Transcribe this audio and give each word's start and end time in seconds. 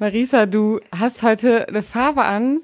Marisa, 0.00 0.46
du 0.46 0.80
hast 0.98 1.22
heute 1.22 1.68
eine 1.68 1.82
Farbe 1.82 2.22
an, 2.22 2.62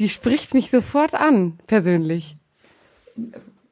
die 0.00 0.08
spricht 0.08 0.52
mich 0.52 0.68
sofort 0.68 1.14
an, 1.14 1.60
persönlich. 1.68 2.34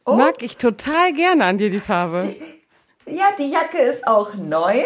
Oh. 0.06 0.14
Mag 0.14 0.44
ich 0.44 0.56
total 0.58 1.12
gerne 1.12 1.44
an 1.44 1.58
dir 1.58 1.70
die 1.70 1.80
Farbe. 1.80 2.22
Die, 2.28 3.12
ja, 3.12 3.24
die 3.36 3.50
Jacke 3.50 3.78
ist 3.78 4.06
auch 4.06 4.36
neu 4.36 4.84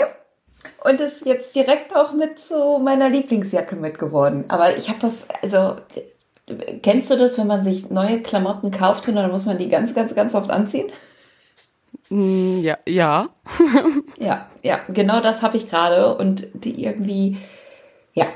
und 0.84 1.02
ist 1.02 1.26
jetzt 1.26 1.54
direkt 1.54 1.94
auch 1.94 2.14
mit 2.14 2.38
zu 2.38 2.78
meiner 2.82 3.10
Lieblingsjacke 3.10 3.76
mitgeworden. 3.76 4.48
Aber 4.48 4.74
ich 4.74 4.88
habe 4.88 5.00
das, 5.00 5.26
also 5.42 5.76
kennst 6.82 7.10
du 7.10 7.18
das, 7.18 7.36
wenn 7.36 7.46
man 7.46 7.62
sich 7.62 7.90
neue 7.90 8.22
Klamotten 8.22 8.70
kauft 8.70 9.06
und 9.06 9.16
dann 9.16 9.30
muss 9.30 9.44
man 9.44 9.58
die 9.58 9.68
ganz, 9.68 9.94
ganz, 9.94 10.14
ganz 10.14 10.34
oft 10.34 10.50
anziehen? 10.50 10.90
Mm, 12.08 12.60
ja, 12.60 12.78
ja. 12.88 13.28
ja, 14.18 14.48
ja, 14.62 14.80
genau 14.88 15.20
das 15.20 15.42
habe 15.42 15.58
ich 15.58 15.68
gerade 15.68 16.14
und 16.16 16.46
die 16.54 16.84
irgendwie, 16.84 17.36
ja. 18.14 18.26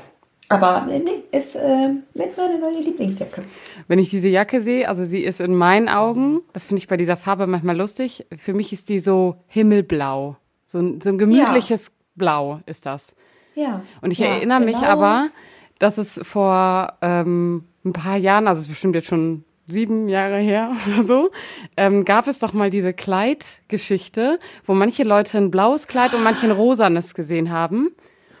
Aber 0.51 0.87
nee, 0.87 1.23
ist 1.31 1.55
äh, 1.55 1.89
mit 2.15 2.35
meiner 2.35 2.57
neue 2.57 2.81
Lieblingsjacke. 2.81 3.43
Wenn 3.87 3.99
ich 3.99 4.09
diese 4.09 4.27
Jacke 4.27 4.61
sehe, 4.61 4.89
also 4.89 5.03
sie 5.03 5.23
ist 5.23 5.41
in 5.41 5.55
meinen 5.55 5.89
Augen, 5.89 6.41
das 6.53 6.65
finde 6.65 6.79
ich 6.79 6.87
bei 6.87 6.97
dieser 6.97 7.17
Farbe 7.17 7.45
manchmal 7.45 7.77
lustig, 7.77 8.25
für 8.35 8.55
mich 8.55 8.73
ist 8.73 8.89
die 8.89 8.99
so 8.99 9.35
himmelblau. 9.47 10.37
So 10.65 10.79
ein, 10.79 11.01
so 11.01 11.09
ein 11.09 11.19
gemütliches 11.19 11.87
ja. 11.87 11.93
Blau 12.15 12.61
ist 12.65 12.87
das. 12.87 13.15
Ja. 13.53 13.83
Und 14.01 14.11
ich 14.11 14.19
ja, 14.19 14.27
erinnere 14.27 14.65
genau. 14.65 14.77
mich 14.77 14.87
aber, 14.87 15.29
dass 15.77 15.99
es 15.99 16.19
vor 16.23 16.93
ähm, 17.01 17.65
ein 17.85 17.93
paar 17.93 18.17
Jahren, 18.17 18.47
also 18.47 18.59
es 18.59 18.65
ist 18.65 18.71
bestimmt 18.71 18.95
jetzt 18.95 19.07
schon 19.07 19.43
sieben 19.67 20.09
Jahre 20.09 20.39
her 20.39 20.71
oder 20.87 21.03
so, 21.03 21.29
ähm, 21.77 22.05
gab 22.05 22.27
es 22.27 22.39
doch 22.39 22.53
mal 22.53 22.71
diese 22.71 22.93
Kleidgeschichte, 22.93 24.39
wo 24.65 24.73
manche 24.73 25.03
Leute 25.03 25.37
ein 25.37 25.51
blaues 25.51 25.87
Kleid 25.87 26.15
und 26.15 26.23
manche 26.23 26.47
ein 26.47 26.51
rosanes 26.51 27.13
gesehen 27.13 27.51
haben. 27.51 27.91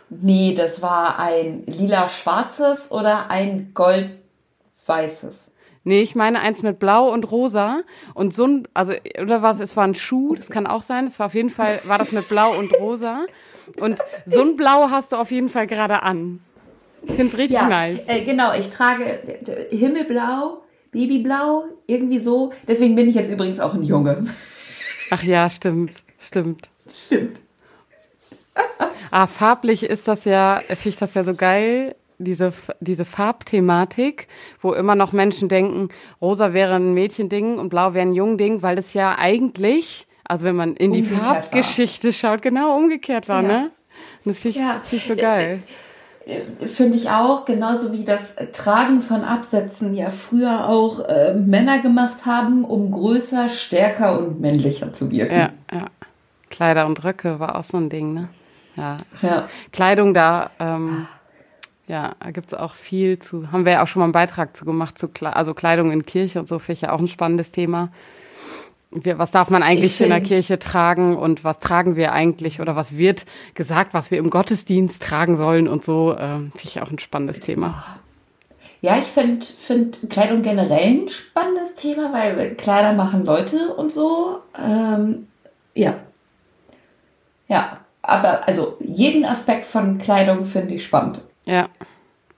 Nee, 0.09 0.55
das 0.55 0.81
war 0.81 1.19
ein 1.19 1.63
lila-schwarzes 1.65 2.91
oder 2.91 3.29
ein 3.29 3.71
gold-weißes. 3.73 5.53
Nee, 5.83 6.01
ich 6.01 6.15
meine 6.15 6.41
eins 6.41 6.61
mit 6.61 6.79
Blau 6.79 7.11
und 7.11 7.31
Rosa 7.31 7.81
und 8.13 8.33
so 8.33 8.45
ein, 8.45 8.67
also, 8.73 8.93
oder 9.21 9.41
was, 9.41 9.59
es 9.59 9.77
war 9.77 9.85
ein 9.85 9.95
Schuh, 9.95 10.35
das 10.35 10.49
kann 10.49 10.67
auch 10.67 10.81
sein, 10.81 11.07
es 11.07 11.19
war 11.19 11.27
auf 11.27 11.35
jeden 11.35 11.49
Fall, 11.49 11.79
war 11.85 11.97
das 11.97 12.11
mit 12.11 12.27
Blau 12.27 12.57
und 12.57 12.73
Rosa 12.79 13.25
und 13.79 13.99
so 14.25 14.41
ein 14.41 14.55
Blau 14.55 14.89
hast 14.89 15.13
du 15.13 15.15
auf 15.15 15.31
jeden 15.31 15.49
Fall 15.49 15.67
gerade 15.67 16.03
an. 16.03 16.41
Ich 17.03 17.13
finde 17.13 17.27
es 17.27 17.37
richtig 17.37 17.59
ja, 17.59 17.67
nice. 17.67 18.07
Äh, 18.07 18.21
genau, 18.21 18.53
ich 18.53 18.69
trage 18.69 19.19
Himmelblau, 19.71 20.61
Babyblau, 20.91 21.65
irgendwie 21.87 22.19
so. 22.19 22.51
Deswegen 22.67 22.95
bin 22.95 23.07
ich 23.09 23.15
jetzt 23.15 23.31
übrigens 23.31 23.59
auch 23.59 23.73
ein 23.73 23.83
Junge. 23.83 24.25
Ach 25.11 25.23
ja, 25.23 25.49
stimmt, 25.49 26.03
stimmt. 26.19 26.69
Stimmt. 26.93 27.41
Ah, 29.11 29.27
farblich 29.27 29.83
ist 29.83 30.07
das 30.07 30.25
ja, 30.25 30.61
finde 30.67 30.89
ich 30.89 30.95
das 30.95 31.13
ja 31.13 31.23
so 31.23 31.33
geil, 31.35 31.95
diese, 32.19 32.53
diese 32.81 33.05
Farbthematik, 33.05 34.27
wo 34.61 34.73
immer 34.73 34.95
noch 34.95 35.13
Menschen 35.13 35.49
denken, 35.49 35.89
rosa 36.21 36.53
wäre 36.53 36.75
ein 36.75 36.93
Mädchending 36.93 37.57
und 37.57 37.69
blau 37.69 37.93
wäre 37.93 38.05
ein 38.05 38.13
Jungding, 38.13 38.61
weil 38.61 38.75
das 38.75 38.93
ja 38.93 39.17
eigentlich, 39.17 40.05
also 40.25 40.45
wenn 40.45 40.55
man 40.55 40.75
in 40.75 40.91
die 40.91 41.01
umgekehrt 41.01 41.23
Farbgeschichte 41.23 42.07
war. 42.07 42.13
schaut, 42.13 42.41
genau 42.41 42.77
umgekehrt 42.77 43.27
war, 43.29 43.41
ja. 43.41 43.47
ne? 43.47 43.71
Und 44.25 44.35
das 44.35 44.39
finde 44.39 44.57
ich, 44.57 44.63
ja. 44.63 44.81
find 44.83 45.01
ich 45.01 45.07
so 45.07 45.15
geil. 45.15 45.63
Finde 46.75 46.97
ich 46.97 47.09
auch, 47.09 47.45
genauso 47.45 47.91
wie 47.91 48.03
das 48.03 48.35
Tragen 48.53 49.01
von 49.01 49.23
Absätzen 49.23 49.95
ja 49.95 50.11
früher 50.11 50.69
auch 50.69 50.99
äh, 51.07 51.33
Männer 51.33 51.79
gemacht 51.79 52.25
haben, 52.25 52.65
um 52.65 52.91
größer, 52.91 53.49
stärker 53.49 54.19
und 54.19 54.39
männlicher 54.39 54.93
zu 54.93 55.09
wirken. 55.09 55.33
Ja, 55.33 55.49
ja. 55.71 55.85
Kleider 56.51 56.85
und 56.85 57.03
Röcke 57.03 57.39
war 57.39 57.55
auch 57.55 57.63
so 57.63 57.77
ein 57.77 57.89
Ding, 57.89 58.13
ne? 58.13 58.29
Ja. 58.79 58.97
ja. 59.21 59.49
Kleidung 59.71 60.13
da, 60.13 60.51
ähm, 60.59 61.07
ja, 61.87 62.13
da 62.19 62.31
gibt 62.31 62.53
es 62.53 62.57
auch 62.57 62.75
viel 62.75 63.19
zu. 63.19 63.51
Haben 63.51 63.65
wir 63.65 63.73
ja 63.73 63.83
auch 63.83 63.87
schon 63.87 63.99
mal 63.99 64.05
einen 64.05 64.13
Beitrag 64.13 64.55
zu 64.55 64.65
gemacht, 64.65 64.97
zu 64.97 65.09
Kle 65.09 65.35
also 65.35 65.53
Kleidung 65.53 65.91
in 65.91 66.05
Kirche 66.05 66.39
und 66.39 66.47
so, 66.47 66.59
finde 66.59 66.73
ich 66.73 66.81
ja 66.81 66.91
auch 66.91 66.99
ein 66.99 67.07
spannendes 67.07 67.51
Thema 67.51 67.89
was 68.91 69.31
darf 69.31 69.49
man 69.49 69.61
eigentlich 69.61 70.01
in 70.01 70.09
der 70.09 70.21
Kirche 70.21 70.57
tragen 70.57 71.15
und 71.15 71.43
was 71.43 71.59
tragen 71.59 71.95
wir 71.95 72.11
eigentlich 72.11 72.59
oder 72.59 72.75
was 72.75 72.97
wird 72.97 73.25
gesagt, 73.53 73.93
was 73.93 74.09
wir 74.09 74.17
im 74.17 74.29
Gottesdienst 74.29 75.03
tragen 75.03 75.35
sollen 75.35 75.67
und 75.67 75.85
so, 75.85 76.13
äh, 76.13 76.37
finde 76.37 76.63
ich 76.63 76.81
auch 76.81 76.89
ein 76.89 76.99
spannendes 76.99 77.39
Thema. 77.39 77.83
Ja, 78.81 78.97
ich 78.97 79.07
finde 79.07 79.45
find 79.45 80.09
Kleidung 80.09 80.41
generell 80.41 81.01
ein 81.01 81.09
spannendes 81.09 81.75
Thema, 81.75 82.13
weil 82.13 82.55
Kleider 82.55 82.93
machen 82.93 83.25
Leute 83.25 83.73
und 83.75 83.91
so. 83.91 84.39
Ähm, 84.57 85.27
ja. 85.75 85.95
Ja, 87.47 87.79
aber 88.09 88.47
also 88.47 88.77
jeden 88.79 89.25
Aspekt 89.25 89.65
von 89.65 89.97
Kleidung 89.97 90.45
finde 90.45 90.75
ich 90.75 90.85
spannend. 90.85 91.21
Ja. 91.45 91.69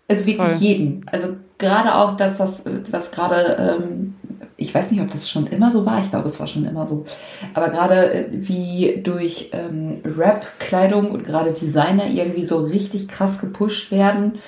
Also 0.07 0.25
wirklich 0.25 0.47
Voll. 0.49 0.57
jeden. 0.59 1.05
Also 1.11 1.37
gerade 1.57 1.95
auch 1.95 2.17
das, 2.17 2.39
was, 2.39 2.65
was 2.89 3.11
gerade 3.11 3.77
ähm, 3.79 4.15
ich 4.61 4.73
weiß 4.73 4.91
nicht, 4.91 5.01
ob 5.01 5.09
das 5.09 5.29
schon 5.29 5.47
immer 5.47 5.71
so 5.71 5.85
war, 5.85 5.99
ich 5.99 6.09
glaube, 6.11 6.27
es 6.27 6.39
war 6.39 6.47
schon 6.47 6.65
immer 6.65 6.85
so, 6.85 7.05
aber 7.53 7.69
gerade 7.69 8.13
äh, 8.13 8.27
wie 8.31 9.01
durch 9.03 9.49
ähm, 9.53 10.01
Rap-Kleidung 10.05 11.11
und 11.11 11.25
gerade 11.25 11.51
Designer 11.51 12.07
irgendwie 12.07 12.45
so 12.45 12.59
richtig 12.59 13.07
krass 13.07 13.39
gepusht 13.41 13.91
werden, 13.91 14.39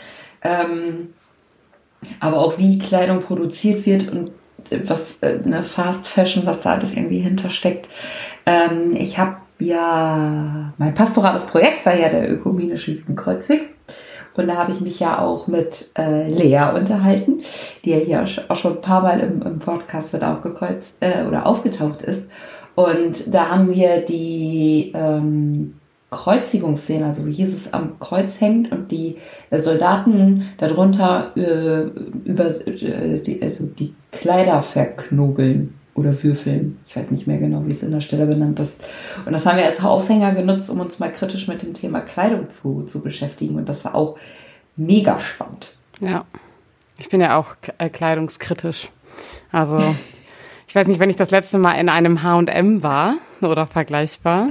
ähm, 0.43 1.13
aber 2.19 2.37
auch 2.37 2.57
wie 2.57 2.77
Kleidung 2.77 3.21
produziert 3.21 3.85
wird 3.85 4.11
und 4.11 4.31
äh, 4.69 4.81
was 4.85 5.23
äh, 5.23 5.39
eine 5.43 5.63
Fast 5.63 6.07
Fashion, 6.07 6.45
was 6.45 6.61
da 6.61 6.73
alles 6.73 6.95
irgendwie 6.95 7.19
hintersteckt. 7.19 7.89
Ähm, 8.45 8.95
ich 8.95 9.17
habe 9.17 9.37
ja, 9.59 10.73
mein 10.77 10.95
pastorales 10.95 11.45
Projekt 11.45 11.85
war 11.85 11.95
ja 11.95 12.09
der 12.09 12.31
ökumenische 12.31 12.91
Jugendkreuzweg. 12.91 13.69
Und 14.35 14.47
da 14.47 14.55
habe 14.55 14.71
ich 14.71 14.81
mich 14.81 14.99
ja 14.99 15.19
auch 15.19 15.47
mit 15.47 15.91
äh, 15.97 16.27
Lea 16.27 16.71
unterhalten, 16.75 17.41
die 17.85 17.91
ja 17.91 17.97
hier 17.97 18.25
auch 18.49 18.55
schon 18.55 18.77
ein 18.77 18.81
paar 18.81 19.01
Mal 19.01 19.19
im, 19.19 19.41
im 19.43 19.59
Podcast 19.59 20.11
wird 20.11 20.23
aufgekreuzt 20.23 20.97
äh, 21.01 21.23
oder 21.27 21.45
aufgetaucht 21.45 22.01
ist. 22.01 22.29
Und 22.75 23.33
da 23.33 23.49
haben 23.49 23.71
wir 23.71 23.97
die 23.99 24.91
ähm, 24.95 25.75
Kreuzigungsszene, 26.09 27.05
also 27.05 27.25
wo 27.25 27.29
Jesus 27.29 27.73
am 27.73 27.99
Kreuz 27.99 28.41
hängt 28.41 28.71
und 28.71 28.91
die 28.91 29.17
äh, 29.49 29.59
Soldaten 29.59 30.49
darunter 30.57 31.31
äh, 31.35 31.83
über 32.27 32.45
äh, 32.45 33.19
die, 33.19 33.39
also 33.41 33.65
die 33.65 33.93
Kleider 34.11 34.61
verknobeln 34.61 35.75
oder 35.95 36.23
Würfeln. 36.23 36.79
Ich 36.87 36.95
weiß 36.95 37.11
nicht 37.11 37.27
mehr 37.27 37.37
genau, 37.37 37.65
wie 37.65 37.71
es 37.71 37.83
in 37.83 37.91
der 37.91 38.01
Stelle 38.01 38.25
benannt 38.25 38.59
ist. 38.59 38.85
Und 39.25 39.33
das 39.33 39.45
haben 39.45 39.57
wir 39.57 39.65
als 39.65 39.83
Aufhänger 39.83 40.33
genutzt, 40.33 40.69
um 40.69 40.79
uns 40.79 40.99
mal 40.99 41.11
kritisch 41.11 41.47
mit 41.47 41.61
dem 41.61 41.73
Thema 41.73 42.01
Kleidung 42.01 42.49
zu, 42.49 42.83
zu 42.83 43.01
beschäftigen. 43.01 43.55
Und 43.55 43.69
das 43.69 43.85
war 43.85 43.95
auch 43.95 44.17
mega 44.75 45.19
spannend. 45.19 45.75
Ja, 45.99 46.25
ich 46.97 47.09
bin 47.09 47.21
ja 47.21 47.37
auch 47.37 47.55
äh, 47.77 47.89
kleidungskritisch. 47.89 48.89
Also, 49.51 49.77
ich 50.67 50.75
weiß 50.75 50.87
nicht, 50.87 50.99
wenn 50.99 51.09
ich 51.09 51.15
das 51.15 51.31
letzte 51.31 51.59
Mal 51.59 51.73
in 51.73 51.89
einem 51.89 52.23
HM 52.23 52.81
war 52.81 53.15
oder 53.41 53.67
vergleichbar. 53.67 54.49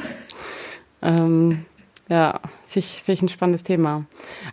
Ähm, 1.03 1.65
ja, 2.09 2.41
finde 2.73 2.87
ich, 2.87 3.03
find 3.03 3.17
ich 3.19 3.23
ein 3.23 3.29
spannendes 3.29 3.63
Thema. 3.63 4.05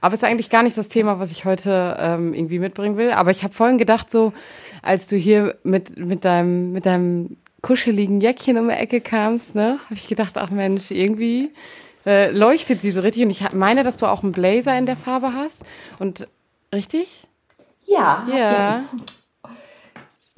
Aber 0.02 0.13
es 0.13 0.22
ist 0.22 0.28
eigentlich 0.28 0.50
gar 0.50 0.63
nicht 0.63 0.78
das 0.78 0.90
Thema, 0.90 1.19
was 1.19 1.31
ich 1.31 1.46
heute 1.46 1.97
ähm, 2.00 2.34
irgendwie 2.34 2.59
mitbringen 2.59 2.97
will. 2.97 3.12
Aber 3.12 3.31
ich 3.31 3.44
habe 3.44 3.53
vorhin 3.53 3.78
gedacht, 3.78 4.12
so, 4.12 4.34
als 4.81 5.07
du 5.07 5.16
hier 5.16 5.56
mit, 5.63 5.97
mit, 5.97 6.25
deinem, 6.25 6.72
mit 6.72 6.85
deinem 6.85 7.38
kuscheligen 7.62 8.22
Jäckchen 8.22 8.57
um 8.57 8.68
die 8.68 8.75
Ecke 8.75 9.01
kamst, 9.01 9.56
ne, 9.56 9.80
habe 9.86 9.95
ich 9.95 10.07
gedacht, 10.07 10.38
ach 10.38 10.50
Mensch, 10.50 10.92
irgendwie 10.92 11.51
äh, 12.06 12.30
leuchtet 12.31 12.81
sie 12.81 12.92
so 12.92 13.01
richtig. 13.01 13.24
Und 13.24 13.30
ich 13.30 13.51
meine, 13.54 13.83
dass 13.83 13.98
du 13.98 14.06
auch 14.06 14.24
einen 14.24 14.31
Blazer 14.31 14.77
in 14.77 14.86
der 14.86 14.98
Farbe 14.98 15.33
hast. 15.33 15.63
Und 15.98 16.27
richtig? 16.74 17.27
Ja. 17.86 18.27
Ja. 18.33 18.83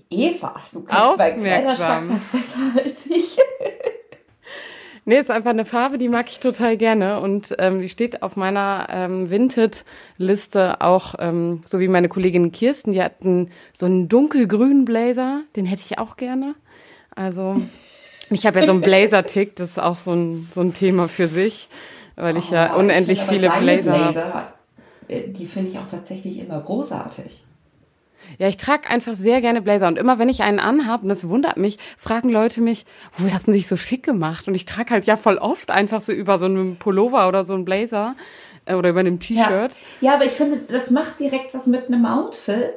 Eva, 0.10 0.56
du 0.74 0.82
kannst 0.82 1.18
bei 1.18 1.32
Kleiderschrank 1.32 2.12
was 2.12 2.42
besser 2.42 2.84
als 2.84 3.06
ich. 3.06 3.38
Nee, 5.04 5.18
ist 5.18 5.32
einfach 5.32 5.50
eine 5.50 5.66
Farbe, 5.66 5.98
die 5.98 6.10
mag 6.10 6.30
ich 6.30 6.40
total 6.40 6.78
gerne 6.78 7.20
und 7.20 7.56
ähm, 7.58 7.82
die 7.82 7.90
steht 7.90 8.22
auf 8.22 8.36
meiner 8.36 8.88
ähm, 8.92 9.32
Vinted-Liste 9.32 10.80
auch, 10.82 11.16
ähm, 11.18 11.62
so 11.66 11.80
wie 11.80 11.88
meine 11.88 12.08
Kollegin 12.08 12.52
Kirsten, 12.52 12.94
die 12.94 13.02
hat 13.02 13.24
einen, 13.24 13.50
so 13.74 13.88
einen 13.88 14.10
dunkelgrünen 14.10 14.86
Blazer, 14.86 15.42
den 15.56 15.66
hätte 15.66 15.82
ich 15.84 15.98
auch 15.98 16.18
gerne. 16.18 16.54
Also 17.16 17.60
ich 18.30 18.46
habe 18.46 18.60
ja 18.60 18.66
so 18.68 18.74
einen 18.74 18.82
Blazer-Tick, 18.82 19.56
das 19.56 19.72
ist 19.72 19.80
auch 19.80 19.98
so 19.98 20.14
ein, 20.14 20.48
so 20.54 20.62
ein 20.62 20.74
Thema 20.74 21.08
für 21.08 21.28
sich, 21.28 21.68
weil 22.16 22.38
ich 22.38 22.52
oh, 22.52 22.56
ja 22.56 22.76
unendlich 22.76 23.22
ich 23.22 23.26
viele 23.26 23.50
Blazer, 23.50 23.94
Blazer 23.94 24.34
habe. 24.34 24.48
Äh, 25.08 25.30
die 25.30 25.48
finde 25.48 25.72
ich 25.72 25.80
auch 25.80 25.88
tatsächlich 25.90 26.40
immer 26.40 26.62
großartig. 26.62 27.44
Ja, 28.38 28.48
ich 28.48 28.58
trage 28.58 28.90
einfach 28.90 29.16
sehr 29.16 29.42
gerne 29.42 29.62
Blazer. 29.62 29.88
Und 29.88 29.98
immer 29.98 30.20
wenn 30.20 30.30
ich 30.30 30.44
einen 30.44 30.60
anhabe, 30.60 31.04
und 31.04 31.10
das 31.10 31.28
wundert 31.28 31.58
mich, 31.58 31.78
fragen 31.98 32.30
Leute 32.30 32.62
mich, 32.62 32.86
wo 33.18 33.32
hast 33.32 33.48
du 33.48 33.52
dich 33.52 33.68
so 33.68 33.78
schick 33.78 34.04
gemacht? 34.04 34.48
Und 34.48 34.56
ich 34.56 34.66
trage 34.66 34.92
halt 34.92 35.06
ja 35.06 35.18
voll 35.18 35.38
oft 35.38 35.72
einfach 35.72 36.02
so 36.02 36.12
über 36.12 36.38
so 36.38 36.46
einen 36.46 36.78
Pullover 36.78 37.28
oder 37.28 37.44
so 37.44 37.54
einen 37.54 37.66
Blazer 37.66 38.16
äh, 38.66 38.76
oder 38.76 38.90
über 38.90 39.02
einem 39.02 39.20
T-Shirt. 39.20 39.48
Ja. 39.50 39.70
ja, 40.02 40.14
aber 40.16 40.26
ich 40.26 40.32
finde, 40.32 40.60
das 40.68 40.92
macht 40.92 41.20
direkt 41.20 41.54
was 41.54 41.68
mit 41.68 41.88
einem 41.88 42.06
Outfit. 42.06 42.76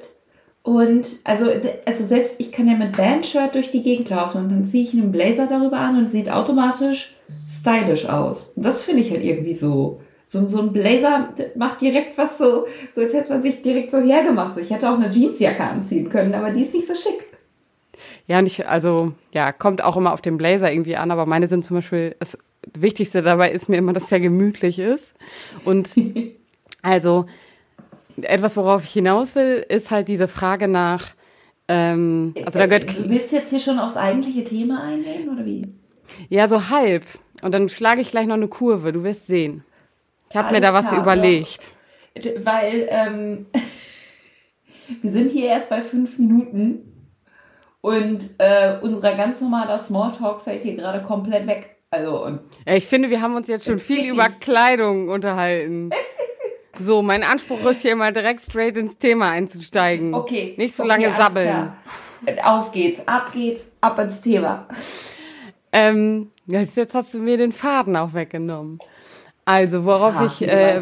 Und 0.63 1.07
also, 1.25 1.51
also 1.85 2.05
selbst 2.05 2.41
ich 2.41 2.51
kann 2.51 2.67
ja 2.67 2.75
mit 2.75 2.97
Bandshirt 2.97 3.55
durch 3.55 3.71
die 3.71 3.83
Gegend 3.83 4.09
laufen 4.09 4.39
und 4.39 4.49
dann 4.49 4.65
ziehe 4.65 4.83
ich 4.83 4.95
einen 4.95 5.13
Blazer 5.13 5.47
darüber 5.47 5.77
an 5.79 5.99
und 5.99 6.05
es 6.05 6.13
sieht 6.13 6.31
automatisch 6.31 7.17
stylisch 7.51 8.09
aus. 8.09 8.55
Und 8.57 8.65
das 8.65 8.83
finde 8.83 9.03
ich 9.03 9.11
halt 9.11 9.23
irgendwie 9.23 9.55
so. 9.55 10.01
So, 10.27 10.47
so 10.47 10.61
ein 10.61 10.73
Blazer 10.73 11.29
macht 11.55 11.81
direkt 11.81 12.17
was 12.17 12.39
so, 12.39 12.67
so 12.95 13.01
als 13.03 13.13
hätte 13.13 13.31
man 13.31 13.43
sich 13.43 13.63
direkt 13.63 13.91
so 13.91 13.99
hergemacht. 13.99 14.55
So, 14.55 14.61
ich 14.61 14.71
hätte 14.71 14.89
auch 14.89 14.95
eine 14.95 15.11
Jeansjacke 15.11 15.63
anziehen 15.63 16.09
können, 16.09 16.35
aber 16.35 16.51
die 16.51 16.63
ist 16.63 16.75
nicht 16.75 16.89
so 16.89 16.95
schick. 16.95 17.25
Ja, 18.27 18.41
nicht, 18.41 18.67
also, 18.67 19.13
ja, 19.33 19.53
kommt 19.53 19.85
auch 19.85 19.97
immer 19.97 20.13
auf 20.13 20.23
den 20.23 20.39
Blazer 20.39 20.73
irgendwie 20.73 20.97
an, 20.97 21.11
aber 21.11 21.27
meine 21.27 21.47
sind 21.47 21.65
zum 21.65 21.77
Beispiel, 21.77 22.17
das 22.19 22.39
Wichtigste 22.73 23.21
dabei 23.21 23.51
ist 23.51 23.69
mir 23.69 23.77
immer, 23.77 23.93
dass 23.93 24.09
der 24.09 24.21
gemütlich 24.21 24.79
ist. 24.79 25.13
Und 25.65 25.91
also, 26.83 27.27
etwas, 28.23 28.57
worauf 28.57 28.85
ich 28.85 28.93
hinaus 28.93 29.35
will, 29.35 29.65
ist 29.69 29.91
halt 29.91 30.09
diese 30.09 30.29
Frage 30.29 30.69
nach, 30.69 31.15
ähm, 31.69 32.35
also 32.45 32.59
da 32.59 32.67
gehört. 32.67 32.99
Äh, 32.99 33.09
willst 33.09 33.33
du 33.33 33.37
jetzt 33.37 33.51
hier 33.51 33.61
schon 33.61 33.79
aufs 33.79 33.97
eigentliche 33.97 34.45
Thema 34.45 34.83
eingehen 34.83 35.29
oder 35.29 35.45
wie? 35.45 35.67
Ja, 36.29 36.49
so 36.49 36.71
halb. 36.71 37.05
Und 37.43 37.53
dann 37.53 37.69
schlage 37.69 38.01
ich 38.01 38.11
gleich 38.11 38.27
noch 38.27 38.37
eine 38.37 38.49
Kurve, 38.49 38.93
du 38.93 39.05
wirst 39.05 39.27
sehen. 39.27 39.65
Ich 40.35 40.39
habe 40.39 40.53
mir 40.53 40.61
da 40.61 40.75
was 40.75 40.89
klar, 40.89 41.01
überlegt. 41.01 41.69
Ja. 42.19 42.33
Weil 42.43 42.89
ähm, 42.91 43.47
wir 45.01 45.13
sind 45.13 45.31
hier 45.31 45.47
erst 45.47 45.71
bei 45.71 45.81
fünf 45.81 46.19
Minuten 46.19 47.13
und 47.81 48.31
äh, 48.39 48.79
unser 48.83 49.15
ganz 49.15 49.41
normaler 49.41 49.79
Smalltalk 49.79 50.43
fällt 50.43 50.65
hier 50.65 50.75
gerade 50.75 51.05
komplett 51.05 51.47
weg. 51.47 51.77
Also 51.89 52.25
und 52.25 52.41
ja, 52.67 52.75
ich 52.75 52.85
finde, 52.85 53.11
wir 53.11 53.21
haben 53.21 53.37
uns 53.37 53.47
jetzt 53.47 53.67
schon 53.67 53.79
viel 53.79 54.11
über 54.11 54.29
Kleidung 54.29 55.09
unterhalten. 55.09 55.91
So, 56.81 57.03
mein 57.03 57.23
Anspruch 57.23 57.65
ist 57.71 57.83
hier 57.83 57.95
mal 57.95 58.13
direkt 58.13 58.41
straight 58.41 58.77
ins 58.77 58.99
Thema 58.99 59.31
einzusteigen. 59.31 60.13
Okay. 60.13 60.55
Nicht 60.57 60.75
so 60.75 60.83
okay, 60.83 60.89
lange 60.89 61.15
sabbeln. 61.15 61.73
Auf 62.43 62.73
geht's, 62.73 63.01
ab 63.07 63.31
geht's, 63.33 63.71
ab 63.81 63.97
ins 64.01 64.21
Thema. 64.21 64.67
Ähm, 65.71 66.33
jetzt 66.47 66.95
hast 66.95 67.15
du 67.15 67.19
mir 67.19 67.37
den 67.37 67.53
Faden 67.53 67.95
auch 67.95 68.13
weggenommen. 68.13 68.81
Also, 69.45 69.85
worauf 69.85 70.15
ha, 70.15 70.27
ich, 70.27 70.49
äh, 70.49 70.81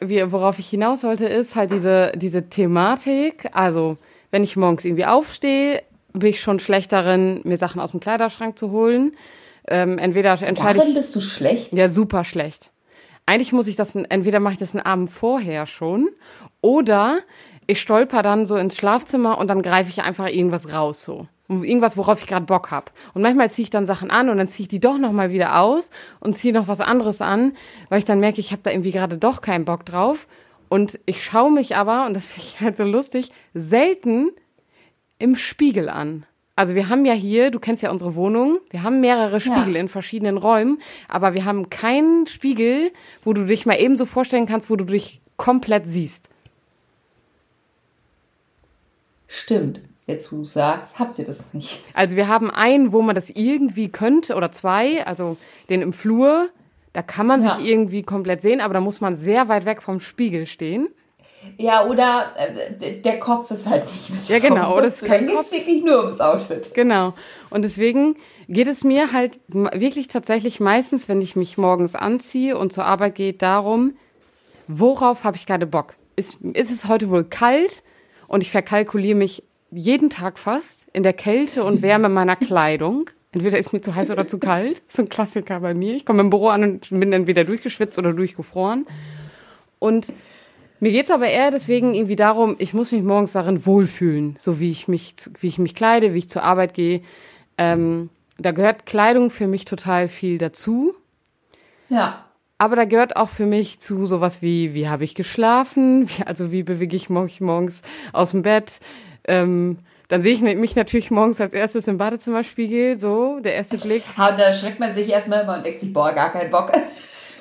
wie, 0.00 0.32
worauf 0.32 0.58
ich 0.58 0.68
hinaus 0.68 1.04
wollte, 1.04 1.26
ist 1.26 1.54
halt 1.54 1.70
diese, 1.70 2.12
diese 2.16 2.48
Thematik. 2.48 3.48
Also, 3.52 3.96
wenn 4.30 4.42
ich 4.42 4.56
morgens 4.56 4.84
irgendwie 4.84 5.06
aufstehe, 5.06 5.82
bin 6.12 6.30
ich 6.30 6.40
schon 6.40 6.58
schlecht 6.58 6.92
darin, 6.92 7.40
mir 7.44 7.56
Sachen 7.56 7.80
aus 7.80 7.92
dem 7.92 8.00
Kleiderschrank 8.00 8.58
zu 8.58 8.70
holen. 8.70 9.12
Ähm, 9.68 9.98
entweder 9.98 10.40
entscheide 10.42 10.78
Darin 10.78 10.92
ich. 10.92 10.98
bist 10.98 11.14
du 11.14 11.20
schlecht? 11.20 11.72
Ja, 11.72 11.88
super 11.88 12.24
schlecht. 12.24 12.70
Eigentlich 13.26 13.52
muss 13.52 13.68
ich 13.68 13.76
das, 13.76 13.94
entweder 13.94 14.40
mache 14.40 14.54
ich 14.54 14.58
das 14.58 14.74
einen 14.74 14.84
Abend 14.84 15.10
vorher 15.10 15.66
schon 15.66 16.08
oder 16.60 17.20
ich 17.68 17.80
stolper 17.80 18.22
dann 18.22 18.46
so 18.46 18.56
ins 18.56 18.76
Schlafzimmer 18.76 19.38
und 19.38 19.48
dann 19.48 19.62
greife 19.62 19.90
ich 19.90 20.02
einfach 20.02 20.28
irgendwas 20.28 20.72
raus 20.72 21.04
so. 21.04 21.28
Irgendwas, 21.62 21.96
worauf 21.96 22.20
ich 22.20 22.26
gerade 22.26 22.46
Bock 22.46 22.70
habe. 22.70 22.86
Und 23.14 23.22
manchmal 23.22 23.50
ziehe 23.50 23.64
ich 23.64 23.70
dann 23.70 23.86
Sachen 23.86 24.10
an 24.10 24.28
und 24.28 24.38
dann 24.38 24.48
ziehe 24.48 24.64
ich 24.64 24.68
die 24.68 24.80
doch 24.80 24.98
nochmal 24.98 25.30
wieder 25.30 25.60
aus 25.60 25.90
und 26.20 26.34
ziehe 26.34 26.54
noch 26.54 26.68
was 26.68 26.80
anderes 26.80 27.20
an, 27.20 27.52
weil 27.88 27.98
ich 27.98 28.04
dann 28.04 28.20
merke, 28.20 28.40
ich 28.40 28.52
habe 28.52 28.62
da 28.62 28.70
irgendwie 28.70 28.92
gerade 28.92 29.18
doch 29.18 29.40
keinen 29.40 29.64
Bock 29.64 29.84
drauf. 29.84 30.26
Und 30.68 30.98
ich 31.04 31.22
schaue 31.24 31.52
mich 31.52 31.76
aber, 31.76 32.06
und 32.06 32.14
das 32.14 32.26
finde 32.26 32.48
ich 32.48 32.60
halt 32.60 32.76
so 32.76 32.84
lustig, 32.84 33.30
selten 33.52 34.30
im 35.18 35.36
Spiegel 35.36 35.88
an. 35.88 36.24
Also 36.54 36.74
wir 36.74 36.88
haben 36.88 37.04
ja 37.04 37.14
hier, 37.14 37.50
du 37.50 37.60
kennst 37.60 37.82
ja 37.82 37.90
unsere 37.90 38.14
Wohnung, 38.14 38.58
wir 38.70 38.82
haben 38.82 39.00
mehrere 39.00 39.40
Spiegel 39.40 39.74
ja. 39.74 39.80
in 39.80 39.88
verschiedenen 39.88 40.36
Räumen, 40.36 40.78
aber 41.08 41.34
wir 41.34 41.44
haben 41.44 41.70
keinen 41.70 42.26
Spiegel, 42.26 42.90
wo 43.24 43.32
du 43.32 43.44
dich 43.44 43.64
mal 43.64 43.80
eben 43.80 43.96
so 43.96 44.04
vorstellen 44.04 44.46
kannst, 44.46 44.68
wo 44.68 44.76
du 44.76 44.84
dich 44.84 45.20
komplett 45.36 45.86
siehst. 45.86 46.28
Stimmt. 49.28 49.80
Du 50.06 50.44
sagst, 50.44 50.98
habt 50.98 51.18
ihr 51.18 51.24
das 51.24 51.54
nicht. 51.54 51.80
Also 51.94 52.16
wir 52.16 52.28
haben 52.28 52.50
einen, 52.50 52.92
wo 52.92 53.02
man 53.02 53.14
das 53.14 53.30
irgendwie 53.30 53.88
könnte, 53.88 54.34
oder 54.34 54.50
zwei, 54.50 55.06
also 55.06 55.36
den 55.70 55.80
im 55.80 55.92
Flur, 55.92 56.48
da 56.92 57.02
kann 57.02 57.26
man 57.26 57.42
ja. 57.42 57.54
sich 57.54 57.66
irgendwie 57.66 58.02
komplett 58.02 58.42
sehen, 58.42 58.60
aber 58.60 58.74
da 58.74 58.80
muss 58.80 59.00
man 59.00 59.14
sehr 59.14 59.48
weit 59.48 59.64
weg 59.64 59.80
vom 59.80 60.00
Spiegel 60.00 60.46
stehen. 60.46 60.88
Ja, 61.56 61.86
oder 61.86 62.32
äh, 62.36 63.00
der 63.00 63.18
Kopf 63.18 63.50
ist 63.50 63.66
halt 63.66 63.84
nicht 63.84 64.10
mit 64.10 64.28
Ja, 64.28 64.38
genau. 64.38 64.76
Oder 64.76 64.86
es 64.86 65.02
ist 65.02 65.08
kein 65.08 65.26
Kopf. 65.26 65.50
wirklich 65.50 65.82
nur 65.82 66.04
ums 66.04 66.20
Outfit. 66.20 66.72
Genau. 66.74 67.14
Und 67.50 67.62
deswegen 67.62 68.16
geht 68.48 68.68
es 68.68 68.84
mir 68.84 69.12
halt 69.12 69.38
wirklich 69.48 70.08
tatsächlich 70.08 70.60
meistens, 70.60 71.08
wenn 71.08 71.20
ich 71.20 71.34
mich 71.34 71.58
morgens 71.58 71.94
anziehe 71.94 72.56
und 72.56 72.72
zur 72.72 72.84
Arbeit 72.84 73.16
gehe, 73.16 73.32
darum, 73.32 73.94
worauf 74.68 75.24
habe 75.24 75.36
ich 75.36 75.46
gerade 75.46 75.66
Bock? 75.66 75.94
Ist, 76.14 76.38
ist 76.52 76.70
es 76.70 76.86
heute 76.86 77.10
wohl 77.10 77.24
kalt? 77.24 77.82
Und 78.28 78.42
ich 78.42 78.50
verkalkuliere 78.50 79.16
mich 79.16 79.42
jeden 79.72 80.10
Tag 80.10 80.38
fast 80.38 80.86
in 80.92 81.02
der 81.02 81.14
Kälte 81.14 81.64
und 81.64 81.82
Wärme 81.82 82.08
meiner 82.08 82.36
Kleidung. 82.36 83.10
Entweder 83.32 83.58
ist 83.58 83.72
mir 83.72 83.80
zu 83.80 83.94
heiß 83.94 84.10
oder 84.10 84.26
zu 84.26 84.38
kalt. 84.38 84.82
Ist 84.86 85.00
ein 85.00 85.08
Klassiker 85.08 85.60
bei 85.60 85.72
mir. 85.72 85.94
Ich 85.94 86.04
komme 86.04 86.20
im 86.20 86.30
Büro 86.30 86.48
an 86.48 86.62
und 86.64 86.90
bin 86.90 87.12
entweder 87.12 87.44
durchgeschwitzt 87.44 87.98
oder 87.98 88.12
durchgefroren. 88.12 88.86
Und 89.78 90.12
mir 90.80 90.92
geht's 90.92 91.10
aber 91.10 91.28
eher 91.28 91.50
deswegen 91.50 91.94
irgendwie 91.94 92.16
darum, 92.16 92.56
ich 92.58 92.74
muss 92.74 92.92
mich 92.92 93.02
morgens 93.02 93.32
darin 93.32 93.64
wohlfühlen, 93.64 94.36
so 94.38 94.60
wie 94.60 94.70
ich 94.70 94.88
mich, 94.88 95.14
wie 95.40 95.46
ich 95.46 95.58
mich 95.58 95.74
kleide, 95.74 96.12
wie 96.12 96.18
ich 96.18 96.28
zur 96.28 96.42
Arbeit 96.42 96.74
gehe. 96.74 97.02
Ähm, 97.56 98.10
da 98.36 98.50
gehört 98.50 98.84
Kleidung 98.84 99.30
für 99.30 99.46
mich 99.46 99.64
total 99.64 100.08
viel 100.08 100.38
dazu. 100.38 100.94
Ja. 101.88 102.26
Aber 102.58 102.76
da 102.76 102.84
gehört 102.84 103.16
auch 103.16 103.28
für 103.28 103.46
mich 103.46 103.80
zu 103.80 104.06
sowas 104.06 104.42
wie, 104.42 104.74
wie 104.74 104.88
habe 104.88 105.04
ich 105.04 105.14
geschlafen, 105.14 106.08
wie, 106.08 106.24
also 106.24 106.52
wie 106.52 106.62
bewege 106.62 106.96
ich 106.96 107.08
mich 107.08 107.40
morgens 107.40 107.82
aus 108.12 108.32
dem 108.32 108.42
Bett. 108.42 108.80
Ähm, 109.26 109.78
dann 110.08 110.20
sehe 110.20 110.34
ich 110.34 110.42
mich 110.42 110.76
natürlich 110.76 111.10
morgens 111.10 111.40
als 111.40 111.54
erstes 111.54 111.88
im 111.88 111.96
Badezimmerspiegel, 111.96 113.00
so, 113.00 113.40
der 113.40 113.54
erste 113.54 113.78
Blick. 113.78 114.04
Und 114.16 114.38
da 114.38 114.52
schreckt 114.52 114.78
man 114.78 114.94
sich 114.94 115.08
erstmal 115.08 115.42
immer 115.42 115.56
und 115.56 115.64
denkt 115.64 115.80
sich, 115.80 115.92
boah, 115.92 116.12
gar 116.12 116.30
keinen 116.30 116.50
Bock. 116.50 116.72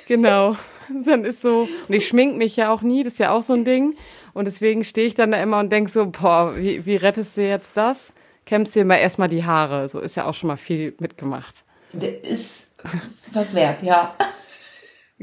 Genau. 0.08 0.58
Dann 1.06 1.24
ist 1.24 1.42
so, 1.42 1.70
und 1.88 1.96
ich 1.96 2.06
schmink 2.06 2.36
mich 2.36 2.58
ja 2.58 2.74
auch 2.74 2.82
nie, 2.82 3.04
das 3.04 3.14
ist 3.14 3.20
ja 3.20 3.32
auch 3.32 3.44
so 3.44 3.54
ein 3.54 3.64
Ding. 3.64 3.96
Und 4.34 4.46
deswegen 4.46 4.84
stehe 4.84 5.08
ich 5.08 5.16
dann 5.16 5.32
da 5.32 5.42
immer 5.42 5.60
und 5.60 5.72
denke 5.72 5.90
so, 5.90 6.08
boah, 6.08 6.54
wie, 6.58 6.86
wie 6.86 6.96
rettest 6.98 7.38
du 7.38 7.48
jetzt 7.48 7.78
das? 7.78 8.12
Kämmst 8.46 8.76
dir 8.76 8.84
mal 8.84 8.98
erstmal 8.98 9.30
die 9.30 9.46
Haare. 9.46 9.88
So 9.88 10.00
ist 10.00 10.16
ja 10.16 10.26
auch 10.26 10.34
schon 10.34 10.48
mal 10.48 10.58
viel 10.58 10.94
mitgemacht. 11.00 11.64
Ist 12.24 12.76
was 13.32 13.54
wert, 13.54 13.84
ja. 13.84 14.14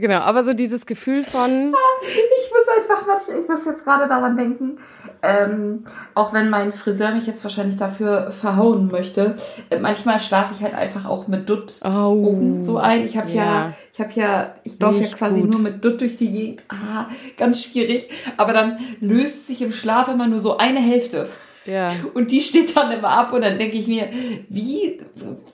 Genau, 0.01 0.19
aber 0.19 0.45
so 0.45 0.53
dieses 0.53 0.87
Gefühl 0.87 1.25
von. 1.25 1.75
Ich 2.01 2.51
muss 2.53 2.77
einfach 2.79 3.07
manchmal, 3.07 3.43
ich 3.43 3.49
muss 3.49 3.67
jetzt 3.67 3.85
gerade 3.85 4.09
daran 4.09 4.37
denken, 4.37 4.79
ähm, 5.23 5.85
auch 6.15 6.33
wenn 6.33 6.49
mein 6.49 6.73
Friseur 6.73 7.13
mich 7.13 7.27
jetzt 7.27 7.43
wahrscheinlich 7.43 7.77
dafür 7.77 8.31
verhauen 8.31 8.89
möchte, 8.91 9.37
äh, 9.69 9.79
manchmal 9.79 10.21
schlafe 10.21 10.55
ich 10.55 10.63
halt 10.63 10.75
einfach 10.75 11.05
auch 11.05 11.27
mit 11.27 11.49
Dutt 11.49 11.81
oh, 11.85 12.57
so 12.61 12.79
ein. 12.79 13.05
Ich 13.05 13.17
habe 13.17 13.31
ja. 13.31 13.45
ja, 13.45 13.73
ich 13.93 14.01
habe 14.01 14.13
ja, 14.15 14.55
ich 14.63 14.79
laufe 14.81 15.01
ja 15.01 15.09
quasi 15.09 15.41
gut. 15.41 15.51
nur 15.51 15.61
mit 15.61 15.85
Dutt 15.85 16.01
durch 16.01 16.17
die 16.17 16.31
Gegend. 16.31 16.63
Ah, 16.69 17.07
ganz 17.37 17.65
schwierig. 17.65 18.09
Aber 18.37 18.53
dann 18.53 18.79
löst 19.01 19.49
sich 19.49 19.61
im 19.61 19.73
Schlaf 19.73 20.09
immer 20.09 20.29
nur 20.29 20.41
so 20.41 20.57
eine 20.57 20.81
Hälfte. 20.81 21.29
Ja. 21.67 21.95
Und 22.15 22.31
die 22.31 22.41
steht 22.41 22.75
dann 22.77 22.93
immer 22.93 23.11
ab 23.11 23.33
und 23.33 23.43
dann 23.43 23.59
denke 23.59 23.77
ich 23.77 23.89
mir, 23.89 24.09
wie, 24.49 25.01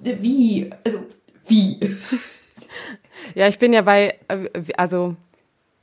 wie, 0.01 0.71
also 0.85 0.99
wie? 1.47 1.94
Ja, 3.35 3.49
ich 3.49 3.59
bin 3.59 3.73
ja 3.73 3.83
bei, 3.83 4.19
äh, 4.29 4.49
also 4.76 5.17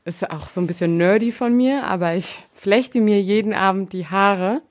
ist 0.05 0.29
auch 0.31 0.47
so 0.47 0.61
ein 0.61 0.67
bisschen 0.67 0.97
nerdy 0.97 1.31
von 1.31 1.55
mir, 1.55 1.83
aber 1.83 2.15
ich 2.15 2.39
flechte 2.53 3.01
mir 3.01 3.21
jeden 3.21 3.53
Abend 3.53 3.93
die 3.93 4.07
Haare 4.07 4.61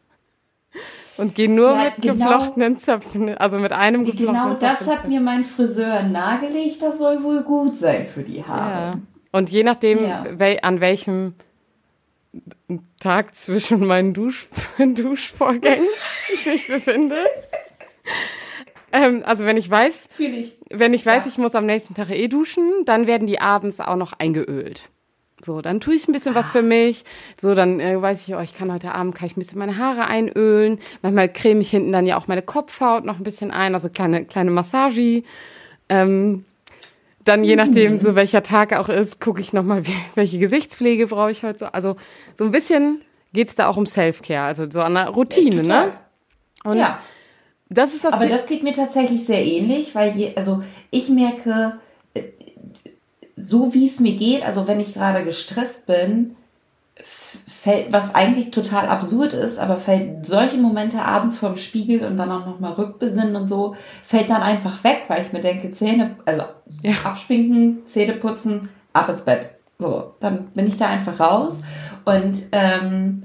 und 1.17 1.35
gehe 1.35 1.51
nur 1.51 1.71
ja, 1.71 1.85
mit 1.85 2.03
genau, 2.03 2.15
geflochtenen 2.15 2.79
Zöpfen, 2.79 3.37
also 3.37 3.59
mit 3.59 3.73
einem 3.73 4.05
geflochtenen 4.05 4.59
Genau 4.59 4.59
das 4.59 4.89
hat 4.89 5.07
mir 5.07 5.21
mein 5.21 5.45
Friseur 5.45 6.03
nahegelegt, 6.03 6.83
das 6.83 6.99
soll 6.99 7.23
wohl 7.23 7.43
gut 7.43 7.79
sein 7.79 8.07
für 8.07 8.23
die 8.23 8.45
Haare. 8.45 8.97
Ja. 8.97 9.01
Und 9.33 9.51
je 9.51 9.63
nachdem, 9.63 10.05
ja. 10.05 10.25
wel, 10.39 10.59
an 10.63 10.81
welchem 10.81 11.35
Tag 12.99 13.35
zwischen 13.37 13.87
meinen 13.87 14.15
Dusch, 14.15 14.49
Duschvorgängen 14.79 15.87
ich 16.33 16.47
mich 16.47 16.67
befinde, 16.67 17.17
ähm, 18.93 19.23
also 19.25 19.45
wenn 19.45 19.57
ich 19.57 19.71
weiß, 19.71 20.09
ich. 20.19 20.57
wenn 20.71 20.95
ich 20.95 21.05
weiß, 21.05 21.25
ja. 21.25 21.31
ich 21.31 21.39
muss 21.39 21.55
am 21.55 21.67
nächsten 21.67 21.95
Tag 21.95 22.11
eh 22.11 22.29
duschen, 22.29 22.85
dann 22.85 23.07
werden 23.07 23.27
die 23.27 23.41
abends 23.41 23.81
auch 23.81 23.97
noch 23.97 24.13
eingeölt. 24.15 24.85
So, 25.43 25.63
dann 25.63 25.81
tue 25.81 25.95
ich 25.95 26.07
ein 26.07 26.13
bisschen 26.13 26.33
ah. 26.33 26.39
was 26.39 26.51
für 26.51 26.63
mich. 26.63 27.05
So, 27.41 27.55
dann 27.55 27.81
äh, 27.81 28.01
weiß 28.01 28.27
ich, 28.27 28.35
oh, 28.35 28.41
ich 28.41 28.55
kann 28.55 28.73
heute 28.73 28.95
Abend 28.95 29.15
kann 29.15 29.27
ich 29.27 29.37
ein 29.37 29.41
bisschen 29.41 29.59
meine 29.59 29.79
Haare 29.79 30.05
einölen. 30.05 30.79
Manchmal 31.03 31.33
creme 31.33 31.61
ich 31.61 31.71
hinten 31.71 31.93
dann 31.93 32.07
ja 32.07 32.17
auch 32.17 32.29
meine 32.29 32.43
Kopfhaut 32.43 33.05
noch 33.05 33.17
ein 33.17 33.25
bisschen 33.25 33.51
ein, 33.51 33.75
also 33.75 33.89
kleine 33.89 34.25
kleine 34.25 34.51
Massage. 34.51 35.23
Ähm, 35.89 36.45
dann 37.25 37.45
je 37.45 37.57
nachdem, 37.57 38.01
so 38.01 38.15
welcher 38.15 38.43
Tag 38.43 38.73
auch 38.73 38.89
ist, 38.89 39.21
gucke 39.21 39.41
ich 39.41 39.53
nochmal, 39.53 39.83
welche 40.15 40.39
Gesichtspflege 40.39 41.07
brauche 41.07 41.31
ich 41.31 41.43
heute. 41.43 41.75
Also 41.75 41.97
so 42.39 42.45
ein 42.45 42.51
bisschen 42.51 43.03
geht's 43.33 43.55
da 43.55 43.69
auch 43.69 43.77
um 43.77 43.87
Self-Care, 43.87 44.45
also 44.45 44.69
so 44.69 44.81
an 44.83 44.95
der 44.95 45.09
Routine, 45.09 45.57
ja, 45.57 45.63
ne? 45.63 45.93
Und 46.65 46.79
ja. 46.79 46.99
Das 47.71 47.95
ist 47.95 48.05
das. 48.05 48.13
Aber 48.13 48.27
das 48.27 48.47
geht 48.47 48.63
mir 48.63 48.73
tatsächlich 48.73 49.25
sehr 49.25 49.45
ähnlich, 49.45 49.95
weil 49.95 50.17
je, 50.17 50.35
also 50.37 50.63
ich 50.91 51.09
merke, 51.09 51.79
äh, 52.15 52.25
so 53.37 53.73
wie 53.73 53.87
es 53.87 54.01
mir 54.01 54.17
geht, 54.17 54.45
also 54.45 54.67
wenn 54.67 54.81
ich 54.81 54.95
gerade 54.95 55.25
gestresst 55.25 55.87
bin, 55.87 56.37
fällt, 57.61 57.93
was 57.93 58.15
eigentlich 58.15 58.51
total 58.51 58.89
absurd 58.89 59.33
ist, 59.33 59.59
aber 59.59 59.77
fällt 59.77 60.27
solche 60.27 60.57
Momente 60.57 61.03
abends 61.03 61.39
vorm 61.39 61.57
Spiegel 61.57 62.05
und 62.05 62.17
dann 62.17 62.31
auch 62.31 62.47
nochmal 62.47 62.73
rückbesinnen 62.73 63.37
und 63.37 63.47
so, 63.47 63.77
fällt 64.03 64.31
dann 64.31 64.43
einfach 64.43 64.83
weg, 64.83 65.05
weil 65.09 65.25
ich 65.25 65.33
mir 65.33 65.41
denke, 65.41 65.73
Zähne, 65.73 66.17
also 66.25 66.43
ja. 66.83 66.93
abschminken, 67.05 67.87
Zähne 67.87 68.15
putzen, 68.15 68.69
ab 68.93 69.09
ins 69.09 69.25
Bett. 69.25 69.51
So, 69.79 70.15
dann 70.21 70.47
bin 70.55 70.67
ich 70.67 70.77
da 70.77 70.87
einfach 70.87 71.21
raus. 71.21 71.63
Und 72.05 72.39
ähm, 72.53 73.25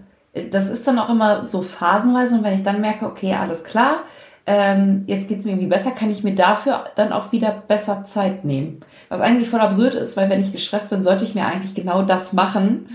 das 0.51 0.69
ist 0.69 0.87
dann 0.87 0.99
auch 0.99 1.09
immer 1.09 1.45
so 1.45 1.61
phasenweise. 1.61 2.35
Und 2.35 2.43
wenn 2.43 2.53
ich 2.53 2.63
dann 2.63 2.81
merke, 2.81 3.05
okay, 3.05 3.33
alles 3.33 3.63
klar, 3.63 4.03
ähm, 4.47 5.03
jetzt 5.07 5.27
geht 5.27 5.39
es 5.39 5.45
mir 5.45 5.51
irgendwie 5.51 5.67
besser, 5.67 5.91
kann 5.91 6.11
ich 6.11 6.23
mir 6.23 6.35
dafür 6.35 6.85
dann 6.95 7.11
auch 7.11 7.31
wieder 7.31 7.63
besser 7.67 8.05
Zeit 8.05 8.45
nehmen. 8.45 8.81
Was 9.09 9.21
eigentlich 9.21 9.49
voll 9.49 9.61
absurd 9.61 9.95
ist, 9.95 10.17
weil 10.17 10.29
wenn 10.29 10.41
ich 10.41 10.51
gestresst 10.51 10.89
bin, 10.89 11.03
sollte 11.03 11.25
ich 11.25 11.35
mir 11.35 11.45
eigentlich 11.45 11.73
genau 11.73 12.03
das 12.03 12.33
machen. 12.33 12.89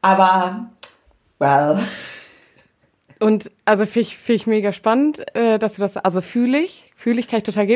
Aber, 0.00 0.66
well. 1.38 1.78
Und 3.20 3.52
also 3.64 3.86
finde 3.86 4.00
ich, 4.00 4.18
find 4.18 4.36
ich 4.36 4.46
mega 4.48 4.72
spannend, 4.72 5.22
äh, 5.36 5.58
dass 5.58 5.74
du 5.74 5.82
das, 5.82 5.96
also 5.96 6.20
fühle 6.20 6.58
ich, 6.58 6.90
fühle 6.96 7.20
ich, 7.20 7.28
kann 7.28 7.38
ich 7.38 7.44
total 7.44 7.68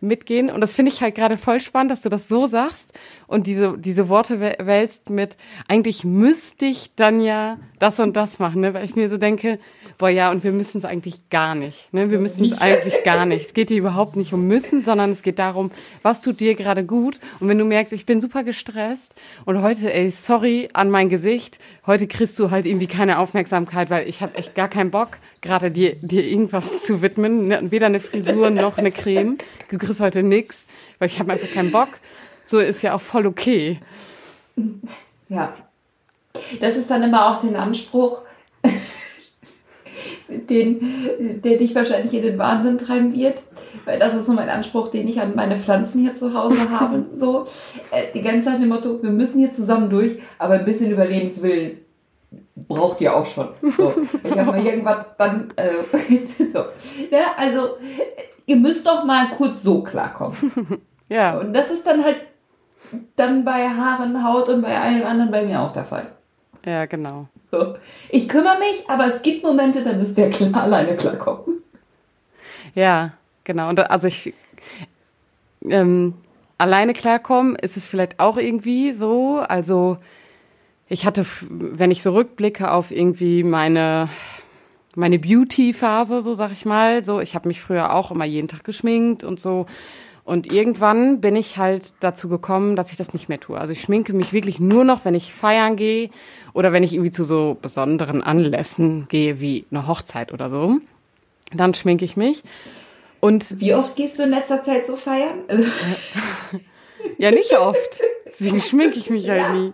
mitgehen. 0.00 0.50
Und 0.50 0.60
das 0.60 0.74
finde 0.74 0.90
ich 0.90 1.00
halt 1.00 1.14
gerade 1.14 1.38
voll 1.38 1.60
spannend, 1.60 1.92
dass 1.92 2.00
du 2.00 2.08
das 2.08 2.26
so 2.26 2.48
sagst 2.48 2.86
und 3.28 3.46
diese, 3.46 3.78
diese 3.78 4.08
Worte 4.08 4.40
wählst 4.40 5.08
mit, 5.10 5.36
eigentlich 5.68 6.02
müsste 6.02 6.64
ich 6.64 6.94
dann 6.96 7.20
ja 7.20 7.58
das 7.78 8.00
und 8.00 8.16
das 8.16 8.40
machen, 8.40 8.62
ne? 8.62 8.74
weil 8.74 8.84
ich 8.84 8.96
mir 8.96 9.08
so 9.08 9.16
denke, 9.16 9.60
boah 10.00 10.08
ja, 10.08 10.30
und 10.30 10.42
wir 10.44 10.52
müssen 10.52 10.78
es 10.78 10.86
eigentlich 10.86 11.28
gar 11.28 11.54
nicht. 11.54 11.92
Ne? 11.92 12.10
Wir 12.10 12.18
müssen 12.18 12.42
es 12.46 12.58
eigentlich 12.58 13.04
gar 13.04 13.26
nicht. 13.26 13.44
Es 13.44 13.54
geht 13.54 13.68
hier 13.68 13.76
überhaupt 13.76 14.16
nicht 14.16 14.32
um 14.32 14.46
müssen, 14.46 14.82
sondern 14.82 15.12
es 15.12 15.22
geht 15.22 15.38
darum, 15.38 15.70
was 16.02 16.22
tut 16.22 16.40
dir 16.40 16.54
gerade 16.54 16.84
gut. 16.84 17.20
Und 17.38 17.48
wenn 17.48 17.58
du 17.58 17.66
merkst, 17.66 17.92
ich 17.92 18.06
bin 18.06 18.18
super 18.18 18.42
gestresst 18.42 19.14
und 19.44 19.60
heute, 19.60 19.92
ey, 19.92 20.10
sorry 20.10 20.70
an 20.72 20.90
mein 20.90 21.10
Gesicht, 21.10 21.58
heute 21.86 22.06
kriegst 22.06 22.38
du 22.38 22.50
halt 22.50 22.64
irgendwie 22.64 22.86
keine 22.86 23.18
Aufmerksamkeit, 23.18 23.90
weil 23.90 24.08
ich 24.08 24.22
habe 24.22 24.36
echt 24.36 24.54
gar 24.54 24.68
keinen 24.68 24.90
Bock, 24.90 25.18
gerade 25.42 25.70
dir, 25.70 25.96
dir 25.96 26.26
irgendwas 26.26 26.82
zu 26.82 27.02
widmen. 27.02 27.48
Ne? 27.48 27.70
Weder 27.70 27.86
eine 27.86 28.00
Frisur 28.00 28.48
noch 28.48 28.78
eine 28.78 28.92
Creme. 28.92 29.36
Du 29.68 29.76
kriegst 29.76 30.00
heute 30.00 30.22
nix, 30.22 30.64
weil 30.98 31.08
ich 31.08 31.20
habe 31.20 31.30
einfach 31.30 31.52
keinen 31.52 31.72
Bock. 31.72 31.90
So 32.46 32.58
ist 32.58 32.80
ja 32.80 32.94
auch 32.94 33.02
voll 33.02 33.26
okay. 33.26 33.78
Ja. 35.28 35.54
Das 36.58 36.76
ist 36.78 36.90
dann 36.90 37.02
immer 37.02 37.30
auch 37.30 37.42
den 37.42 37.56
Anspruch, 37.56 38.22
den, 40.48 41.40
der 41.42 41.58
dich 41.58 41.74
wahrscheinlich 41.74 42.14
in 42.14 42.22
den 42.22 42.38
Wahnsinn 42.38 42.78
treiben 42.78 43.14
wird. 43.14 43.42
Weil 43.84 43.98
das 43.98 44.14
ist 44.14 44.26
so 44.26 44.32
mein 44.32 44.48
Anspruch, 44.48 44.88
den 44.88 45.08
ich 45.08 45.20
an 45.20 45.34
meine 45.34 45.56
Pflanzen 45.56 46.02
hier 46.02 46.16
zu 46.16 46.34
Hause 46.34 46.70
habe. 46.70 47.04
So, 47.12 47.46
äh, 47.90 48.04
die 48.14 48.22
ganze 48.22 48.48
Zeit 48.48 48.62
dem 48.62 48.68
Motto, 48.68 49.02
wir 49.02 49.10
müssen 49.10 49.40
hier 49.40 49.52
zusammen 49.52 49.90
durch, 49.90 50.18
aber 50.38 50.54
ein 50.54 50.64
bisschen 50.64 50.90
Überlebenswillen 50.90 51.78
braucht 52.68 53.00
ihr 53.00 53.14
auch 53.14 53.26
schon. 53.26 53.48
So, 53.76 53.92
ich 54.22 54.30
habe 54.30 54.52
mal 54.52 54.64
irgendwann 54.64 55.04
dann, 55.18 55.52
äh, 55.56 55.70
so. 56.52 56.60
Ja, 57.10 57.34
also, 57.36 57.76
ihr 58.46 58.56
müsst 58.56 58.86
doch 58.86 59.04
mal 59.04 59.30
kurz 59.36 59.62
so 59.62 59.82
klarkommen. 59.82 60.36
Ja. 61.12 61.38
Und 61.38 61.52
das 61.54 61.72
ist 61.72 61.84
dann 61.84 62.04
halt 62.04 62.18
dann 63.16 63.44
bei 63.44 63.68
Haaren, 63.68 64.24
Haut 64.24 64.48
und 64.48 64.62
bei 64.62 64.78
allem 64.78 65.04
anderen 65.04 65.32
bei 65.32 65.44
mir 65.44 65.60
auch 65.60 65.72
der 65.72 65.84
Fall. 65.84 66.06
Ja, 66.64 66.86
genau. 66.86 67.26
Ich 68.10 68.28
kümmere 68.28 68.58
mich, 68.58 68.88
aber 68.88 69.06
es 69.06 69.22
gibt 69.22 69.42
Momente, 69.42 69.82
da 69.82 69.92
müsst 69.92 70.18
ihr 70.18 70.30
klar 70.30 70.62
alleine 70.62 70.96
klarkommen. 70.96 71.62
Ja, 72.74 73.12
genau. 73.44 73.68
Und 73.68 73.78
also 73.78 74.08
ich 74.08 74.34
ähm, 75.68 76.14
alleine 76.58 76.92
klarkommen 76.92 77.56
ist 77.56 77.76
es 77.76 77.86
vielleicht 77.86 78.20
auch 78.20 78.36
irgendwie 78.36 78.92
so. 78.92 79.38
Also 79.38 79.98
ich 80.88 81.06
hatte, 81.06 81.24
wenn 81.48 81.90
ich 81.90 82.02
so 82.02 82.12
rückblicke 82.12 82.70
auf 82.70 82.90
irgendwie 82.90 83.42
meine 83.42 84.08
meine 84.96 85.20
Beauty-Phase, 85.20 86.20
so 86.20 86.34
sag 86.34 86.50
ich 86.50 86.64
mal, 86.64 87.04
so 87.04 87.20
ich 87.20 87.34
habe 87.34 87.48
mich 87.48 87.60
früher 87.60 87.92
auch 87.94 88.10
immer 88.10 88.24
jeden 88.24 88.48
Tag 88.48 88.64
geschminkt 88.64 89.22
und 89.22 89.38
so 89.38 89.66
und 90.24 90.52
irgendwann 90.52 91.20
bin 91.20 91.34
ich 91.36 91.58
halt 91.58 91.94
dazu 92.00 92.28
gekommen, 92.28 92.76
dass 92.76 92.90
ich 92.90 92.96
das 92.96 93.12
nicht 93.12 93.28
mehr 93.28 93.40
tue. 93.40 93.58
Also 93.58 93.72
ich 93.72 93.80
schminke 93.80 94.12
mich 94.12 94.32
wirklich 94.32 94.60
nur 94.60 94.84
noch, 94.84 95.04
wenn 95.04 95.14
ich 95.14 95.32
feiern 95.32 95.76
gehe 95.76 96.10
oder 96.52 96.72
wenn 96.72 96.82
ich 96.82 96.92
irgendwie 96.92 97.10
zu 97.10 97.24
so 97.24 97.56
besonderen 97.60 98.22
Anlässen 98.22 99.06
gehe, 99.08 99.40
wie 99.40 99.64
eine 99.70 99.86
Hochzeit 99.86 100.32
oder 100.32 100.50
so. 100.50 100.78
Dann 101.52 101.74
schminke 101.74 102.04
ich 102.04 102.16
mich. 102.16 102.42
Und 103.20 103.60
wie 103.60 103.74
oft 103.74 103.96
gehst 103.96 104.18
du 104.18 104.24
in 104.24 104.30
letzter 104.30 104.62
Zeit 104.62 104.86
so 104.86 104.96
feiern? 104.96 105.40
ja, 107.18 107.30
nicht 107.30 107.56
oft. 107.58 108.00
Deswegen 108.26 108.60
schminke 108.60 108.98
ich 108.98 109.10
mich 109.10 109.28
halt 109.28 109.40
ja. 109.40 109.52
nie. 109.52 109.72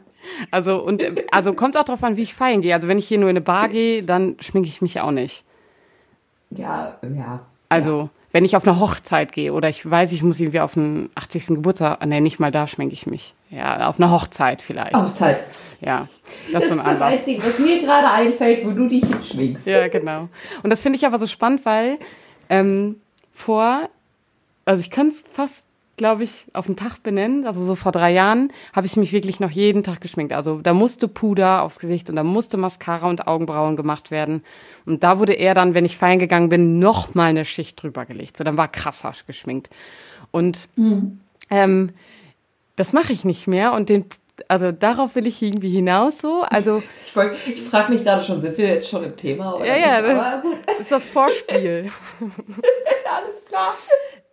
Also 0.50 0.82
und 0.82 1.04
also 1.30 1.52
kommt 1.54 1.76
auch 1.76 1.84
drauf 1.84 2.02
an, 2.02 2.16
wie 2.16 2.22
ich 2.22 2.34
feiern 2.34 2.62
gehe. 2.62 2.74
Also 2.74 2.88
wenn 2.88 2.98
ich 2.98 3.06
hier 3.06 3.18
nur 3.18 3.28
in 3.28 3.36
eine 3.36 3.44
Bar 3.44 3.68
gehe, 3.68 4.02
dann 4.02 4.36
schminke 4.40 4.68
ich 4.68 4.80
mich 4.80 5.00
auch 5.00 5.12
nicht. 5.12 5.44
Ja, 6.50 6.98
ja. 7.02 7.46
Also 7.68 8.02
ja 8.02 8.10
wenn 8.33 8.45
ich 8.45 8.56
auf 8.56 8.66
eine 8.66 8.80
Hochzeit 8.80 9.33
gehe 9.33 9.52
oder 9.52 9.68
ich 9.68 9.88
weiß, 9.88 10.12
ich 10.12 10.23
muss 10.23 10.40
irgendwie 10.40 10.61
auf 10.61 10.76
einen 10.76 11.11
80. 11.14 11.47
Geburtstag, 11.49 12.04
nee, 12.06 12.21
nicht 12.21 12.38
mal 12.38 12.50
da 12.50 12.66
schminke 12.66 12.95
ich 12.95 13.06
mich. 13.06 13.35
Ja, 13.50 13.88
auf 13.88 13.99
eine 13.99 14.11
Hochzeit 14.11 14.62
vielleicht. 14.62 14.95
Hochzeit. 14.95 15.45
Ja, 15.80 16.09
das, 16.52 16.52
das 16.52 16.62
ist 16.64 16.68
so 16.68 16.75
ein 16.75 16.78
das 16.78 16.87
Anlass. 16.87 17.12
Einzige, 17.12 17.45
was 17.45 17.59
mir 17.59 17.80
gerade 17.80 18.11
einfällt, 18.11 18.66
wo 18.66 18.71
du 18.71 18.88
dich 18.88 19.04
schminkst. 19.30 19.66
Ja, 19.66 19.88
genau. 19.88 20.28
Und 20.62 20.71
das 20.71 20.83
finde 20.83 20.97
ich 20.97 21.06
aber 21.06 21.18
so 21.18 21.26
spannend, 21.26 21.64
weil 21.64 21.99
ähm, 22.49 23.00
vor, 23.33 23.88
also 24.64 24.80
ich 24.80 24.90
könnte 24.90 25.14
es 25.14 25.25
fast 25.30 25.64
glaube 25.96 26.24
ich, 26.24 26.46
auf 26.52 26.66
den 26.66 26.76
Tag 26.76 27.02
benennen. 27.02 27.46
Also 27.46 27.62
so 27.62 27.74
vor 27.74 27.92
drei 27.92 28.12
Jahren 28.12 28.52
habe 28.74 28.86
ich 28.86 28.96
mich 28.96 29.12
wirklich 29.12 29.40
noch 29.40 29.50
jeden 29.50 29.82
Tag 29.82 30.00
geschminkt. 30.00 30.32
Also 30.32 30.60
da 30.60 30.74
musste 30.74 31.08
Puder 31.08 31.62
aufs 31.62 31.78
Gesicht 31.78 32.10
und 32.10 32.16
da 32.16 32.24
musste 32.24 32.56
Mascara 32.56 33.08
und 33.08 33.26
Augenbrauen 33.26 33.76
gemacht 33.76 34.10
werden. 34.10 34.44
Und 34.84 35.02
da 35.02 35.18
wurde 35.18 35.32
er 35.32 35.54
dann, 35.54 35.74
wenn 35.74 35.84
ich 35.84 35.96
feiern 35.96 36.18
gegangen 36.18 36.48
bin, 36.48 36.78
noch 36.78 37.14
mal 37.14 37.30
eine 37.30 37.44
Schicht 37.44 37.82
drüber 37.82 38.04
gelegt. 38.04 38.36
So, 38.36 38.44
dann 38.44 38.56
war 38.56 38.68
krasser 38.68 39.12
geschminkt. 39.26 39.70
Und 40.30 40.68
mhm. 40.76 41.20
ähm, 41.50 41.90
das 42.76 42.92
mache 42.92 43.12
ich 43.12 43.24
nicht 43.24 43.46
mehr. 43.46 43.72
Und 43.72 43.88
den 43.88 44.04
also 44.48 44.72
darauf 44.72 45.14
will 45.14 45.26
ich 45.26 45.42
irgendwie 45.42 45.70
hinaus 45.70 46.18
so. 46.18 46.42
Also 46.42 46.82
ich, 47.46 47.54
ich 47.54 47.62
frage 47.62 47.92
mich 47.92 48.04
gerade 48.04 48.22
schon, 48.22 48.40
sind 48.40 48.58
wir 48.58 48.66
jetzt 48.66 48.90
schon 48.90 49.04
im 49.04 49.16
Thema? 49.16 49.54
Oder 49.54 49.66
ja, 49.66 49.76
ja, 49.76 50.42
das 50.66 50.80
ist 50.80 50.92
das 50.92 51.06
Vorspiel. 51.06 51.90
Alles 52.20 53.44
klar. 53.48 53.72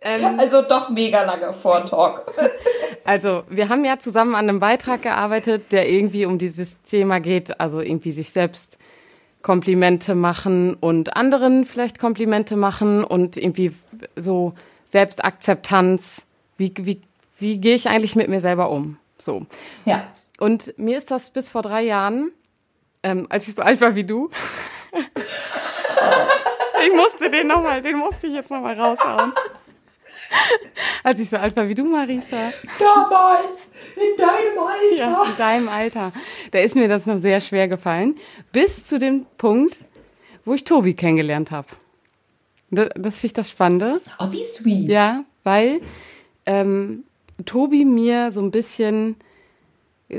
Ähm, 0.04 0.38
also 0.38 0.60
doch 0.60 0.90
mega 0.90 1.24
lange 1.24 1.54
Vortalk. 1.54 2.30
also 3.04 3.42
wir 3.48 3.70
haben 3.70 3.84
ja 3.86 3.98
zusammen 3.98 4.34
an 4.34 4.48
einem 4.48 4.60
Beitrag 4.60 5.00
gearbeitet, 5.02 5.72
der 5.72 5.90
irgendwie 5.90 6.26
um 6.26 6.38
dieses 6.38 6.80
Thema 6.82 7.20
geht, 7.20 7.58
also 7.58 7.80
irgendwie 7.80 8.12
sich 8.12 8.30
selbst 8.30 8.78
Komplimente 9.40 10.14
machen 10.14 10.74
und 10.74 11.16
anderen 11.16 11.64
vielleicht 11.64 11.98
Komplimente 11.98 12.56
machen 12.56 13.02
und 13.02 13.38
irgendwie 13.38 13.72
so 14.14 14.52
Selbstakzeptanz. 14.90 16.26
Wie, 16.58 16.72
wie, 16.78 17.00
wie 17.38 17.58
gehe 17.58 17.74
ich 17.74 17.88
eigentlich 17.88 18.14
mit 18.14 18.28
mir 18.28 18.40
selber 18.40 18.70
um? 18.70 18.98
So. 19.18 19.46
Ja. 19.86 20.06
Und 20.38 20.78
mir 20.78 20.98
ist 20.98 21.10
das 21.10 21.30
bis 21.30 21.48
vor 21.48 21.62
drei 21.62 21.82
Jahren, 21.82 22.30
ähm, 23.02 23.26
als 23.30 23.48
ich 23.48 23.54
so 23.54 23.62
alt 23.62 23.80
war 23.80 23.94
wie 23.94 24.04
du, 24.04 24.30
ich 26.86 26.92
musste 26.94 27.30
den 27.30 27.46
nochmal, 27.46 27.80
den 27.80 27.96
musste 27.96 28.26
ich 28.26 28.34
jetzt 28.34 28.50
nochmal 28.50 28.78
raushauen. 28.78 29.32
Als 31.02 31.18
ich 31.18 31.30
so 31.30 31.36
alt 31.36 31.56
war 31.56 31.68
wie 31.68 31.74
du, 31.74 31.84
Marisa. 31.84 32.52
Damals, 32.78 33.70
in 33.96 34.16
deinem 34.16 34.58
Alter. 34.58 34.96
Ja, 34.96 35.24
in 35.24 35.36
deinem 35.36 35.68
Alter. 35.68 36.12
Da 36.50 36.58
ist 36.60 36.74
mir 36.76 36.88
das 36.88 37.06
noch 37.06 37.18
sehr 37.18 37.40
schwer 37.40 37.68
gefallen. 37.68 38.14
Bis 38.52 38.86
zu 38.86 38.98
dem 38.98 39.26
Punkt, 39.38 39.84
wo 40.44 40.54
ich 40.54 40.64
Tobi 40.64 40.94
kennengelernt 40.94 41.50
habe. 41.50 41.68
Das, 42.70 42.88
das 42.94 43.14
finde 43.16 43.26
ich 43.26 43.32
das 43.34 43.50
Spannende. 43.50 44.00
Oh, 44.18 44.30
wie 44.30 44.44
sweet. 44.44 44.88
Ja, 44.88 45.24
weil 45.42 45.80
ähm, 46.46 47.04
Tobi 47.44 47.84
mir 47.84 48.30
so 48.30 48.40
ein 48.40 48.50
bisschen 48.50 49.16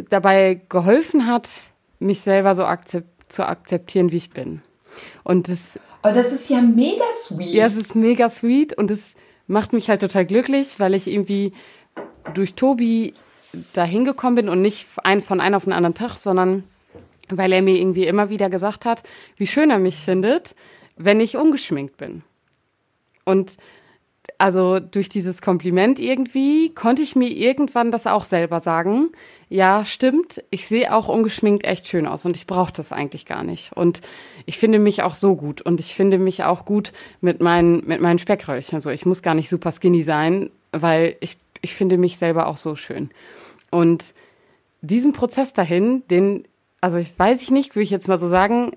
dabei 0.09 0.61
geholfen 0.69 1.27
hat, 1.27 1.49
mich 1.99 2.21
selber 2.21 2.55
so 2.55 2.65
akzept, 2.65 3.31
zu 3.31 3.47
akzeptieren, 3.47 4.11
wie 4.11 4.17
ich 4.17 4.29
bin. 4.31 4.61
Und 5.23 5.49
das. 5.49 5.79
Oh, 6.03 6.11
das 6.13 6.31
ist 6.31 6.49
ja 6.49 6.61
mega 6.61 7.05
sweet. 7.13 7.53
Ja, 7.53 7.65
es 7.65 7.75
ist 7.75 7.95
mega 7.95 8.29
sweet 8.29 8.77
und 8.77 8.91
es 8.91 9.15
macht 9.47 9.73
mich 9.73 9.89
halt 9.89 10.01
total 10.01 10.25
glücklich, 10.25 10.79
weil 10.79 10.93
ich 10.93 11.07
irgendwie 11.07 11.53
durch 12.33 12.55
Tobi 12.55 13.13
da 13.73 13.83
hingekommen 13.83 14.35
bin 14.35 14.49
und 14.49 14.61
nicht 14.61 14.87
von 14.87 15.39
einem 15.39 15.55
auf 15.55 15.63
den 15.63 15.73
anderen 15.73 15.93
Tag, 15.93 16.15
sondern 16.17 16.63
weil 17.29 17.53
er 17.53 17.61
mir 17.61 17.75
irgendwie 17.75 18.05
immer 18.05 18.29
wieder 18.29 18.49
gesagt 18.49 18.85
hat, 18.85 19.03
wie 19.37 19.47
schön 19.47 19.69
er 19.69 19.79
mich 19.79 19.95
findet, 19.95 20.55
wenn 20.95 21.19
ich 21.19 21.37
ungeschminkt 21.37 21.97
bin. 21.97 22.23
Und 23.23 23.57
also 24.37 24.79
durch 24.79 25.09
dieses 25.09 25.41
Kompliment 25.41 25.99
irgendwie 25.99 26.73
konnte 26.73 27.01
ich 27.01 27.15
mir 27.15 27.29
irgendwann 27.29 27.91
das 27.91 28.07
auch 28.07 28.23
selber 28.23 28.59
sagen. 28.59 29.09
Ja, 29.49 29.85
stimmt, 29.85 30.43
ich 30.49 30.67
sehe 30.67 30.93
auch 30.93 31.07
ungeschminkt 31.07 31.65
echt 31.65 31.87
schön 31.87 32.07
aus 32.07 32.25
und 32.25 32.35
ich 32.35 32.47
brauche 32.47 32.73
das 32.73 32.91
eigentlich 32.91 33.25
gar 33.25 33.43
nicht. 33.43 33.71
Und 33.73 34.01
ich 34.45 34.57
finde 34.57 34.79
mich 34.79 35.03
auch 35.03 35.15
so 35.15 35.35
gut 35.35 35.61
und 35.61 35.79
ich 35.79 35.93
finde 35.93 36.17
mich 36.17 36.43
auch 36.43 36.65
gut 36.65 36.93
mit 37.21 37.41
meinen, 37.41 37.85
mit 37.85 38.01
meinen 38.01 38.19
Speckröllchen. 38.19 38.75
Also 38.75 38.89
ich 38.89 39.05
muss 39.05 39.21
gar 39.21 39.35
nicht 39.35 39.49
super 39.49 39.71
skinny 39.71 40.01
sein, 40.01 40.49
weil 40.71 41.15
ich, 41.19 41.37
ich 41.61 41.73
finde 41.73 41.97
mich 41.97 42.17
selber 42.17 42.47
auch 42.47 42.57
so 42.57 42.75
schön. 42.75 43.09
Und 43.71 44.13
diesen 44.81 45.13
Prozess 45.13 45.53
dahin, 45.53 46.03
den 46.09 46.47
also 46.85 46.99
ich 46.99 47.17
weiß 47.17 47.41
ich 47.41 47.49
nicht, 47.49 47.75
würde 47.75 47.83
ich 47.83 47.89
jetzt 47.89 48.07
mal 48.07 48.19
so 48.19 48.27
sagen, 48.27 48.71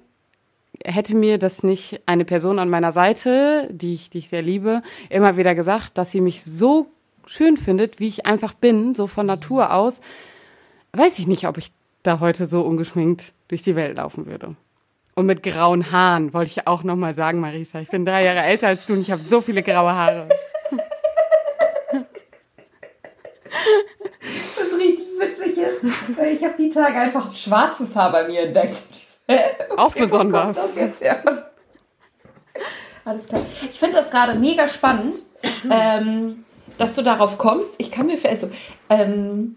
hätte 0.85 1.15
mir 1.17 1.39
das 1.39 1.63
nicht 1.63 2.01
eine 2.07 2.25
Person 2.25 2.59
an 2.59 2.71
meiner 2.71 2.93
Seite, 2.93 3.69
die 3.71 3.95
ich, 3.95 4.11
die 4.11 4.19
ich 4.19 4.29
sehr 4.29 4.43
liebe, 4.43 4.83
immer 5.11 5.37
wieder 5.37 5.55
gesagt, 5.55 5.99
dass 5.99 6.11
sie 6.11 6.21
mich 6.21 6.43
so 6.43 6.87
schön 7.27 7.57
findet, 7.57 8.01
wie 8.01 8.09
ich 8.09 8.27
einfach 8.27 8.55
bin, 8.55 8.95
so 8.95 9.07
von 9.07 9.27
Natur 9.27 9.73
aus, 9.75 10.01
weiß 10.93 11.19
ich 11.19 11.27
nicht, 11.27 11.47
ob 11.47 11.59
ich 11.59 11.73
da 12.03 12.21
heute 12.21 12.47
so 12.47 12.63
ungeschminkt 12.63 13.33
durch 13.49 13.63
die 13.63 13.77
Welt 13.77 13.97
laufen 13.99 14.27
würde. 14.27 14.57
Und 15.15 15.27
mit 15.27 15.43
grauen 15.43 15.91
Haaren, 15.91 16.33
wollte 16.33 16.53
ich 16.53 16.67
auch 16.67 16.85
nochmal 16.85 17.13
sagen, 17.13 17.41
Marisa. 17.41 17.81
Ich 17.81 17.89
bin 17.89 18.05
drei 18.05 18.25
Jahre 18.25 18.43
älter 18.43 18.69
als 18.69 18.87
du 18.87 18.93
und 18.95 19.01
ich 19.01 19.11
habe 19.11 19.23
so 19.23 19.41
viele 19.41 19.65
graue 19.65 19.93
Haare. 19.93 20.29
Was 24.21 24.79
richtig 24.79 25.07
witzig 25.19 25.59
ist, 25.59 26.17
weil 26.17 26.35
ich 26.35 26.45
habe 26.45 26.55
die 26.57 26.71
Tage 26.71 26.99
einfach 26.99 27.27
ein 27.27 27.35
schwarzes 27.35 27.97
Haar 27.97 28.13
bei 28.13 28.29
mir 28.29 28.43
entdeckt. 28.43 29.08
Auch 29.77 29.95
besonders. 29.95 30.73
Alles 33.05 33.27
klar. 33.27 33.41
Ich 33.71 33.79
finde 33.79 33.97
das 33.97 34.11
gerade 34.11 34.35
mega 34.35 34.69
spannend, 34.69 35.23
ähm, 35.71 36.45
dass 36.77 36.95
du 36.95 37.03
darauf 37.03 37.39
kommst. 37.39 37.81
Ich 37.81 37.91
kann 37.91 38.07
mir 38.07 38.19
also 38.29 38.51
ähm, 38.91 39.57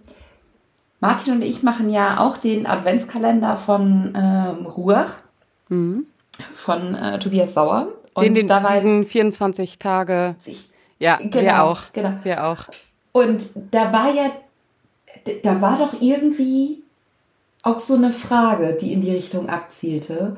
Martin 1.00 1.34
und 1.34 1.42
ich 1.42 1.64
machen 1.64 1.90
ja 1.90 2.20
auch 2.20 2.38
den 2.38 2.66
Adventskalender 2.66 3.58
von 3.58 4.14
ähm, 4.16 4.66
Ruach 4.66 5.16
mhm. 5.70 6.06
von 6.54 6.96
äh, 6.96 7.20
Tobias 7.20 7.54
Sauer. 7.54 7.88
Und 8.14 8.24
den, 8.24 8.34
den, 8.34 8.48
da 8.48 8.64
war 8.64 8.74
diesen 8.74 9.06
24 9.06 9.80
Tage. 9.80 10.36
Ich, 10.46 10.70
ja, 11.00 11.18
genau, 11.18 11.42
wir 11.42 11.64
auch. 11.64 11.82
Genau. 11.94 12.14
Wir 12.24 12.46
auch. 12.46 12.66
Und 13.12 13.50
da 13.72 13.92
war 13.92 14.14
ja, 14.14 14.32
da 15.44 15.62
war 15.62 15.78
doch 15.78 16.00
irgendwie 16.00 16.84
auch 17.64 17.80
so 17.80 17.96
eine 17.96 18.12
Frage, 18.12 18.78
die 18.80 18.94
in 18.94 19.02
die 19.02 19.12
Richtung 19.12 19.50
abzielte, 19.50 20.38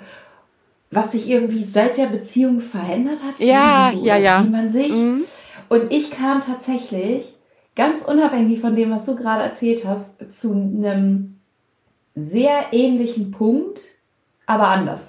was 0.92 1.14
sich 1.14 1.30
irgendwie 1.30 1.64
seit 1.64 1.98
der 1.98 2.08
Beziehung 2.08 2.62
verändert 2.62 3.20
hat. 3.24 3.40
Ja, 3.40 3.92
so, 3.96 4.06
ja, 4.06 4.18
ja. 4.18 4.44
Wie 4.44 4.50
man 4.50 4.70
sich. 4.70 4.92
Mhm. 4.92 5.24
Und 5.70 5.92
ich 5.92 6.12
kam 6.12 6.42
tatsächlich, 6.42 7.34
ganz 7.76 8.04
unabhängig 8.04 8.60
von 8.60 8.76
dem, 8.76 8.92
was 8.92 9.06
du 9.06 9.16
gerade 9.16 9.44
erzählt 9.44 9.86
hast, 9.86 10.34
zu 10.34 10.52
einem 10.52 11.40
sehr 12.16 12.68
ähnlichen 12.72 13.32
Punkt, 13.32 13.82
aber 14.46 14.68
anders. 14.68 15.08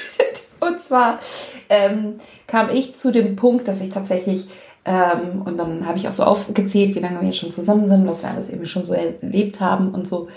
und 0.60 0.80
zwar 0.80 1.20
ähm, 1.68 2.16
kam 2.46 2.70
ich 2.70 2.96
zu 2.96 3.12
dem 3.12 3.36
Punkt, 3.36 3.68
dass 3.68 3.80
ich 3.80 3.90
tatsächlich 3.90 4.48
ähm, 4.84 5.42
und 5.44 5.56
dann 5.58 5.86
habe 5.86 5.98
ich 5.98 6.08
auch 6.08 6.12
so 6.12 6.24
aufgezählt, 6.24 6.94
wie 6.96 7.00
lange 7.00 7.20
wir 7.20 7.28
jetzt 7.28 7.38
schon 7.38 7.52
zusammen 7.52 7.86
sind, 7.86 8.06
was 8.06 8.22
wir 8.22 8.30
alles 8.30 8.50
eben 8.50 8.66
schon 8.66 8.84
so 8.84 8.94
erlebt 8.94 9.60
haben 9.60 9.94
und 9.94 10.08
so. 10.08 10.28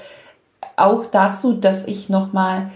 Auch 0.78 1.06
dazu, 1.06 1.54
dass 1.54 1.88
ich 1.88 2.10
nochmal 2.10 2.72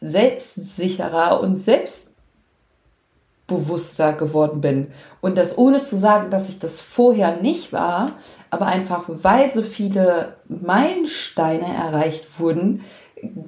selbstsicherer 0.00 1.40
und 1.40 1.58
selbstbewusster 1.58 4.12
geworden 4.14 4.60
bin. 4.60 4.92
Und 5.20 5.36
das 5.36 5.58
ohne 5.58 5.82
zu 5.82 5.98
sagen, 5.98 6.30
dass 6.30 6.48
ich 6.48 6.58
das 6.58 6.80
vorher 6.80 7.36
nicht 7.36 7.72
war, 7.72 8.12
aber 8.50 8.66
einfach 8.66 9.04
weil 9.06 9.52
so 9.52 9.62
viele 9.62 10.36
Meilensteine 10.48 11.74
erreicht 11.74 12.40
wurden, 12.40 12.82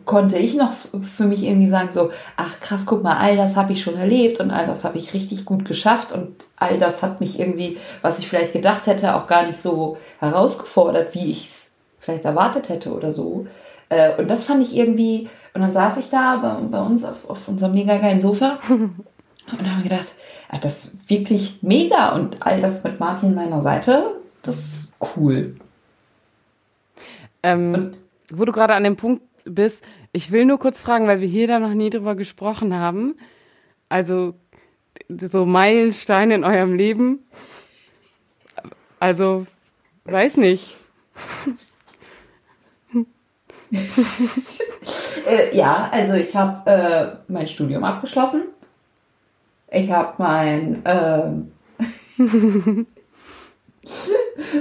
konnte 0.04 0.38
ich 0.38 0.54
noch 0.54 0.72
für 1.00 1.24
mich 1.24 1.44
irgendwie 1.44 1.68
sagen, 1.68 1.92
so, 1.92 2.10
ach 2.36 2.60
krass, 2.60 2.86
guck 2.86 3.02
mal, 3.02 3.16
all 3.16 3.36
das 3.36 3.56
habe 3.56 3.72
ich 3.72 3.82
schon 3.82 3.96
erlebt 3.96 4.40
und 4.40 4.50
all 4.50 4.66
das 4.66 4.84
habe 4.84 4.98
ich 4.98 5.14
richtig 5.14 5.44
gut 5.44 5.64
geschafft 5.64 6.12
und 6.12 6.44
all 6.56 6.78
das 6.78 7.02
hat 7.02 7.20
mich 7.20 7.40
irgendwie, 7.40 7.78
was 8.02 8.18
ich 8.18 8.28
vielleicht 8.28 8.52
gedacht 8.52 8.86
hätte, 8.86 9.16
auch 9.16 9.26
gar 9.26 9.46
nicht 9.46 9.60
so 9.60 9.96
herausgefordert, 10.18 11.14
wie 11.14 11.30
ich 11.30 11.44
es 11.44 11.71
vielleicht 12.02 12.24
erwartet 12.24 12.68
hätte 12.68 12.92
oder 12.92 13.12
so. 13.12 13.46
Äh, 13.88 14.16
und 14.16 14.28
das 14.28 14.44
fand 14.44 14.62
ich 14.62 14.76
irgendwie, 14.76 15.30
und 15.54 15.60
dann 15.60 15.72
saß 15.72 15.96
ich 15.98 16.10
da 16.10 16.36
bei, 16.36 16.54
bei 16.66 16.84
uns 16.84 17.04
auf, 17.04 17.28
auf 17.28 17.48
unserem 17.48 17.74
mega 17.74 17.96
geilen 17.98 18.20
Sofa 18.20 18.58
und 18.68 19.70
habe 19.70 19.82
gedacht, 19.82 20.14
ah, 20.48 20.58
das 20.60 20.84
ist 20.84 21.10
wirklich 21.10 21.58
mega 21.62 22.14
und 22.14 22.44
all 22.44 22.60
das 22.60 22.84
mit 22.84 23.00
Martin 23.00 23.34
meiner 23.34 23.62
Seite, 23.62 24.16
das 24.42 24.56
ist 24.56 24.88
cool. 25.16 25.56
Ähm, 27.42 27.92
wo 28.32 28.44
du 28.44 28.52
gerade 28.52 28.74
an 28.74 28.84
dem 28.84 28.96
Punkt 28.96 29.22
bist. 29.44 29.84
Ich 30.12 30.30
will 30.30 30.44
nur 30.44 30.58
kurz 30.58 30.80
fragen, 30.80 31.06
weil 31.06 31.20
wir 31.20 31.28
hier 31.28 31.46
da 31.46 31.58
noch 31.58 31.74
nie 31.74 31.90
drüber 31.90 32.14
gesprochen 32.14 32.74
haben. 32.74 33.16
Also 33.88 34.34
so 35.08 35.44
Meilensteine 35.44 36.34
in 36.34 36.44
eurem 36.44 36.74
Leben. 36.74 37.26
Also, 39.00 39.46
weiß 40.04 40.36
nicht. 40.36 40.76
äh, 45.28 45.56
ja, 45.56 45.88
also 45.90 46.12
ich 46.14 46.36
habe 46.36 46.70
äh, 46.70 47.16
mein 47.32 47.48
Studium 47.48 47.84
abgeschlossen. 47.84 48.48
Ich 49.70 49.90
habe 49.90 50.14
mein 50.18 50.84
äh, 50.84 51.30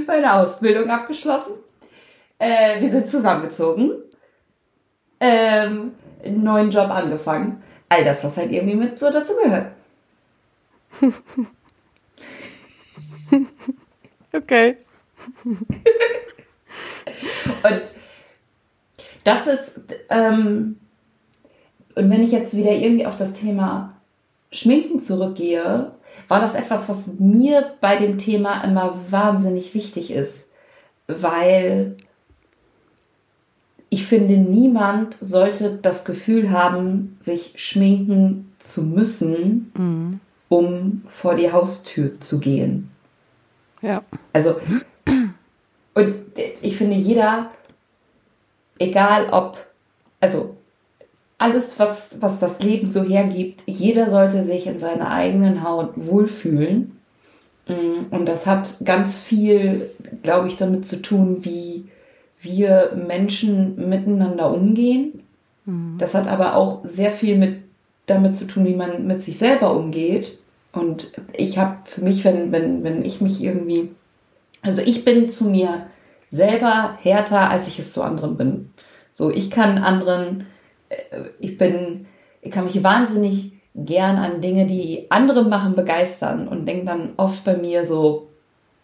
meine 0.08 0.34
Ausbildung 0.34 0.90
abgeschlossen. 0.90 1.56
Äh, 2.40 2.80
wir 2.80 2.90
sind 2.90 3.10
zusammengezogen 3.10 4.02
ähm, 5.20 5.94
einen 6.24 6.44
neuen 6.44 6.72
Job 6.72 6.90
angefangen. 6.90 7.62
All 7.90 8.04
das, 8.04 8.24
was 8.24 8.38
halt 8.38 8.52
irgendwie 8.52 8.76
mit 8.76 8.98
so 8.98 9.12
dazu 9.12 9.34
gehört. 9.44 9.74
okay. 14.34 14.78
und 17.64 17.82
das 19.24 19.48
ist, 19.48 19.82
ähm, 20.10 20.78
und 21.96 22.10
wenn 22.10 22.24
ich 22.24 22.32
jetzt 22.32 22.56
wieder 22.56 22.72
irgendwie 22.72 23.06
auf 23.06 23.18
das 23.18 23.34
Thema 23.34 23.94
Schminken 24.52 25.00
zurückgehe, 25.02 25.92
war 26.28 26.40
das 26.40 26.56
etwas, 26.56 26.90
was 26.90 27.20
mir 27.20 27.74
bei 27.82 27.98
dem 27.98 28.18
Thema 28.18 28.64
immer 28.64 28.98
wahnsinnig 29.10 29.74
wichtig 29.74 30.12
ist, 30.12 30.50
weil 31.08 31.98
ich 33.90 34.06
finde, 34.06 34.38
niemand 34.38 35.18
sollte 35.20 35.78
das 35.82 36.06
Gefühl 36.06 36.52
haben, 36.52 37.18
sich 37.20 37.54
schminken 37.58 38.54
zu 38.60 38.84
müssen, 38.84 39.72
mhm. 39.76 40.20
um 40.48 41.04
vor 41.08 41.36
die 41.36 41.52
Haustür 41.52 42.18
zu 42.22 42.40
gehen. 42.40 42.90
Ja. 43.82 44.02
Also, 44.32 44.56
und 45.94 46.16
ich 46.62 46.78
finde, 46.78 46.96
jeder, 46.96 47.52
egal 48.82 49.30
ob, 49.32 49.58
also 50.20 50.56
alles, 51.38 51.80
was, 51.80 52.18
was 52.20 52.40
das 52.40 52.62
Leben 52.62 52.88
so 52.88 53.04
hergibt, 53.04 53.64
jeder 53.66 54.10
sollte 54.10 54.44
sich 54.44 54.68
in 54.68 54.80
seiner 54.80 55.10
eigenen 55.10 55.64
Haut 55.64 55.94
wohlfühlen. 55.96 57.00
Mm, 57.68 58.12
und 58.12 58.28
das 58.28 58.46
hat 58.46 58.78
ganz 58.84 59.20
viel, 59.22 59.90
glaube 60.22 60.48
ich, 60.48 60.58
damit 60.58 60.86
zu 60.86 61.02
tun, 61.02 61.44
wie 61.44 61.86
wir 62.42 62.92
Menschen 63.08 63.90
miteinander 63.90 64.54
umgehen. 64.54 65.24
Mhm. 65.66 65.96
Das 65.98 66.14
hat 66.14 66.28
aber 66.28 66.56
auch 66.56 66.82
sehr 66.84 67.12
viel 67.12 67.38
mit 67.38 67.58
damit 68.08 68.38
zu 68.38 68.46
tun, 68.46 68.66
wie 68.66 68.76
man 68.76 69.08
mit 69.08 69.22
sich 69.22 69.38
selber 69.38 69.76
umgeht. 69.76 70.38
Und 70.74 71.14
ich 71.34 71.58
habe 71.58 71.78
für 71.86 72.02
mich, 72.02 72.24
wenn, 72.24 72.52
wenn, 72.52 72.84
wenn 72.84 73.04
ich 73.04 73.22
mich 73.22 73.42
irgendwie, 73.42 73.92
also 74.62 74.82
ich 74.82 75.06
bin 75.06 75.30
zu 75.30 75.46
mir 75.46 75.88
selber 76.32 76.98
härter, 77.02 77.50
als 77.50 77.68
ich 77.68 77.78
es 77.78 77.94
zu 77.94 78.02
anderen 78.02 78.38
bin. 78.38 78.74
So, 79.14 79.30
ich 79.30 79.52
kann 79.52 79.78
anderen, 79.78 80.48
äh, 80.90 80.96
ich 81.40 81.58
bin, 81.58 82.08
ich 82.42 82.52
kann 82.52 82.66
mich 82.66 82.84
wahnsinnig 82.84 83.52
gern 83.76 84.18
an 84.18 84.42
Dinge, 84.42 84.66
die 84.66 85.06
andere 85.10 85.44
machen, 85.44 85.76
begeistern 85.76 86.48
und 86.48 86.66
denke 86.66 86.86
dann 86.86 87.14
oft 87.18 87.44
bei 87.44 87.56
mir 87.56 87.86
so, 87.86 88.30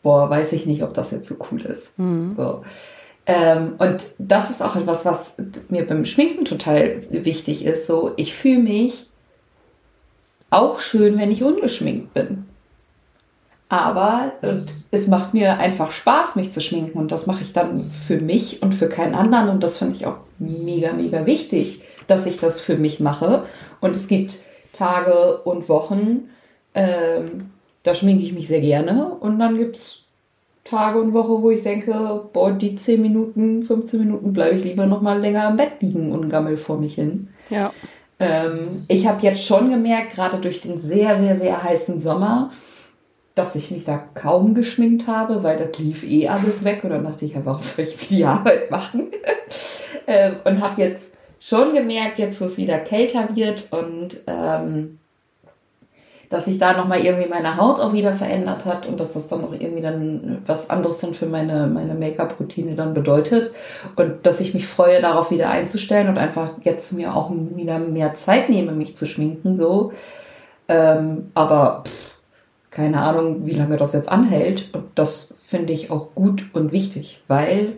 boah, 0.04 0.30
weiß 0.30 0.54
ich 0.54 0.66
nicht, 0.66 0.84
ob 0.84 0.94
das 0.94 1.12
jetzt 1.12 1.28
so 1.28 1.36
cool 1.52 1.62
ist. 1.62 1.98
Mhm. 1.98 2.36
So. 2.36 2.64
Ähm, 3.26 3.76
und 3.78 4.06
das 4.18 4.50
ist 4.50 4.62
auch 4.62 4.76
etwas, 4.76 5.04
was 5.04 5.34
mir 5.70 5.86
beim 5.86 6.06
Schminken 6.06 6.46
total 6.46 7.02
wichtig 7.10 7.66
ist. 7.66 7.88
So, 7.88 8.14
ich 8.16 8.34
fühle 8.34 8.60
mich 8.60 9.10
auch 10.50 10.80
schön, 10.80 11.18
wenn 11.18 11.32
ich 11.32 11.44
ungeschminkt 11.44 12.14
bin. 12.14 12.47
Aber 13.70 14.34
es 14.92 15.08
macht 15.08 15.34
mir 15.34 15.58
einfach 15.58 15.92
Spaß, 15.92 16.36
mich 16.36 16.52
zu 16.52 16.62
schminken. 16.62 16.98
Und 16.98 17.12
das 17.12 17.28
mache 17.28 17.44
ich 17.44 17.54
dann 17.54 17.92
für 17.92 18.18
mich 18.18 18.62
und 18.62 18.74
für 18.74 18.88
keinen 18.88 19.14
anderen. 19.14 19.50
Und 19.50 19.62
das 19.62 19.78
finde 19.78 19.96
ich 19.96 20.06
auch 20.06 20.18
mega, 20.40 20.94
mega 20.94 21.26
wichtig, 21.26 21.82
dass 22.08 22.26
ich 22.26 22.40
das 22.40 22.62
für 22.62 22.78
mich 22.78 23.00
mache. 23.00 23.44
Und 23.82 23.96
es 23.96 24.08
gibt 24.08 24.40
Tage 24.72 25.40
und 25.40 25.68
Wochen, 25.68 26.30
ähm, 26.74 27.50
da 27.84 27.94
schminke 27.94 28.24
ich 28.24 28.34
mich 28.34 28.48
sehr 28.48 28.62
gerne. 28.62 29.08
Und 29.20 29.40
dann 29.40 29.58
gibt 29.58 29.76
es 29.76 30.06
Tage 30.64 31.02
und 31.02 31.14
Woche, 31.14 31.42
wo 31.42 31.50
ich 31.50 31.64
denke, 31.64 32.22
boah, 32.34 32.52
die 32.52 32.76
10 32.76 33.02
Minuten, 33.02 33.64
15 33.64 34.00
Minuten 34.00 34.34
bleibe 34.34 34.58
ich 34.58 34.64
lieber 34.64 34.86
noch 34.86 35.02
mal 35.02 35.20
länger 35.20 35.50
im 35.50 35.58
Bett 35.58 35.82
liegen 35.82 36.12
und 36.12 36.30
gammel 36.30 36.58
vor 36.58 36.78
mich 36.78 36.96
hin. 36.96 37.30
Ja. 37.50 37.72
Ähm, 38.20 38.86
ich 38.88 39.08
habe 39.08 39.22
jetzt 39.24 39.46
schon 39.46 39.70
gemerkt, 39.70 40.16
gerade 40.16 40.38
durch 40.38 40.62
den 40.62 40.80
sehr, 40.80 41.18
sehr, 41.20 41.36
sehr 41.36 41.64
heißen 41.64 42.00
Sommer, 42.00 42.52
dass 43.38 43.56
ich 43.56 43.72
mich 43.72 43.86
da 43.86 44.04
kaum 44.16 44.54
geschminkt 44.54 45.08
habe, 45.08 45.44
weil 45.44 45.58
das 45.58 45.78
lief 45.80 46.04
eh 46.04 46.28
alles 46.28 46.64
weg. 46.64 46.84
Und 46.84 46.90
dann 46.90 47.04
dachte 47.04 47.26
ich, 47.26 47.34
ja, 47.34 47.42
warum 47.44 47.62
soll 47.62 47.86
ich 47.86 48.02
mir 48.02 48.18
die 48.18 48.26
Arbeit 48.26 48.72
machen? 48.72 49.12
ähm, 50.08 50.38
und 50.44 50.62
habe 50.62 50.82
jetzt 50.82 51.14
schon 51.40 51.74
gemerkt, 51.74 52.18
jetzt 52.18 52.42
wo 52.42 52.46
es 52.46 52.58
wieder 52.58 52.80
kälter 52.80 53.30
wird 53.36 53.68
und 53.72 54.18
ähm, 54.26 55.00
dass 56.30 56.46
sich 56.46 56.60
da 56.60 56.74
nochmal 56.74 57.00
irgendwie 57.00 57.30
meine 57.30 57.56
Haut 57.56 57.80
auch 57.80 57.94
wieder 57.94 58.14
verändert 58.14 58.66
hat 58.66 58.86
und 58.86 59.00
dass 59.00 59.14
das 59.14 59.30
dann 59.30 59.46
auch 59.46 59.54
irgendwie 59.54 59.82
dann 59.82 60.42
was 60.46 60.70
anderes 60.70 61.00
dann 61.00 61.14
für 61.14 61.26
meine, 61.26 61.68
meine 61.68 61.94
Make-up-Routine 61.94 62.76
dann 62.76 62.94
bedeutet. 62.94 63.54
Und 63.96 64.26
dass 64.26 64.42
ich 64.42 64.54
mich 64.54 64.68
freue, 64.68 65.00
darauf 65.00 65.32
wieder 65.32 65.50
einzustellen 65.50 66.10
und 66.10 66.18
einfach 66.18 66.54
jetzt 66.64 66.92
mir 66.92 67.16
auch 67.16 67.32
wieder 67.32 67.80
mehr 67.80 68.16
Zeit 68.16 68.50
nehme, 68.50 68.74
mich 68.74 68.96
zu 68.98 69.06
schminken, 69.06 69.56
so. 69.56 69.94
Ähm, 70.68 71.32
aber 71.34 71.84
pff, 71.88 72.17
keine 72.72 73.02
Ahnung, 73.02 73.46
wie 73.46 73.54
lange 73.54 73.78
das 73.78 73.94
jetzt 73.94 74.10
anhält. 74.10 74.74
Und 74.74 74.86
das 74.96 75.34
finde 75.44 75.74
ich 75.74 75.92
auch 75.92 76.14
gut 76.16 76.46
und 76.54 76.72
wichtig, 76.72 77.22
weil 77.28 77.74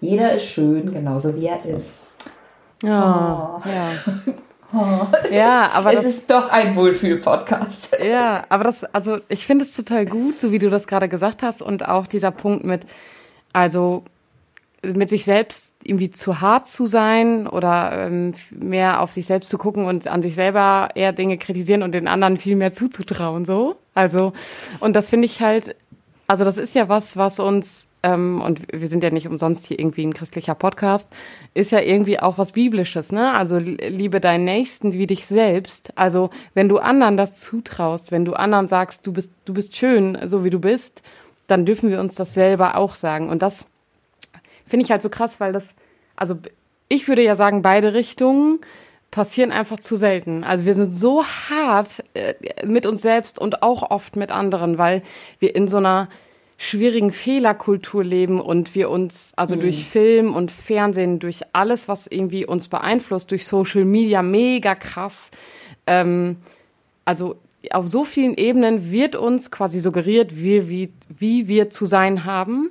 jeder 0.00 0.34
ist 0.34 0.44
schön, 0.44 0.92
genauso 0.92 1.36
wie 1.36 1.46
er 1.46 1.64
ist. 1.64 1.90
Ja, 2.82 3.60
oh. 3.64 3.68
ja. 3.68 4.32
Oh. 4.74 5.06
Ja, 5.30 5.70
aber 5.74 5.92
es 5.92 6.02
ist 6.02 6.30
doch 6.30 6.50
ein 6.50 6.74
Wohlfühl-Podcast. 6.74 7.98
Ja, 8.02 8.44
aber 8.48 8.64
das, 8.64 8.84
also 8.84 9.18
ich 9.28 9.44
finde 9.44 9.66
es 9.66 9.76
total 9.76 10.06
gut, 10.06 10.40
so 10.40 10.50
wie 10.50 10.58
du 10.58 10.70
das 10.70 10.86
gerade 10.86 11.10
gesagt 11.10 11.42
hast 11.42 11.60
und 11.60 11.86
auch 11.86 12.06
dieser 12.06 12.30
Punkt 12.30 12.64
mit, 12.64 12.86
also 13.52 14.02
mit 14.82 15.10
sich 15.10 15.24
selbst 15.24 15.72
irgendwie 15.84 16.10
zu 16.10 16.40
hart 16.40 16.68
zu 16.68 16.86
sein 16.86 17.46
oder 17.46 18.06
ähm, 18.06 18.34
mehr 18.50 19.00
auf 19.00 19.10
sich 19.10 19.26
selbst 19.26 19.48
zu 19.48 19.58
gucken 19.58 19.84
und 19.84 20.06
an 20.06 20.22
sich 20.22 20.34
selber 20.34 20.88
eher 20.94 21.12
Dinge 21.12 21.38
kritisieren 21.38 21.82
und 21.82 21.92
den 21.92 22.08
anderen 22.08 22.36
viel 22.36 22.56
mehr 22.56 22.72
zuzutrauen, 22.72 23.44
so. 23.44 23.76
Also, 23.94 24.32
und 24.80 24.94
das 24.94 25.10
finde 25.10 25.26
ich 25.26 25.40
halt, 25.40 25.76
also 26.26 26.44
das 26.44 26.56
ist 26.56 26.74
ja 26.74 26.88
was, 26.88 27.16
was 27.16 27.40
uns 27.40 27.86
ähm, 28.02 28.40
und 28.40 28.60
wir 28.72 28.86
sind 28.88 29.02
ja 29.02 29.10
nicht 29.10 29.28
umsonst 29.28 29.66
hier 29.66 29.78
irgendwie 29.78 30.04
ein 30.04 30.14
christlicher 30.14 30.54
Podcast, 30.54 31.08
ist 31.54 31.70
ja 31.70 31.80
irgendwie 31.80 32.18
auch 32.18 32.38
was 32.38 32.52
Biblisches, 32.52 33.12
ne? 33.12 33.32
Also 33.32 33.58
liebe 33.58 34.20
deinen 34.20 34.44
Nächsten 34.44 34.92
wie 34.92 35.06
dich 35.06 35.26
selbst. 35.26 35.92
Also 35.96 36.30
wenn 36.54 36.68
du 36.68 36.78
anderen 36.78 37.16
das 37.16 37.36
zutraust, 37.36 38.10
wenn 38.10 38.24
du 38.24 38.34
anderen 38.34 38.68
sagst, 38.68 39.06
du 39.06 39.12
bist, 39.12 39.32
du 39.44 39.54
bist 39.54 39.76
schön, 39.76 40.18
so 40.26 40.44
wie 40.44 40.50
du 40.50 40.58
bist, 40.58 41.02
dann 41.46 41.66
dürfen 41.66 41.90
wir 41.90 42.00
uns 42.00 42.14
das 42.14 42.34
selber 42.34 42.76
auch 42.76 42.94
sagen. 42.94 43.28
Und 43.28 43.42
das 43.42 43.66
finde 44.72 44.86
ich 44.86 44.90
halt 44.90 45.02
so 45.02 45.10
krass, 45.10 45.38
weil 45.38 45.52
das, 45.52 45.74
also 46.16 46.38
ich 46.88 47.06
würde 47.06 47.22
ja 47.22 47.36
sagen, 47.36 47.60
beide 47.60 47.92
Richtungen 47.92 48.58
passieren 49.10 49.52
einfach 49.52 49.78
zu 49.78 49.96
selten. 49.96 50.44
Also 50.44 50.64
wir 50.64 50.72
sind 50.72 50.94
so 50.94 51.26
hart 51.26 52.02
äh, 52.14 52.32
mit 52.64 52.86
uns 52.86 53.02
selbst 53.02 53.38
und 53.38 53.62
auch 53.62 53.90
oft 53.90 54.16
mit 54.16 54.32
anderen, 54.32 54.78
weil 54.78 55.02
wir 55.40 55.54
in 55.54 55.68
so 55.68 55.76
einer 55.76 56.08
schwierigen 56.56 57.12
Fehlerkultur 57.12 58.02
leben 58.02 58.40
und 58.40 58.74
wir 58.74 58.88
uns 58.88 59.34
also 59.36 59.56
mhm. 59.56 59.60
durch 59.60 59.84
Film 59.84 60.34
und 60.34 60.50
Fernsehen, 60.50 61.18
durch 61.18 61.42
alles, 61.52 61.86
was 61.86 62.06
irgendwie 62.06 62.46
uns 62.46 62.68
beeinflusst, 62.68 63.30
durch 63.30 63.46
Social 63.46 63.84
Media 63.84 64.22
mega 64.22 64.74
krass. 64.74 65.32
Ähm, 65.86 66.36
also 67.04 67.36
auf 67.72 67.88
so 67.88 68.04
vielen 68.04 68.38
Ebenen 68.38 68.90
wird 68.90 69.16
uns 69.16 69.50
quasi 69.50 69.80
suggeriert, 69.80 70.42
wie, 70.42 70.70
wie, 70.70 70.94
wie 71.10 71.46
wir 71.46 71.68
zu 71.68 71.84
sein 71.84 72.24
haben. 72.24 72.70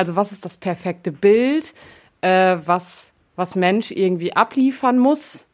Also 0.00 0.16
was 0.16 0.32
ist 0.32 0.46
das 0.46 0.56
perfekte 0.56 1.12
Bild, 1.12 1.74
äh, 2.22 2.56
was, 2.64 3.10
was 3.36 3.54
Mensch 3.54 3.90
irgendwie 3.90 4.34
abliefern 4.34 4.98
muss 4.98 5.44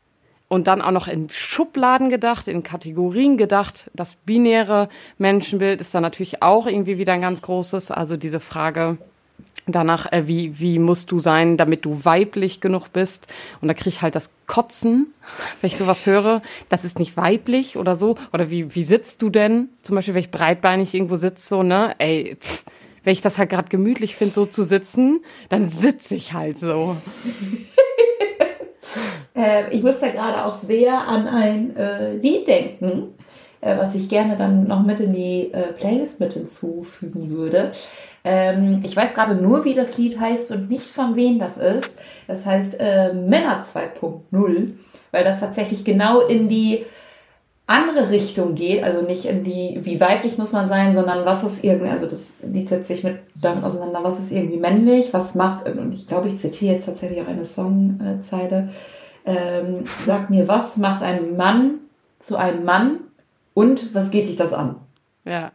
und 0.47 0.69
dann 0.69 0.81
auch 0.81 0.93
noch 0.93 1.09
in 1.09 1.29
Schubladen 1.31 2.11
gedacht, 2.11 2.47
in 2.47 2.63
Kategorien 2.63 3.39
gedacht. 3.39 3.91
Das 3.93 4.15
binäre 4.15 4.89
Menschenbild 5.19 5.81
ist 5.81 5.93
dann 5.97 6.03
natürlich 6.03 6.45
auch 6.45 6.69
irgendwie 6.69 6.97
wieder 6.97 7.15
ein 7.15 7.23
ganz 7.23 7.43
großes. 7.43 7.91
Also 7.91 8.17
diese 8.17 8.39
Frage 8.39 8.99
danach, 9.67 10.13
äh, 10.13 10.29
wie, 10.29 10.61
wie 10.61 10.79
musst 10.79 11.11
du 11.11 11.19
sein, 11.19 11.57
damit 11.57 11.85
du 11.85 12.05
weiblich 12.05 12.61
genug 12.61 12.93
bist? 12.93 13.27
Und 13.61 13.67
da 13.67 13.75
kriege 13.75 13.89
ich 13.89 14.03
halt 14.03 14.15
das 14.15 14.31
Kotzen, 14.47 15.09
wenn 15.61 15.67
ich 15.67 15.77
sowas 15.77 16.07
höre. 16.07 16.41
Das 16.69 16.85
ist 16.85 17.01
nicht 17.01 17.17
weiblich 17.17 17.77
oder 17.77 17.97
so. 17.97 18.15
Oder 18.33 18.49
wie, 18.49 18.77
wie 18.77 18.85
sitzt 18.85 19.23
du 19.23 19.29
denn? 19.29 19.71
Zum 19.83 19.97
Beispiel, 19.97 20.15
wenn 20.15 20.23
ich 20.23 20.31
breitbeinig 20.31 20.95
irgendwo 20.95 21.17
sitze, 21.17 21.49
so, 21.49 21.65
ne? 21.65 21.97
Ey, 21.99 22.37
pff, 22.39 22.63
wenn 23.07 23.13
ich 23.13 23.21
das 23.21 23.39
halt 23.39 23.51
gerade 23.51 23.69
gemütlich 23.69 24.17
finde, 24.17 24.35
so 24.35 24.47
zu 24.47 24.65
sitzen, 24.65 25.21
dann 25.49 25.69
sitze 25.69 26.17
ich 26.17 26.35
halt 26.35 26.59
so. 26.59 26.97
Äh, 29.35 29.71
ich 29.71 29.83
muss 29.83 30.01
da 30.01 30.09
gerade 30.09 30.47
auch 30.47 30.55
sehr 30.55 31.07
an 31.07 31.29
ein 31.29 31.77
äh, 31.77 32.15
Lied 32.15 32.49
denken, 32.49 33.13
äh, 33.61 33.77
was 33.77 33.95
ich 33.95 34.09
gerne 34.09 34.35
dann 34.35 34.67
noch 34.67 34.83
mit 34.83 34.99
in 34.99 35.13
die 35.13 35.53
äh, 35.53 35.75
Playlist 35.75 36.21
mit 36.21 36.33
hinzufügen 36.33 37.29
würde. 37.29 37.73
Ähm, 38.25 38.81
ich 38.83 38.97
weiß 38.97 39.13
gerade 39.13 39.35
nur, 39.35 39.67
wie 39.67 39.75
das 39.75 39.99
Lied 39.99 40.19
heißt 40.19 40.53
und 40.53 40.71
nicht 40.71 40.87
von 40.87 41.17
wem 41.17 41.39
das 41.39 41.59
ist. 41.59 41.99
Das 42.27 42.47
heißt 42.47 42.81
äh, 42.81 43.13
Männer 43.13 43.63
2.0, 43.63 44.71
weil 45.11 45.25
das 45.25 45.41
tatsächlich 45.41 45.85
genau 45.85 46.21
in 46.21 46.49
die 46.49 46.87
andere 47.67 48.11
Richtung 48.11 48.55
geht, 48.55 48.85
also 48.85 49.03
nicht 49.03 49.25
in 49.25 49.43
die, 49.43 49.81
wie 49.83 50.01
weiblich 50.01 50.39
muss 50.39 50.53
man 50.53 50.69
sein, 50.69 50.95
sondern 50.95 51.25
was 51.25 51.43
ist 51.43 51.65
irgendwie, 51.65 51.91
also 51.91 52.07
das 52.07 52.45
Lied 52.45 52.69
setzt 52.69 52.87
sich 52.89 53.03
mit 53.03 53.19
damit 53.35 53.65
auseinander, 53.65 54.05
was 54.05 54.21
ist 54.21 54.31
irgendwie 54.31 54.59
männlich, 54.59 55.13
was 55.13 55.35
macht, 55.35 55.69
und 55.69 55.93
ich 55.93 56.07
glaube, 56.07 56.29
ich 56.29 56.39
zitiere 56.39 56.77
jetzt 56.77 56.87
tatsächlich 56.87 57.21
auch 57.23 57.29
eine 57.29 57.45
Songzeile, 57.45 58.69
ähm, 59.25 59.85
sag 60.05 60.31
mir, 60.31 60.47
was 60.47 60.77
macht 60.77 61.03
ein 61.03 61.37
Mann 61.37 61.79
zu 62.21 62.37
einem 62.37 62.65
Mann 62.65 63.01
und 63.55 63.95
was 63.95 64.11
geht 64.11 64.29
dich 64.29 64.37
das 64.37 64.53
an? 64.53 64.77
Ja. 65.25 65.51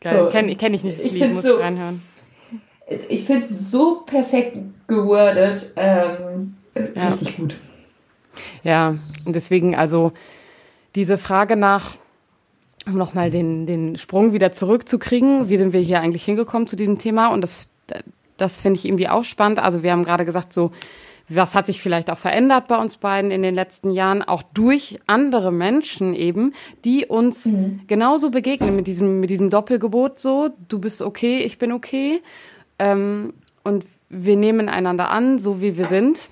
Geil. 0.00 0.24
So. 0.24 0.28
Kenn, 0.30 0.56
kenn 0.56 0.74
ich 0.74 0.84
nicht 0.84 1.00
das 1.00 1.10
Lied, 1.10 1.24
ich 1.24 1.32
muss 1.32 1.44
so, 1.44 1.56
reinhören. 1.56 2.00
Ich 3.08 3.24
finde 3.24 3.46
es 3.50 3.72
so 3.72 4.02
perfekt 4.06 4.56
gewordet. 4.86 5.72
Ähm, 5.74 6.54
ja. 6.94 7.08
Richtig 7.08 7.36
gut. 7.36 7.56
Ja, 8.62 8.94
und 9.24 9.34
deswegen, 9.34 9.74
also 9.74 10.12
diese 10.94 11.18
Frage 11.18 11.56
nach, 11.56 11.94
um 12.86 12.96
nochmal 12.96 13.30
den, 13.30 13.66
den 13.66 13.98
Sprung 13.98 14.32
wieder 14.32 14.52
zurückzukriegen, 14.52 15.48
wie 15.48 15.58
sind 15.58 15.72
wir 15.72 15.80
hier 15.80 16.00
eigentlich 16.00 16.24
hingekommen 16.24 16.66
zu 16.66 16.76
diesem 16.76 16.98
Thema? 16.98 17.28
Und 17.28 17.42
das, 17.42 17.68
das 18.36 18.58
finde 18.58 18.78
ich 18.78 18.86
irgendwie 18.86 19.08
auch 19.08 19.24
spannend. 19.24 19.58
Also 19.58 19.82
wir 19.82 19.92
haben 19.92 20.04
gerade 20.04 20.24
gesagt, 20.24 20.52
so 20.52 20.72
was 21.28 21.54
hat 21.54 21.66
sich 21.66 21.80
vielleicht 21.80 22.10
auch 22.10 22.18
verändert 22.18 22.68
bei 22.68 22.76
uns 22.76 22.96
beiden 22.96 23.30
in 23.30 23.42
den 23.42 23.54
letzten 23.54 23.90
Jahren, 23.90 24.22
auch 24.22 24.42
durch 24.42 24.98
andere 25.06 25.52
Menschen 25.52 26.14
eben, 26.14 26.54
die 26.84 27.06
uns 27.06 27.46
mhm. 27.46 27.80
genauso 27.86 28.30
begegnen 28.30 28.74
mit 28.74 28.86
diesem, 28.86 29.20
mit 29.20 29.30
diesem 29.30 29.50
Doppelgebot 29.50 30.18
so, 30.18 30.50
du 30.68 30.78
bist 30.78 31.02
okay, 31.02 31.40
ich 31.40 31.58
bin 31.58 31.72
okay. 31.72 32.22
Ähm, 32.78 33.34
und 33.62 33.84
wir 34.08 34.36
nehmen 34.36 34.68
einander 34.68 35.10
an, 35.10 35.38
so 35.38 35.60
wie 35.60 35.76
wir 35.76 35.84
sind. 35.84 36.28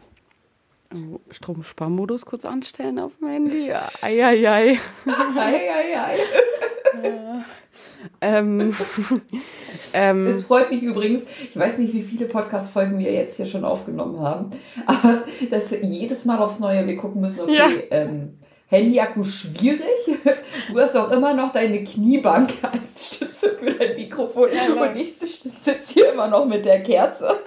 Oh, 0.95 1.21
Stromsparmodus 1.31 2.27
kurz 2.27 2.45
anstellen 2.45 2.99
auf 2.99 3.17
dem 3.19 3.29
Handy. 3.29 3.73
Eieiei. 4.03 4.79
Eieiei. 5.07 6.19
ja. 7.03 7.45
Ähm, 8.21 8.75
ähm, 9.93 10.27
es 10.27 10.45
freut 10.45 10.71
mich 10.71 10.83
übrigens, 10.83 11.25
ich 11.43 11.57
weiß 11.57 11.79
nicht, 11.79 11.93
wie 11.93 12.03
viele 12.03 12.27
Podcast-Folgen 12.27 12.99
wir 12.99 13.13
jetzt 13.13 13.37
hier 13.37 13.47
schon 13.47 13.65
aufgenommen 13.65 14.21
haben, 14.21 14.53
aber 14.87 15.25
dass 15.51 15.71
wir 15.71 15.83
jedes 15.85 16.25
Mal 16.25 16.39
aufs 16.39 16.61
Neue 16.61 16.87
wir 16.87 16.97
gucken 16.97 17.21
müssen, 17.21 17.41
okay, 17.41 17.55
ja. 17.55 17.69
ähm, 17.91 18.39
Handy-Akku 18.69 19.25
schwierig. 19.25 19.81
Du 20.73 20.81
hast 20.81 20.97
auch 20.97 21.11
immer 21.13 21.35
noch 21.35 21.53
deine 21.53 21.85
Kniebank 21.85 22.55
als 22.63 23.15
Stütze 23.15 23.57
für 23.59 23.71
dein 23.73 23.95
Mikrofon 23.95 24.49
ja, 24.53 24.73
und 24.73 24.97
ich 24.97 25.15
sitze 25.15 25.95
hier 25.95 26.13
immer 26.13 26.27
noch 26.27 26.47
mit 26.47 26.65
der 26.65 26.83
Kerze. 26.83 27.39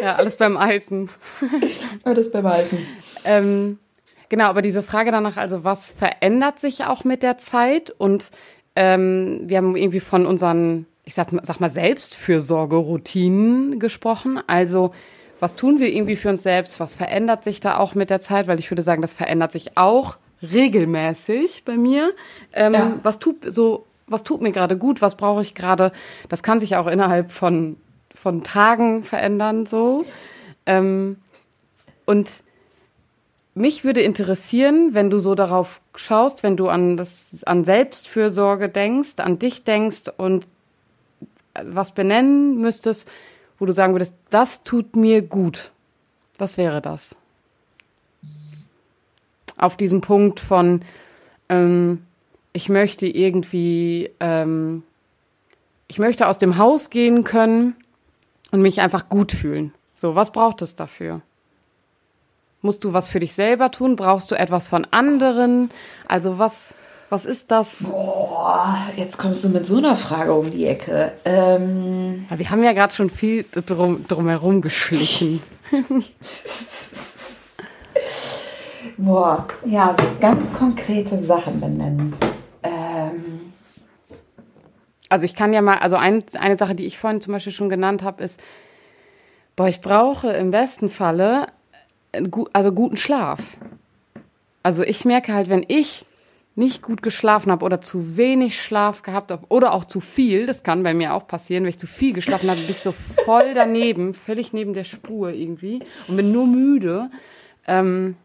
Ja, 0.00 0.16
alles 0.16 0.36
beim 0.36 0.56
Alten. 0.56 1.10
Alles 2.04 2.30
beim 2.30 2.46
Alten. 2.46 2.78
Ähm, 3.24 3.78
genau, 4.28 4.44
aber 4.46 4.62
diese 4.62 4.82
Frage 4.82 5.10
danach, 5.10 5.36
also 5.36 5.64
was 5.64 5.90
verändert 5.90 6.60
sich 6.60 6.84
auch 6.84 7.04
mit 7.04 7.22
der 7.22 7.38
Zeit 7.38 7.90
und 7.90 8.30
ähm, 8.76 9.42
wir 9.46 9.56
haben 9.56 9.76
irgendwie 9.76 10.00
von 10.00 10.26
unseren, 10.26 10.86
ich 11.04 11.14
sag, 11.14 11.28
sag 11.42 11.60
mal, 11.60 11.70
Selbstfürsorgeroutinen 11.70 13.80
gesprochen. 13.80 14.40
Also 14.46 14.92
was 15.40 15.54
tun 15.54 15.80
wir 15.80 15.92
irgendwie 15.92 16.16
für 16.16 16.30
uns 16.30 16.42
selbst? 16.42 16.80
Was 16.80 16.94
verändert 16.94 17.44
sich 17.44 17.60
da 17.60 17.78
auch 17.78 17.94
mit 17.94 18.10
der 18.10 18.20
Zeit? 18.20 18.46
Weil 18.46 18.58
ich 18.58 18.70
würde 18.70 18.82
sagen, 18.82 19.02
das 19.02 19.14
verändert 19.14 19.52
sich 19.52 19.76
auch 19.76 20.16
regelmäßig 20.42 21.64
bei 21.64 21.76
mir. 21.76 22.12
Ähm, 22.52 22.74
ja. 22.74 22.98
Was 23.02 23.18
tut 23.18 23.36
so, 23.46 23.86
was 24.06 24.24
tut 24.24 24.40
mir 24.40 24.52
gerade 24.52 24.76
gut? 24.76 25.02
Was 25.02 25.16
brauche 25.16 25.42
ich 25.42 25.54
gerade? 25.54 25.92
Das 26.28 26.42
kann 26.42 26.60
sich 26.60 26.76
auch 26.76 26.86
innerhalb 26.86 27.32
von 27.32 27.76
von 28.18 28.42
Tagen 28.42 29.04
verändern 29.04 29.66
so. 29.66 30.04
Ähm, 30.66 31.16
und 32.04 32.42
mich 33.54 33.84
würde 33.84 34.00
interessieren, 34.00 34.90
wenn 34.92 35.10
du 35.10 35.18
so 35.18 35.34
darauf 35.34 35.80
schaust, 35.94 36.42
wenn 36.42 36.56
du 36.56 36.68
an 36.68 36.96
das 36.96 37.44
an 37.44 37.64
Selbstfürsorge 37.64 38.68
denkst, 38.68 39.14
an 39.18 39.38
dich 39.38 39.64
denkst 39.64 40.04
und 40.16 40.46
was 41.60 41.92
benennen 41.92 42.60
müsstest, 42.60 43.08
wo 43.58 43.66
du 43.66 43.72
sagen 43.72 43.94
würdest, 43.94 44.14
das 44.30 44.62
tut 44.62 44.94
mir 44.94 45.22
gut. 45.22 45.72
Was 46.38 46.56
wäre 46.56 46.80
das? 46.80 47.16
Auf 49.56 49.76
diesem 49.76 50.00
Punkt 50.00 50.38
von 50.38 50.82
ähm, 51.48 52.04
ich 52.52 52.68
möchte 52.68 53.06
irgendwie 53.06 54.10
ähm, 54.20 54.82
ich 55.88 55.98
möchte 55.98 56.28
aus 56.28 56.38
dem 56.38 56.58
Haus 56.58 56.90
gehen 56.90 57.24
können 57.24 57.74
und 58.50 58.62
mich 58.62 58.80
einfach 58.80 59.08
gut 59.08 59.32
fühlen. 59.32 59.74
So, 59.94 60.14
was 60.14 60.30
braucht 60.32 60.62
es 60.62 60.76
dafür? 60.76 61.22
Musst 62.60 62.84
du 62.84 62.92
was 62.92 63.06
für 63.06 63.20
dich 63.20 63.34
selber 63.34 63.70
tun? 63.70 63.96
Brauchst 63.96 64.30
du 64.30 64.34
etwas 64.34 64.66
von 64.68 64.86
anderen? 64.90 65.70
Also 66.08 66.38
was, 66.38 66.74
was 67.08 67.24
ist 67.24 67.50
das? 67.50 67.84
Boah, 67.84 68.76
jetzt 68.96 69.16
kommst 69.18 69.44
du 69.44 69.48
mit 69.48 69.66
so 69.66 69.76
einer 69.76 69.96
Frage 69.96 70.34
um 70.34 70.50
die 70.50 70.66
Ecke. 70.66 71.12
Ähm 71.24 72.26
ja, 72.30 72.38
wir 72.38 72.50
haben 72.50 72.64
ja 72.64 72.72
gerade 72.72 72.92
schon 72.92 73.10
viel 73.10 73.44
drum, 73.52 74.06
drumherum 74.08 74.60
geschlichen. 74.60 75.42
Boah, 78.96 79.46
ja, 79.64 79.94
so 79.98 80.06
ganz 80.20 80.52
konkrete 80.52 81.16
Sachen 81.22 81.60
benennen. 81.60 82.14
Also 85.08 85.24
ich 85.24 85.34
kann 85.34 85.52
ja 85.52 85.62
mal, 85.62 85.78
also 85.78 85.96
ein, 85.96 86.24
eine 86.38 86.58
Sache, 86.58 86.74
die 86.74 86.86
ich 86.86 86.98
vorhin 86.98 87.20
zum 87.20 87.32
Beispiel 87.32 87.52
schon 87.52 87.68
genannt 87.68 88.02
habe, 88.02 88.22
ist, 88.22 88.40
boah, 89.56 89.68
ich 89.68 89.80
brauche 89.80 90.30
im 90.32 90.50
besten 90.50 90.88
Falle 90.88 91.46
also 92.52 92.72
guten 92.72 92.96
Schlaf. 92.96 93.56
Also 94.62 94.82
ich 94.82 95.04
merke 95.04 95.32
halt, 95.34 95.48
wenn 95.48 95.64
ich 95.66 96.04
nicht 96.54 96.82
gut 96.82 97.02
geschlafen 97.02 97.52
habe 97.52 97.64
oder 97.64 97.80
zu 97.80 98.16
wenig 98.16 98.60
Schlaf 98.60 99.02
gehabt 99.02 99.30
habe 99.30 99.46
oder 99.48 99.72
auch 99.72 99.84
zu 99.84 100.00
viel, 100.00 100.44
das 100.44 100.64
kann 100.64 100.82
bei 100.82 100.92
mir 100.92 101.14
auch 101.14 101.26
passieren, 101.26 101.62
wenn 101.62 101.70
ich 101.70 101.78
zu 101.78 101.86
viel 101.86 102.12
geschlafen 102.12 102.50
habe, 102.50 102.60
bin 102.60 102.70
ich 102.70 102.80
so 102.80 102.92
voll 102.92 103.54
daneben, 103.54 104.12
völlig 104.12 104.52
neben 104.52 104.74
der 104.74 104.84
Spur 104.84 105.32
irgendwie 105.32 105.80
und 106.08 106.16
bin 106.16 106.32
nur 106.32 106.46
müde. 106.46 107.10
Ähm, 107.68 108.16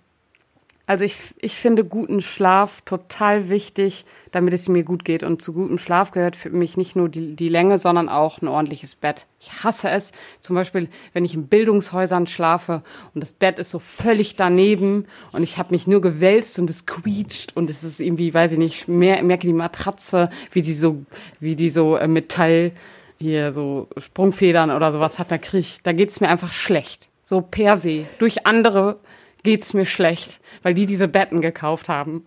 also 0.93 1.05
ich, 1.05 1.17
ich 1.41 1.55
finde 1.55 1.85
guten 1.85 2.21
Schlaf 2.21 2.81
total 2.81 3.49
wichtig, 3.49 4.05
damit 4.29 4.53
es 4.53 4.69
mir 4.69 4.83
gut 4.83 5.03
geht. 5.03 5.23
Und 5.23 5.41
zu 5.41 5.51
gutem 5.51 5.79
Schlaf 5.79 6.11
gehört 6.11 6.35
für 6.35 6.51
mich 6.51 6.77
nicht 6.77 6.95
nur 6.95 7.09
die, 7.09 7.35
die 7.35 7.49
Länge, 7.49 7.79
sondern 7.79 8.09
auch 8.09 8.43
ein 8.43 8.47
ordentliches 8.47 8.93
Bett. 8.93 9.25
Ich 9.39 9.63
hasse 9.63 9.89
es, 9.89 10.11
zum 10.39 10.55
Beispiel, 10.55 10.89
wenn 11.13 11.25
ich 11.25 11.33
in 11.33 11.47
Bildungshäusern 11.47 12.27
schlafe 12.27 12.83
und 13.15 13.23
das 13.23 13.33
Bett 13.33 13.57
ist 13.57 13.71
so 13.71 13.79
völlig 13.79 14.35
daneben 14.35 15.07
und 15.31 15.41
ich 15.41 15.57
habe 15.57 15.71
mich 15.71 15.87
nur 15.87 15.99
gewälzt 15.99 16.59
und 16.59 16.69
es 16.69 16.85
quietscht 16.85 17.57
und 17.57 17.71
es 17.71 17.83
ist 17.83 17.99
irgendwie, 17.99 18.31
weiß 18.31 18.51
ich 18.51 18.59
nicht, 18.59 18.87
mehr, 18.87 19.23
merke 19.23 19.47
die 19.47 19.53
Matratze, 19.53 20.29
wie 20.51 20.61
die 20.61 20.75
so, 20.75 21.03
wie 21.39 21.55
die 21.55 21.71
so 21.71 21.95
äh, 21.95 22.07
Metall 22.07 22.71
hier 23.17 23.51
so 23.51 23.87
Sprungfedern 23.97 24.69
oder 24.69 24.91
sowas 24.91 25.17
hat, 25.17 25.31
da 25.31 25.39
krieg 25.39 25.61
ich, 25.61 25.81
da 25.81 25.91
geht's 25.91 26.21
mir 26.21 26.29
einfach 26.29 26.53
schlecht. 26.53 27.09
So 27.23 27.41
per 27.41 27.77
se. 27.77 28.05
Durch 28.19 28.45
andere 28.45 28.99
geht's 29.43 29.73
mir 29.73 29.85
schlecht, 29.85 30.39
weil 30.63 30.73
die 30.73 30.85
diese 30.85 31.07
Betten 31.07 31.41
gekauft 31.41 31.89
haben. 31.89 32.23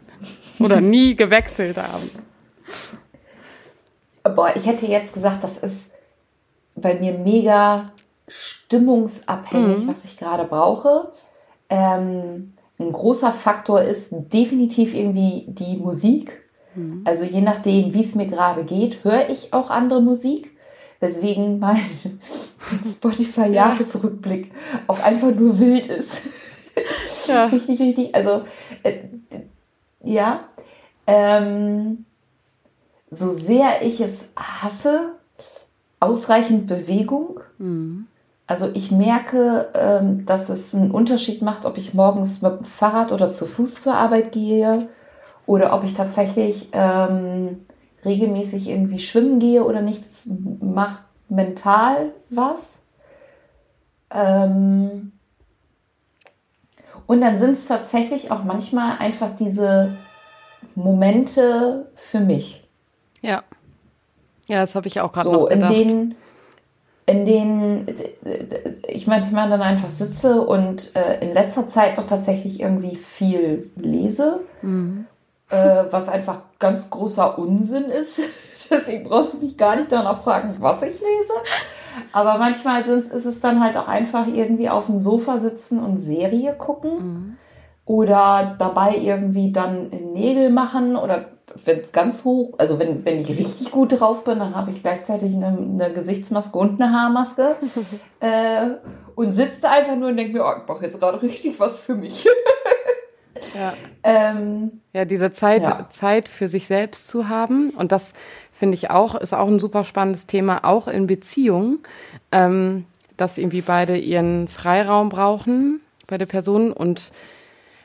Oder 0.58 0.80
nie 0.80 1.14
gewechselt 1.14 1.76
haben. 1.76 2.10
Boah, 4.34 4.52
ich 4.54 4.66
hätte 4.66 4.86
jetzt 4.86 5.14
gesagt, 5.14 5.44
das 5.44 5.58
ist 5.58 5.94
bei 6.74 6.94
mir 6.94 7.14
mega 7.14 7.92
stimmungsabhängig, 8.26 9.84
mhm. 9.84 9.88
was 9.88 10.04
ich 10.04 10.16
gerade 10.16 10.44
brauche. 10.44 11.12
Ähm, 11.70 12.54
ein 12.78 12.92
großer 12.92 13.32
Faktor 13.32 13.82
ist 13.82 14.12
definitiv 14.12 14.94
irgendwie 14.94 15.46
die 15.48 15.76
Musik. 15.76 16.40
Mhm. 16.74 17.02
Also 17.04 17.24
je 17.24 17.40
nachdem, 17.40 17.94
wie 17.94 18.02
es 18.02 18.14
mir 18.14 18.26
gerade 18.26 18.64
geht, 18.64 19.04
höre 19.04 19.30
ich 19.30 19.52
auch 19.52 19.70
andere 19.70 20.02
Musik. 20.02 20.56
Weswegen 21.00 21.60
mein 21.60 21.80
Spotify-Jahresrückblick 22.92 24.52
auch 24.88 25.02
einfach 25.02 25.32
nur 25.32 25.58
wild 25.58 25.86
ist. 25.86 26.22
Ja. 27.26 27.46
richtig, 27.52 27.80
richtig. 27.80 28.14
Also, 28.14 28.42
äh, 28.82 28.98
ja. 30.02 30.40
Ähm, 31.06 32.04
so 33.10 33.30
sehr 33.30 33.82
ich 33.82 34.00
es 34.00 34.32
hasse, 34.36 35.12
ausreichend 36.00 36.66
Bewegung. 36.66 37.40
Mhm. 37.58 38.06
Also 38.46 38.70
ich 38.72 38.90
merke, 38.90 39.68
ähm, 39.74 40.24
dass 40.24 40.48
es 40.48 40.74
einen 40.74 40.90
Unterschied 40.90 41.42
macht, 41.42 41.66
ob 41.66 41.76
ich 41.76 41.92
morgens 41.92 42.40
mit 42.40 42.60
dem 42.60 42.64
Fahrrad 42.64 43.12
oder 43.12 43.32
zu 43.32 43.44
Fuß 43.46 43.74
zur 43.74 43.94
Arbeit 43.94 44.32
gehe 44.32 44.88
oder 45.46 45.74
ob 45.74 45.84
ich 45.84 45.94
tatsächlich 45.94 46.68
ähm, 46.72 47.66
regelmäßig 48.04 48.68
irgendwie 48.68 49.00
schwimmen 49.00 49.38
gehe 49.38 49.64
oder 49.64 49.82
nicht. 49.82 50.02
Das 50.02 50.28
macht 50.60 51.04
mental 51.28 52.12
was. 52.30 52.84
Ähm, 54.10 55.12
und 57.08 57.22
dann 57.22 57.38
sind 57.38 57.54
es 57.54 57.66
tatsächlich 57.66 58.30
auch 58.30 58.44
manchmal 58.44 58.98
einfach 58.98 59.34
diese 59.34 59.96
Momente 60.74 61.86
für 61.94 62.20
mich. 62.20 62.62
Ja. 63.22 63.42
Ja, 64.46 64.60
das 64.60 64.74
habe 64.74 64.88
ich 64.88 65.00
auch 65.00 65.10
gerade 65.10 65.30
so, 65.30 65.32
noch 65.32 65.48
gedacht. 65.48 65.72
In 65.72 65.88
denen, 65.88 66.14
in 67.06 67.24
denen 67.24 67.86
ich 68.86 69.06
manchmal 69.06 69.48
dann 69.48 69.62
einfach 69.62 69.88
sitze 69.88 70.42
und 70.42 70.94
äh, 70.94 71.24
in 71.24 71.32
letzter 71.32 71.70
Zeit 71.70 71.96
noch 71.96 72.06
tatsächlich 72.06 72.60
irgendwie 72.60 72.96
viel 72.96 73.70
lese, 73.76 74.40
mhm. 74.60 75.06
äh, 75.48 75.84
was 75.90 76.10
einfach 76.10 76.42
ganz 76.58 76.90
großer 76.90 77.38
Unsinn 77.38 77.84
ist. 77.84 78.20
Deswegen 78.70 79.08
brauchst 79.08 79.32
du 79.32 79.38
mich 79.38 79.56
gar 79.56 79.76
nicht 79.76 79.90
danach 79.90 80.22
fragen, 80.22 80.56
was 80.58 80.82
ich 80.82 80.92
lese. 80.92 81.32
Aber 82.12 82.38
manchmal 82.38 82.82
ist 82.82 83.12
es 83.12 83.40
dann 83.40 83.62
halt 83.62 83.76
auch 83.76 83.88
einfach 83.88 84.26
irgendwie 84.26 84.68
auf 84.68 84.86
dem 84.86 84.98
Sofa 84.98 85.38
sitzen 85.38 85.82
und 85.82 85.98
Serie 85.98 86.54
gucken. 86.54 86.92
Mhm. 86.92 87.36
Oder 87.84 88.56
dabei 88.58 88.96
irgendwie 88.96 89.50
dann 89.50 89.88
Nägel 90.12 90.50
machen 90.50 90.96
oder 90.96 91.26
wenn 91.64 91.80
es 91.80 91.92
ganz 91.92 92.24
hoch, 92.24 92.54
also 92.58 92.78
wenn, 92.78 93.04
wenn 93.04 93.20
ich 93.20 93.28
richtig 93.30 93.70
gut 93.70 93.98
drauf 93.98 94.24
bin, 94.24 94.38
dann 94.38 94.54
habe 94.54 94.70
ich 94.70 94.82
gleichzeitig 94.82 95.34
eine, 95.34 95.46
eine, 95.46 95.92
Gesichtsmaske 95.92 96.58
und 96.58 96.80
eine 96.80 96.92
Haarmaske. 96.92 97.56
äh, 98.20 98.70
und 99.14 99.32
sitze 99.32 99.68
einfach 99.68 99.96
nur 99.96 100.10
und 100.10 100.16
denke 100.16 100.34
mir, 100.34 100.44
oh, 100.44 100.52
ich 100.60 100.68
mache 100.68 100.84
jetzt 100.84 101.00
gerade 101.00 101.20
richtig 101.22 101.58
was 101.58 101.78
für 101.78 101.94
mich. 101.94 102.26
ja. 103.54 103.74
Ähm, 104.02 104.80
ja, 104.92 105.04
diese 105.04 105.32
Zeit, 105.32 105.64
ja. 105.64 105.88
Zeit 105.90 106.28
für 106.28 106.48
sich 106.48 106.66
selbst 106.66 107.08
zu 107.08 107.28
haben. 107.28 107.70
Und 107.70 107.92
das 107.92 108.12
finde 108.52 108.74
ich 108.74 108.90
auch, 108.90 109.14
ist 109.14 109.34
auch 109.34 109.48
ein 109.48 109.60
super 109.60 109.84
spannendes 109.84 110.26
Thema, 110.26 110.64
auch 110.64 110.88
in 110.88 111.06
Beziehungen, 111.06 111.80
ähm, 112.32 112.84
dass 113.16 113.38
irgendwie 113.38 113.62
beide 113.62 113.96
ihren 113.96 114.48
Freiraum 114.48 115.08
brauchen 115.08 115.80
bei 116.06 116.18
der 116.18 116.26
Person 116.26 116.72
und 116.72 117.12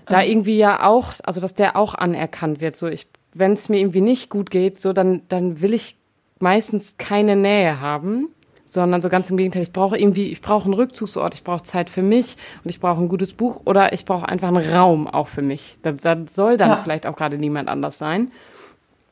da 0.06 0.18
ah. 0.18 0.24
irgendwie 0.24 0.58
ja 0.58 0.86
auch, 0.86 1.14
also 1.24 1.42
dass 1.42 1.56
der 1.56 1.76
auch 1.76 1.96
anerkannt 1.96 2.62
wird. 2.62 2.76
So, 2.76 2.88
ich, 2.88 3.08
wenn 3.34 3.54
es 3.54 3.70
mir 3.70 3.80
irgendwie 3.80 4.02
nicht 4.02 4.30
gut 4.30 4.50
geht, 4.50 4.82
so 4.82 4.94
dann, 4.94 5.22
dann 5.30 5.62
will 5.62 5.74
ich 5.74 5.98
meistens 6.40 6.96
keine 6.98 7.36
Nähe 7.36 7.80
haben, 7.80 8.30
sondern 8.74 9.02
so 9.02 9.10
ganz 9.10 9.30
im 9.30 9.38
Gegenteil. 9.38 9.62
Ich 9.62 9.72
brauche 9.72 9.98
irgendwie, 9.98 10.32
ich 10.32 10.42
brauche 10.42 10.66
einen 10.66 10.74
Rückzugsort, 10.74 11.36
ich 11.36 11.44
brauche 11.44 11.64
Zeit 11.64 11.90
für 11.90 12.02
mich 12.02 12.36
und 12.64 12.70
ich 12.70 12.80
brauche 12.80 13.02
ein 13.02 13.08
gutes 13.08 13.34
Buch 13.34 13.62
oder 13.66 13.94
ich 13.94 14.06
brauche 14.06 14.28
einfach 14.28 14.48
einen 14.48 14.74
Raum 14.74 15.08
auch 15.08 15.28
für 15.28 15.44
mich. 15.44 15.78
Da, 15.84 15.92
da 15.92 16.18
soll 16.34 16.58
dann 16.58 16.70
ja. 16.70 16.78
vielleicht 16.78 17.06
auch 17.06 17.16
gerade 17.16 17.38
niemand 17.38 17.70
anders 17.70 17.98
sein. 17.98 18.32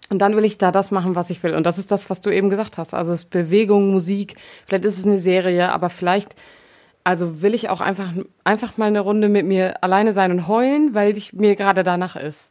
Und 0.10 0.20
dann 0.20 0.36
will 0.36 0.44
ich 0.44 0.58
da 0.58 0.72
das 0.72 0.92
machen, 0.92 1.16
was 1.16 1.30
ich 1.30 1.42
will. 1.42 1.54
Und 1.54 1.66
das 1.66 1.78
ist 1.78 1.92
das, 1.92 2.10
was 2.10 2.20
du 2.20 2.32
eben 2.32 2.50
gesagt 2.50 2.78
hast. 2.78 2.94
Also 2.94 3.14
es 3.14 3.22
ist 3.22 3.30
Bewegung, 3.30 3.92
Musik, 3.92 4.36
vielleicht 4.66 4.84
ist 4.84 4.98
es 4.98 5.06
eine 5.06 5.20
Serie, 5.20 5.72
aber 5.72 5.90
vielleicht, 5.90 6.36
also 7.06 7.42
will 7.42 7.54
ich 7.54 7.70
auch 7.70 7.80
einfach, 7.80 8.10
einfach 8.44 8.78
mal 8.78 8.88
eine 8.88 9.00
Runde 9.00 9.30
mit 9.30 9.46
mir 9.46 9.82
alleine 9.84 10.12
sein 10.12 10.32
und 10.32 10.48
heulen, 10.48 10.94
weil 10.94 11.16
ich 11.16 11.34
mir 11.34 11.56
gerade 11.56 11.84
danach 11.84 12.18
ist. 12.18 12.50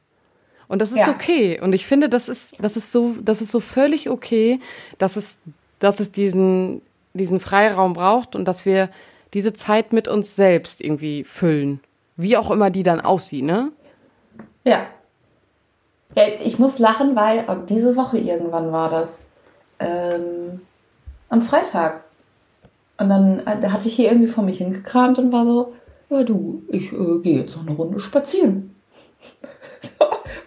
Und 0.69 0.81
das 0.81 0.93
ist 0.93 0.99
ja. 0.99 1.11
okay. 1.11 1.61
Und 1.61 1.73
ich 1.73 1.85
finde, 1.85 2.09
das 2.09 2.29
ist, 2.29 2.55
das 2.61 2.77
ist 2.77 2.93
so, 2.93 3.17
das 3.21 3.43
ist 3.43 3.51
so 3.51 3.59
völlig 3.61 4.09
okay, 4.09 4.61
dass 4.99 5.17
es, 5.17 5.39
dass 5.81 5.99
es 6.01 6.13
diesen, 6.13 6.81
diesen 7.15 7.41
Freiraum 7.41 7.93
braucht 7.93 8.37
und 8.37 8.47
dass 8.47 8.65
wir 8.65 8.89
diese 9.35 9.53
Zeit 9.53 9.93
mit 9.93 10.09
uns 10.09 10.37
selbst 10.37 10.81
irgendwie 10.81 11.25
füllen. 11.25 11.81
Wie 12.17 12.37
auch 12.37 12.51
immer 12.51 12.71
die 12.71 12.83
dann 12.83 13.01
aussieht, 13.01 13.45
ne? 13.45 13.73
Ja, 14.65 14.87
ja, 16.17 16.25
ich 16.45 16.59
muss 16.59 16.79
lachen, 16.79 17.15
weil 17.15 17.45
diese 17.69 17.97
Woche 17.97 18.19
irgendwann 18.19 18.73
war 18.73 18.91
das. 18.91 19.27
Ähm, 19.79 20.61
am 21.29 21.43
Freitag. 21.43 22.05
Und 22.99 23.09
dann 23.09 23.41
äh, 23.47 23.69
hatte 23.69 23.89
ich 23.89 23.95
hier 23.95 24.11
irgendwie 24.11 24.29
vor 24.29 24.45
mich 24.45 24.59
hingekramt 24.59 25.19
und 25.19 25.33
war 25.33 25.47
so, 25.47 25.73
ja 26.11 26.23
du, 26.23 26.63
ich 26.69 26.93
äh, 26.93 27.19
gehe 27.23 27.41
jetzt 27.41 27.57
noch 27.57 27.67
eine 27.67 27.77
Runde 27.77 28.01
spazieren. 28.01 28.75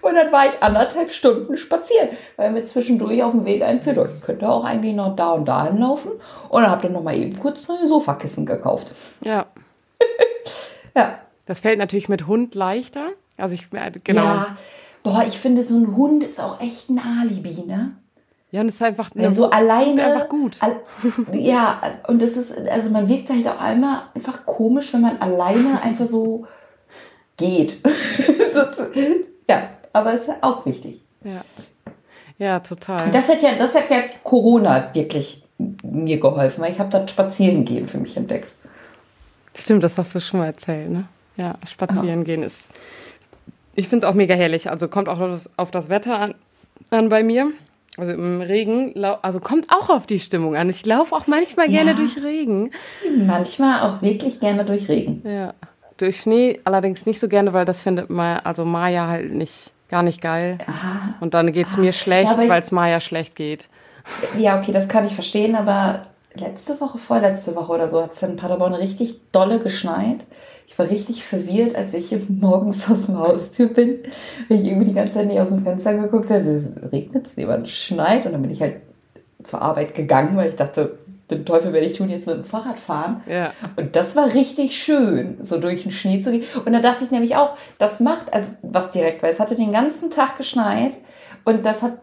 Und 0.04 0.16
dann 0.16 0.32
war 0.32 0.46
ich 0.46 0.62
anderthalb 0.62 1.12
Stunden 1.12 1.58
spazieren, 1.58 2.10
weil 2.36 2.52
mir 2.52 2.63
zwischendurch 2.66 3.24
auf 3.24 3.32
dem 3.32 3.46
Weg 3.46 3.62
einführt, 3.62 3.98
oh, 3.98 4.06
ich 4.06 4.22
könnte 4.22 4.50
auch 4.50 4.63
eigentlich 4.63 4.94
noch 4.94 5.16
da 5.16 5.32
und 5.32 5.46
da 5.46 5.66
hinlaufen. 5.66 6.12
Und 6.50 6.62
dann 6.62 6.72
habe 6.72 6.88
ich 6.88 6.94
noch 6.94 7.04
mal 7.04 7.16
eben 7.16 7.39
kurz 7.39 7.68
neue 7.68 7.88
Sofakissen 7.88 8.46
gekauft. 8.46 8.92
Ja. 9.22 9.48
ja. 10.96 11.20
Das 11.46 11.62
fällt 11.62 11.80
natürlich 11.80 12.10
mit 12.10 12.28
Hund 12.28 12.56
leichter. 12.56 13.10
Also 13.38 13.56
ich, 13.56 13.68
äh, 13.74 13.92
genau. 14.04 14.24
Ja, 14.24 14.58
Boah, 15.04 15.26
ich 15.28 15.38
finde, 15.38 15.63
so 15.63 15.76
ein 15.78 15.96
Hund 15.98 16.24
ist 16.24 16.39
auch 16.39 16.62
echt 16.62 16.89
ein 16.89 17.00
Alibi, 17.00 17.66
ne? 17.68 17.92
Ja, 18.52 18.62
und 18.62 18.70
es 18.70 18.76
ist 18.76 18.84
einfach 18.84 19.10
eine, 19.16 19.34
so 19.34 19.50
alleine 19.50 20.04
einfach 20.06 20.30
gut. 20.30 20.58
Al 20.62 20.76
ja, 21.34 21.82
und 22.08 22.22
das 22.22 22.38
ist 22.38 22.56
also 22.70 22.89
man 22.89 23.10
wirkt 23.10 23.30
halt 23.30 23.48
auch 23.48 23.60
einmal 23.60 24.04
einfach 24.13 24.46
komisch, 24.46 24.94
wenn 24.94 25.02
man 25.02 25.22
alleine 25.22 25.82
einfach 25.82 26.06
so 26.06 26.46
geht. 27.36 27.80
ja, 29.50 29.70
aber 29.93 30.13
es 30.13 30.27
ist 30.27 30.43
auch 30.43 30.65
wichtig. 30.65 31.01
Ja. 31.23 31.41
Ja, 32.38 32.60
total. 32.60 33.12
Das 33.12 33.29
hat 33.29 33.41
ja 33.41 33.51
das 33.58 33.75
hat 33.75 33.89
ja 33.89 34.03
Corona 34.23 34.93
wirklich 34.93 35.43
mir 35.84 36.19
geholfen, 36.19 36.62
weil 36.62 36.73
ich 36.73 36.79
habe 36.79 36.89
das 36.89 37.10
Spazierengehen 37.10 37.86
für 37.86 37.99
mich 37.99 38.17
entdeckt. 38.17 38.51
Stimmt, 39.56 39.84
das 39.84 39.97
hast 39.97 40.15
du 40.15 40.19
schon 40.19 40.39
mal 40.39 40.47
erzählt, 40.47 40.89
ne? 40.89 41.06
Ja, 41.38 41.56
spazieren 41.67 42.21
oh. 42.21 42.23
gehen 42.23 42.43
ist. 42.43 42.67
Ich 43.75 43.88
finde 43.88 44.06
es 44.06 44.12
auch 44.12 44.15
mega 44.15 44.36
herrlich. 44.36 44.69
Also 44.69 44.88
kommt 44.88 45.10
auch 45.10 45.19
auf 45.19 45.29
das, 45.29 45.49
auf 45.58 45.71
das 45.71 45.89
Wetter 45.89 46.19
an, 46.19 46.36
an 46.89 47.10
bei 47.10 47.23
mir. 47.23 47.51
Also 47.97 48.12
im 48.12 48.41
Regen, 48.41 49.03
also 49.21 49.39
kommt 49.39 49.67
auch 49.69 49.89
auf 49.89 50.08
die 50.08 50.19
Stimmung 50.19 50.56
an. 50.56 50.69
Ich 50.69 50.84
laufe 50.84 51.15
auch 51.15 51.27
manchmal 51.27 51.67
gerne 51.67 51.91
ja, 51.91 51.97
durch 51.97 52.23
Regen. 52.23 52.71
Manchmal 53.27 53.82
auch 53.88 54.01
wirklich 54.01 54.39
gerne 54.39 54.65
durch 54.65 54.89
Regen. 54.89 55.21
Ja. 55.23 55.53
Durch 55.97 56.21
Schnee 56.21 56.60
allerdings 56.63 57.06
nicht 57.06 57.19
so 57.19 57.27
gerne, 57.27 57.53
weil 57.53 57.65
das 57.65 57.82
findet 57.82 58.10
mal, 58.10 58.39
also 58.39 58.65
Maya 58.65 59.08
halt 59.08 59.32
nicht, 59.32 59.71
gar 59.93 60.01
nicht 60.01 60.21
geil. 60.21 60.58
Aha. 60.65 61.13
Und 61.21 61.36
dann 61.36 61.51
geht 61.51 61.67
es 61.67 61.77
mir 61.77 61.93
schlecht, 61.93 62.41
ja, 62.41 62.49
weil 62.49 62.60
es 62.60 62.71
Maya 62.71 62.99
schlecht 62.99 63.36
geht. 63.36 63.69
Ja, 64.39 64.60
okay, 64.60 64.71
das 64.71 64.89
kann 64.89 65.06
ich 65.06 65.13
verstehen, 65.13 65.56
aber 65.56 66.01
letzte 66.34 66.82
Woche, 66.82 66.97
vorletzte 66.97 67.56
Woche 67.56 67.71
oder 67.73 67.88
so 67.88 68.01
hat 68.01 68.13
es 68.13 68.23
in 68.23 68.36
Paderborn 68.36 68.73
richtig 68.73 69.19
dolle 69.32 69.60
geschneit. 69.60 70.21
Ich 70.65 70.79
war 70.79 70.89
richtig 70.89 71.23
verwirrt, 71.23 71.75
als 71.75 71.93
ich 71.93 72.12
morgens 72.27 72.89
aus 72.89 73.06
dem 73.06 73.19
Haustür 73.19 73.67
bin, 73.67 73.99
weil 74.49 74.62
ich 74.62 74.65
irgendwie 74.65 74.88
die 74.88 74.93
ganze 74.93 75.13
Zeit 75.13 75.27
nicht 75.27 75.39
aus 75.39 75.49
dem 75.49 75.63
Fenster 75.63 75.93
geguckt 75.93 76.32
habe. 76.32 76.41
Es 76.41 76.91
regnet, 76.91 77.27
es 77.27 77.36
jemand 77.36 77.69
schneit 77.69 78.25
und 78.25 78.32
dann 78.32 78.41
bin 78.41 78.51
ich 78.51 78.62
halt 78.62 78.77
zur 79.43 79.62
Arbeit 79.62 79.93
gegangen, 79.93 80.36
weil 80.36 80.49
ich 80.49 80.56
dachte, 80.56 80.97
den 81.31 81.45
Teufel 81.45 81.73
werde 81.73 81.88
ich 81.88 81.97
tun, 81.97 82.09
jetzt 82.09 82.27
mit 82.27 82.38
dem 82.38 82.43
Fahrrad 82.43 82.77
fahren. 82.77 83.23
Ja. 83.27 83.53
Und 83.75 83.95
das 83.95 84.15
war 84.15 84.33
richtig 84.33 84.77
schön, 84.81 85.38
so 85.41 85.59
durch 85.59 85.83
den 85.83 85.91
Schnee 85.91 86.21
zu 86.21 86.31
gehen. 86.31 86.43
Und 86.65 86.73
da 86.73 86.79
dachte 86.79 87.03
ich 87.03 87.12
nämlich 87.12 87.36
auch, 87.36 87.57
das 87.77 87.99
macht 87.99 88.33
also 88.33 88.57
was 88.63 88.91
direkt, 88.91 89.23
weil 89.23 89.31
es 89.31 89.39
hatte 89.39 89.55
den 89.55 89.71
ganzen 89.71 90.09
Tag 90.09 90.38
geschneit 90.38 90.97
und 91.45 91.65
das 91.65 91.81
hat 91.81 91.97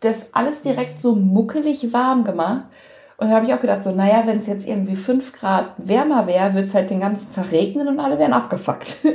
das 0.00 0.34
alles 0.34 0.62
direkt 0.62 1.00
so 1.00 1.14
muckelig 1.14 1.92
warm 1.92 2.24
gemacht. 2.24 2.64
Und 3.16 3.28
da 3.30 3.34
habe 3.34 3.46
ich 3.46 3.52
auch 3.52 3.60
gedacht, 3.60 3.82
so, 3.82 3.90
naja, 3.90 4.22
wenn 4.26 4.38
es 4.38 4.46
jetzt 4.46 4.66
irgendwie 4.66 4.94
fünf 4.94 5.32
Grad 5.32 5.72
wärmer 5.76 6.28
wäre, 6.28 6.54
würde 6.54 6.68
es 6.68 6.74
halt 6.74 6.90
den 6.90 7.00
ganzen 7.00 7.34
Tag 7.34 7.50
regnen 7.50 7.88
und 7.88 7.98
alle 7.98 8.18
wären 8.18 8.32
abgefuckt. 8.32 8.98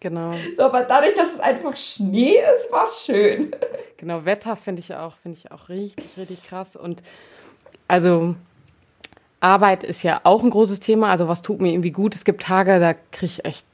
Genau. 0.00 0.32
So, 0.56 0.62
aber 0.62 0.84
dadurch, 0.84 1.14
dass 1.14 1.34
es 1.34 1.40
einfach 1.40 1.76
Schnee 1.76 2.36
ist, 2.36 2.70
war 2.70 2.84
es 2.84 3.04
schön. 3.04 3.50
Genau, 3.96 4.24
Wetter 4.24 4.54
finde 4.54 4.78
ich 4.78 4.94
auch, 4.94 5.16
finde 5.16 5.38
ich 5.38 5.50
auch 5.50 5.68
richtig, 5.68 6.16
richtig 6.16 6.44
krass. 6.44 6.76
Und 6.76 7.02
also 7.88 8.36
Arbeit 9.40 9.84
ist 9.84 10.02
ja 10.02 10.20
auch 10.24 10.42
ein 10.42 10.50
großes 10.50 10.80
Thema. 10.80 11.10
Also 11.10 11.28
was 11.28 11.42
tut 11.42 11.60
mir 11.60 11.72
irgendwie 11.72 11.92
gut? 11.92 12.14
Es 12.14 12.24
gibt 12.24 12.42
Tage, 12.42 12.80
da 12.80 12.94
kriege 12.94 13.26
ich 13.26 13.44
echt 13.44 13.66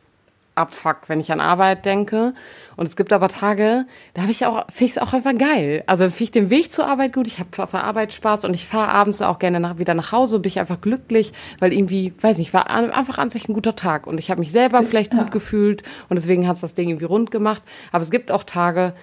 Abfuck, 0.55 1.09
wenn 1.09 1.21
ich 1.21 1.33
an 1.33 1.41
Arbeit 1.41 1.85
denke. 1.85 2.35
Und 2.77 2.87
es 2.87 2.97
gibt 2.97 3.13
aber 3.13 3.29
Tage, 3.29 3.87
da 4.15 4.23
habe 4.23 4.31
ich 4.31 4.47
auch, 4.47 4.67
finde 4.69 4.85
ich 4.85 4.91
es 4.93 4.99
auch 4.99 5.13
einfach 5.13 5.35
geil. 5.35 5.83
Also 5.87 6.05
finde 6.05 6.25
ich 6.25 6.31
den 6.31 6.51
Weg 6.51 6.71
zur 6.71 6.87
Arbeit 6.87 7.13
gut, 7.13 7.27
ich 7.27 7.39
habe 7.39 7.63
auf 7.63 7.73
der 7.73 7.85
Arbeit 7.85 8.13
Spaß 8.13 8.45
und 8.45 8.55
ich 8.55 8.67
fahre 8.67 8.89
abends 8.89 9.23
auch 9.23 9.39
gerne 9.39 9.61
nach, 9.61 9.79
wieder 9.79 9.95
nach 9.95 10.13
Hause, 10.13 10.39
bin 10.39 10.49
ich 10.49 10.61
einfach 10.61 10.81
glücklich, 10.81 11.33
weil 11.59 11.73
irgendwie, 11.73 12.15
weiß 12.21 12.39
nicht, 12.39 12.55
war 12.55 12.71
einfach 12.71 13.19
an 13.19 13.31
sich 13.31 13.49
ein 13.49 13.55
guter 13.55 13.77
Tag 13.77 14.07
und 14.07 14.21
ich 14.21 14.31
habe 14.31 14.41
mich 14.41 14.53
selber 14.53 14.83
vielleicht 14.83 15.13
ja. 15.13 15.21
gut 15.21 15.33
gefühlt 15.33 15.83
und 16.09 16.17
deswegen 16.17 16.47
hat 16.47 16.57
es 16.57 16.61
das 16.61 16.75
Ding 16.75 16.89
irgendwie 16.89 17.07
rund 17.07 17.31
gemacht. 17.31 17.63
Aber 17.91 18.03
es 18.03 18.11
gibt 18.11 18.31
auch 18.31 18.45
Tage, 18.45 18.95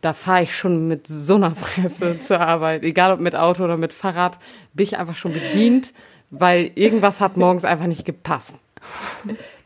da 0.00 0.12
fahre 0.12 0.42
ich 0.42 0.56
schon 0.56 0.88
mit 0.88 1.06
so 1.06 1.34
einer 1.34 1.54
Fresse 1.54 2.20
zur 2.22 2.40
Arbeit, 2.40 2.82
egal 2.82 3.12
ob 3.12 3.20
mit 3.20 3.34
Auto 3.34 3.64
oder 3.64 3.76
mit 3.76 3.92
Fahrrad, 3.92 4.38
bin 4.74 4.84
ich 4.84 4.98
einfach 4.98 5.14
schon 5.14 5.32
bedient, 5.32 5.92
weil 6.30 6.70
irgendwas 6.74 7.20
hat 7.20 7.36
morgens 7.36 7.64
einfach 7.64 7.86
nicht 7.86 8.04
gepasst. 8.04 8.58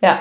Ja, 0.01 0.21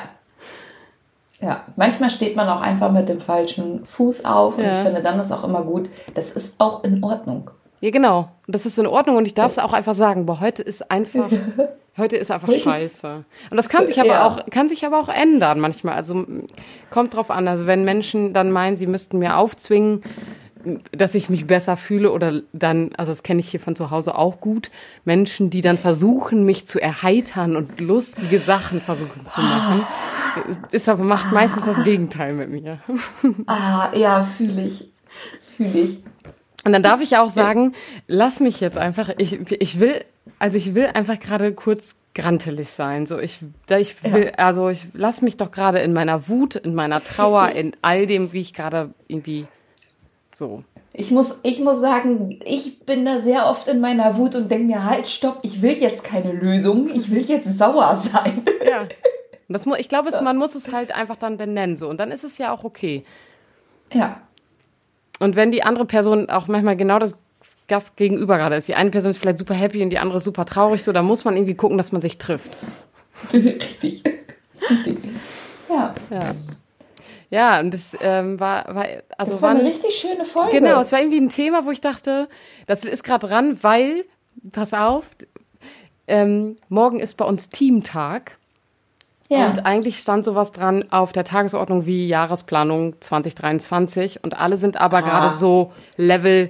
ja, 1.41 1.63
manchmal 1.77 2.09
steht 2.09 2.35
man 2.35 2.49
auch 2.49 2.59
einfach 2.59 2.91
mit 2.91 3.07
dem 3.07 3.21
falschen 3.21 3.85
Fuß 3.85 4.25
auf 4.25 4.57
und 4.57 4.63
ja. 4.63 4.77
ich 4.77 4.83
finde, 4.83 5.01
dann 5.01 5.19
ist 5.19 5.31
auch 5.31 5.45
immer 5.45 5.63
gut, 5.63 5.89
das 6.13 6.31
ist 6.31 6.55
auch 6.59 6.83
in 6.83 7.01
Ordnung. 7.03 7.49
Ja, 7.79 7.91
genau. 7.91 8.29
Das 8.47 8.65
ist 8.65 8.77
in 8.77 8.87
Ordnung 8.87 9.15
und 9.15 9.25
ich 9.25 9.33
darf 9.33 9.53
es 9.53 9.59
auch 9.59 9.71
einfach 9.71 9.93
sagen, 9.93 10.25
boah, 10.25 10.41
heute 10.41 10.63
ist 10.63 10.91
einfach, 10.91 11.29
heute 11.99 12.17
ist 12.17 12.31
einfach 12.31 12.47
heute 12.47 12.61
scheiße. 12.61 13.25
Und 13.49 13.57
das 13.57 13.69
kann 13.69 13.85
sich 13.85 13.99
aber 13.99 14.09
ja. 14.09 14.25
auch, 14.25 14.45
kann 14.49 14.69
sich 14.69 14.85
aber 14.85 14.99
auch 14.99 15.09
ändern 15.09 15.59
manchmal. 15.59 15.95
Also 15.95 16.25
kommt 16.89 17.15
drauf 17.15 17.29
an. 17.31 17.47
Also 17.47 17.67
wenn 17.67 17.83
Menschen 17.83 18.33
dann 18.33 18.51
meinen, 18.51 18.77
sie 18.77 18.87
müssten 18.87 19.19
mir 19.19 19.37
aufzwingen, 19.37 20.01
dass 20.91 21.15
ich 21.15 21.29
mich 21.29 21.47
besser 21.47 21.77
fühle 21.77 22.11
oder 22.11 22.41
dann, 22.51 22.91
also 22.97 23.11
das 23.11 23.23
kenne 23.23 23.39
ich 23.39 23.49
hier 23.49 23.59
von 23.59 23.75
zu 23.75 23.91
Hause 23.91 24.15
auch 24.15 24.41
gut, 24.41 24.71
Menschen, 25.05 25.49
die 25.49 25.61
dann 25.61 25.77
versuchen, 25.77 26.43
mich 26.43 26.67
zu 26.67 26.79
erheitern 26.79 27.55
und 27.55 27.79
lustige 27.79 28.39
Sachen 28.39 28.81
versuchen 28.81 29.25
zu 29.25 29.41
machen. 29.41 29.83
Ist 30.71 30.89
aber 30.89 31.03
macht 31.03 31.31
meistens 31.31 31.65
das 31.65 31.83
Gegenteil 31.83 32.33
mit 32.33 32.49
mir. 32.49 32.79
Ah, 33.47 33.91
ja, 33.95 34.23
fühle 34.23 34.63
ich. 34.63 34.89
Fühle 35.57 35.79
ich. 35.79 36.03
Und 36.65 36.73
dann 36.73 36.83
darf 36.83 37.01
ich 37.01 37.17
auch 37.17 37.29
sagen, 37.29 37.73
lass 38.07 38.39
mich 38.39 38.59
jetzt 38.59 38.77
einfach, 38.77 39.09
ich, 39.17 39.39
ich 39.61 39.79
will, 39.79 40.03
also 40.37 40.57
ich 40.57 40.75
will 40.75 40.87
einfach 40.87 41.19
gerade 41.19 41.53
kurz 41.53 41.95
grantelig 42.15 42.69
sein. 42.69 43.05
So, 43.05 43.19
ich, 43.19 43.39
ich 43.69 44.03
will, 44.03 44.25
ja. 44.25 44.45
also 44.45 44.69
ich 44.69 44.87
lass 44.93 45.21
mich 45.21 45.37
doch 45.37 45.51
gerade 45.51 45.79
in 45.79 45.93
meiner 45.93 46.27
Wut, 46.27 46.55
in 46.55 46.75
meiner 46.75 47.03
Trauer, 47.03 47.49
in 47.55 47.75
all 47.81 48.05
dem, 48.05 48.33
wie 48.33 48.41
ich 48.41 48.53
gerade 48.53 48.93
irgendwie 49.07 49.47
so. 50.33 50.63
Ich 50.91 51.11
muss, 51.11 51.39
ich 51.43 51.59
muss 51.59 51.79
sagen, 51.79 52.39
ich 52.45 52.79
bin 52.81 53.05
da 53.05 53.21
sehr 53.21 53.45
oft 53.45 53.67
in 53.67 53.79
meiner 53.79 54.17
Wut 54.17 54.35
und 54.35 54.49
denke 54.49 54.65
mir, 54.65 54.83
halt, 54.83 55.07
stopp, 55.07 55.39
ich 55.43 55.61
will 55.61 55.77
jetzt 55.77 56.03
keine 56.03 56.31
Lösung, 56.31 56.89
ich 56.93 57.11
will 57.11 57.21
jetzt 57.21 57.57
sauer 57.57 57.95
sein. 58.13 58.43
Ja. 58.67 58.87
Das 59.51 59.65
ich 59.65 59.89
glaube, 59.89 60.11
man 60.21 60.37
muss 60.37 60.53
es 60.53 60.71
halt 60.71 60.93
einfach 60.93 61.15
dann 61.15 61.37
benennen 61.37 61.75
so 61.75 61.89
und 61.89 61.99
dann 61.99 62.11
ist 62.11 62.23
es 62.23 62.37
ja 62.37 62.53
auch 62.53 62.63
okay. 62.63 63.03
Ja. 63.91 64.21
Und 65.19 65.35
wenn 65.35 65.51
die 65.51 65.63
andere 65.63 65.85
Person 65.85 66.29
auch 66.29 66.47
manchmal 66.47 66.75
genau 66.75 66.99
das 66.99 67.17
Gast 67.69 67.95
gegenüber 67.95 68.37
gerade 68.37 68.57
ist, 68.57 68.67
die 68.67 68.75
eine 68.75 68.89
Person 68.89 69.11
ist 69.11 69.17
vielleicht 69.17 69.37
super 69.37 69.53
happy 69.53 69.81
und 69.81 69.89
die 69.89 69.99
andere 69.99 70.19
super 70.19 70.45
traurig, 70.45 70.83
so, 70.83 70.91
da 70.91 71.01
muss 71.01 71.23
man 71.23 71.37
irgendwie 71.37 71.55
gucken, 71.55 71.77
dass 71.77 71.93
man 71.93 72.01
sich 72.01 72.17
trifft. 72.17 72.51
Richtig. 73.33 74.03
Ja. 75.69 75.95
Ja. 76.09 76.35
Ja, 77.31 77.59
und 77.59 77.73
das 77.73 77.95
ähm, 78.01 78.39
war, 78.39 78.73
war, 78.73 78.85
also 79.17 79.33
das 79.33 79.41
war 79.43 79.51
eine 79.51 79.63
richtig 79.63 79.93
schöne 79.95 80.25
Folge. 80.25 80.59
Genau, 80.59 80.81
es 80.81 80.91
war 80.91 80.99
irgendwie 80.99 81.21
ein 81.21 81.29
Thema, 81.29 81.63
wo 81.63 81.69
ich 81.69 81.79
dachte, 81.79 82.27
das 82.65 82.83
ist 82.83 83.03
gerade 83.03 83.27
dran, 83.27 83.59
weil, 83.61 84.05
pass 84.51 84.73
auf, 84.73 85.05
ähm, 86.07 86.55
morgen 86.69 86.99
ist 86.99 87.17
bei 87.17 87.25
uns 87.25 87.49
Teamtag. 87.49 88.37
Ja. 89.29 89.45
Und 89.45 89.63
eigentlich 89.63 89.99
stand 89.99 90.25
sowas 90.25 90.51
dran 90.51 90.91
auf 90.91 91.11
der 91.11 91.23
Tagesordnung 91.23 91.85
wie 91.85 92.07
Jahresplanung 92.07 92.99
2023 92.99 94.23
und 94.23 94.35
alle 94.35 94.57
sind 94.57 94.81
aber 94.81 94.97
ah. 94.97 95.01
gerade 95.01 95.29
so 95.29 95.71
Level, 95.97 96.49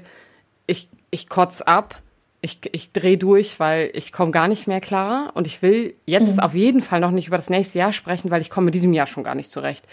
ich, 0.66 0.88
ich 1.12 1.30
kotz 1.30 1.62
ab, 1.62 2.02
ich, 2.42 2.60
ich 2.72 2.92
drehe 2.94 3.18
durch, 3.18 3.60
weil 3.60 3.92
ich 3.94 4.14
komme 4.14 4.32
gar 4.32 4.48
nicht 4.48 4.68
mehr 4.68 4.80
klar 4.80 5.32
und 5.34 5.46
ich 5.48 5.62
will 5.62 5.96
jetzt 6.06 6.36
mhm. 6.36 6.40
auf 6.40 6.54
jeden 6.54 6.82
Fall 6.82 7.00
noch 7.00 7.12
nicht 7.12 7.28
über 7.28 7.38
das 7.38 7.50
nächste 7.50 7.80
Jahr 7.80 7.92
sprechen, 7.92 8.32
weil 8.32 8.42
ich 8.42 8.50
komme 8.50 8.66
mit 8.66 8.76
diesem 8.76 8.94
Jahr 8.94 9.08
schon 9.08 9.24
gar 9.24 9.36
nicht 9.36 9.52
zurecht. 9.52 9.86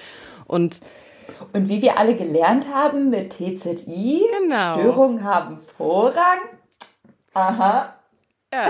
Und 0.47 0.81
und 1.53 1.69
wie 1.69 1.83
wir 1.83 1.99
alle 1.99 2.17
gelernt 2.17 2.67
haben 2.73 3.11
mit 3.11 3.33
TZI, 3.33 4.23
genau. 4.41 4.75
Störungen 4.75 5.25
haben 5.25 5.59
Vorrang. 5.77 6.39
Aha. 7.35 7.95
Ja, 8.53 8.69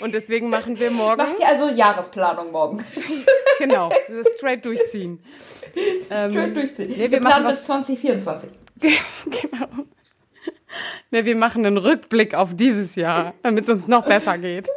und 0.00 0.14
deswegen 0.14 0.48
machen 0.48 0.78
wir 0.78 0.90
morgen. 0.90 1.18
Macht 1.18 1.38
ihr 1.38 1.46
also 1.46 1.68
Jahresplanung 1.68 2.50
morgen? 2.50 2.84
genau, 3.58 3.90
straight 4.36 4.64
durchziehen. 4.64 5.22
straight 6.06 6.36
ähm, 6.36 6.54
durchziehen. 6.54 6.90
Nee, 6.90 6.98
wir, 6.98 7.10
wir 7.12 7.20
planen 7.20 7.46
bis 7.46 7.64
2024. 7.66 8.50
genau. 8.80 9.66
Nee, 11.10 11.24
wir 11.24 11.36
machen 11.36 11.64
einen 11.64 11.78
Rückblick 11.78 12.34
auf 12.34 12.54
dieses 12.54 12.94
Jahr, 12.94 13.34
damit 13.42 13.64
es 13.64 13.70
uns 13.70 13.88
noch 13.88 14.06
besser 14.06 14.36
geht. 14.38 14.68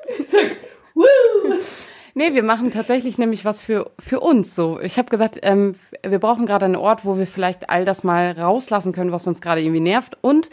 Nee, 2.14 2.34
wir 2.34 2.44
machen 2.44 2.72
tatsächlich 2.72 3.18
nämlich 3.18 3.46
was 3.46 3.62
für, 3.62 3.90
für 3.98 4.20
uns 4.20 4.56
so. 4.56 4.80
Ich 4.82 4.98
habe 4.98 5.10
gesagt, 5.10 5.40
ähm, 5.44 5.76
wir 6.06 6.20
brauchen 6.20 6.46
gerade 6.46 6.66
einen 6.66 6.76
Ort, 6.76 7.06
wo 7.06 7.18
wir 7.18 7.28
vielleicht 7.28 7.70
all 7.70 7.86
das 7.86 8.04
mal 8.04 8.32
rauslassen 8.32 8.92
können, 8.92 9.12
was 9.12 9.28
uns 9.28 9.42
gerade 9.42 9.62
irgendwie 9.62 9.80
nervt 9.80 10.18
und 10.22 10.50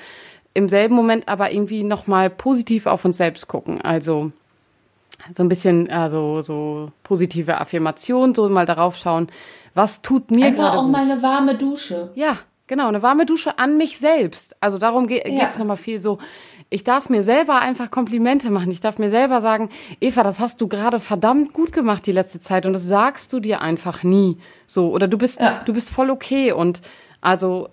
im 0.55 0.69
selben 0.69 0.95
Moment 0.95 1.29
aber 1.29 1.53
irgendwie 1.53 1.83
nochmal 1.83 2.31
positiv 2.31 2.87
auf 2.87 3.05
uns 3.05 3.17
selbst 3.17 3.49
gucken. 3.49 3.81
Also 3.81 4.33
so 5.37 5.43
ein 5.43 5.49
bisschen 5.49 5.91
also 5.91 6.43
so 6.43 6.93
positive 7.03 7.61
Affirmation, 7.61 8.35
so 8.35 8.49
mal 8.49 8.67
darauf 8.67 8.97
schauen, 8.97 9.29
was 9.75 10.03
tut 10.03 10.31
mir 10.31 10.53
gerade 10.53 10.79
auch 10.79 10.83
gut. 10.83 10.93
mal 10.93 11.11
eine 11.11 11.23
warme 11.23 11.57
Dusche. 11.57 12.11
Ja, 12.15 12.39
genau, 12.69 12.87
eine 12.87 13.03
warme 13.03 13.27
Dusche 13.27 13.59
an 13.59 13.77
mich 13.77 13.99
selbst. 13.99 14.57
Also 14.61 14.79
darum 14.79 15.09
geht 15.09 15.27
es 15.27 15.33
ja. 15.33 15.59
nochmal 15.59 15.77
viel 15.77 16.01
so 16.01 16.19
ich 16.71 16.85
darf 16.85 17.09
mir 17.09 17.23
selber 17.23 17.61
einfach 17.61 17.91
Komplimente 17.91 18.51
machen. 18.51 18.71
Ich 18.71 18.81
darf 18.81 18.99
mir 18.99 19.11
selber 19.11 19.41
sagen, 19.41 19.71
Eva, 20.01 20.23
das 20.23 20.39
hast 20.39 20.61
du 20.61 20.69
gerade 20.69 21.01
verdammt 21.01 21.53
gut 21.53 21.73
gemacht 21.73 22.07
die 22.07 22.13
letzte 22.13 22.41
Zeit 22.41 22.67
und 22.67 22.75
das 22.75 22.85
sagst 22.85 23.33
du 23.33 23.41
dir 23.41 23.63
einfach 23.63 24.03
nie. 24.03 24.37
So 24.67 24.91
oder 24.91 25.09
du 25.09 25.17
bist 25.17 25.41
ja. 25.41 25.63
du 25.65 25.73
bist 25.73 25.91
voll 25.91 26.11
okay 26.11 26.53
und 26.53 26.83
also 27.21 27.71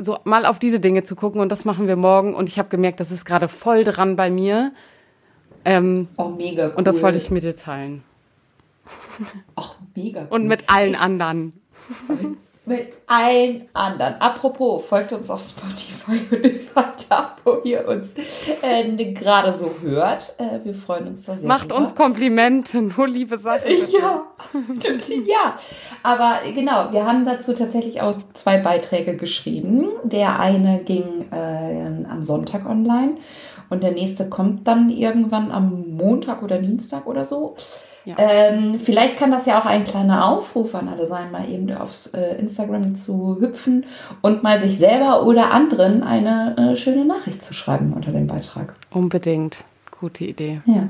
so 0.00 0.18
mal 0.24 0.46
auf 0.46 0.60
diese 0.60 0.78
Dinge 0.78 1.02
zu 1.02 1.16
gucken 1.16 1.40
und 1.40 1.50
das 1.50 1.64
machen 1.64 1.88
wir 1.88 1.96
morgen 1.96 2.34
und 2.34 2.48
ich 2.48 2.58
habe 2.58 2.68
gemerkt, 2.68 3.00
das 3.00 3.10
ist 3.10 3.24
gerade 3.24 3.48
voll 3.48 3.82
dran 3.82 4.14
bei 4.14 4.30
mir. 4.30 4.72
Ähm, 5.64 6.06
oh, 6.16 6.28
mega 6.28 6.68
cool. 6.68 6.74
Und 6.76 6.86
das 6.86 7.02
wollte 7.02 7.18
ich 7.18 7.30
mit 7.30 7.42
dir 7.42 7.56
teilen. 7.56 8.04
Ach, 9.56 9.74
mega 9.96 10.20
cool. 10.22 10.28
Und 10.30 10.46
mit 10.46 10.70
allen 10.70 10.94
anderen. 10.94 11.52
Mit 12.68 12.92
allen 13.06 13.68
anderen. 13.72 14.14
Apropos, 14.20 14.84
folgt 14.84 15.12
uns 15.12 15.30
auf 15.30 15.42
Spotify 15.42 16.20
und 16.30 16.44
überall 16.44 16.92
da, 17.08 17.36
wo 17.44 17.60
ihr 17.64 17.86
uns 17.88 18.14
äh, 18.62 19.12
gerade 19.12 19.52
so 19.56 19.70
hört. 19.82 20.34
Äh, 20.38 20.64
wir 20.64 20.74
freuen 20.74 21.08
uns 21.08 21.26
da 21.26 21.34
sehr. 21.34 21.48
Macht 21.48 21.70
drüber. 21.70 21.76
uns 21.76 21.94
Komplimente, 21.94 22.82
nur 22.82 23.08
liebe 23.08 23.38
Sachen. 23.38 23.70
Ja, 23.90 24.26
ja. 25.26 25.56
Aber 26.02 26.38
genau, 26.54 26.92
wir 26.92 27.04
haben 27.06 27.24
dazu 27.24 27.54
tatsächlich 27.54 28.00
auch 28.02 28.14
zwei 28.34 28.58
Beiträge 28.58 29.16
geschrieben. 29.16 29.88
Der 30.04 30.38
eine 30.38 30.80
ging 30.80 31.26
äh, 31.32 32.06
am 32.08 32.22
Sonntag 32.22 32.66
online 32.66 33.16
und 33.70 33.82
der 33.82 33.92
nächste 33.92 34.28
kommt 34.28 34.66
dann 34.66 34.90
irgendwann 34.90 35.50
am 35.50 35.96
Montag 35.96 36.42
oder 36.42 36.58
Dienstag 36.58 37.06
oder 37.06 37.24
so. 37.24 37.56
Ja. 38.08 38.14
Ähm, 38.16 38.80
vielleicht 38.80 39.18
kann 39.18 39.30
das 39.30 39.44
ja 39.44 39.60
auch 39.60 39.66
ein 39.66 39.84
kleiner 39.84 40.26
Aufruf 40.26 40.74
an 40.74 40.88
alle 40.88 41.06
sein, 41.06 41.30
mal 41.30 41.46
eben 41.46 41.70
aufs 41.74 42.06
äh, 42.08 42.36
Instagram 42.36 42.96
zu 42.96 43.36
hüpfen 43.38 43.84
und 44.22 44.42
mal 44.42 44.62
sich 44.62 44.78
selber 44.78 45.26
oder 45.26 45.50
anderen 45.50 46.02
eine 46.02 46.56
äh, 46.56 46.76
schöne 46.76 47.04
Nachricht 47.04 47.44
zu 47.44 47.52
schreiben 47.52 47.92
unter 47.92 48.10
dem 48.10 48.26
Beitrag. 48.26 48.74
Unbedingt. 48.90 49.58
Gute 50.00 50.24
Idee. 50.24 50.62
Ja. 50.64 50.88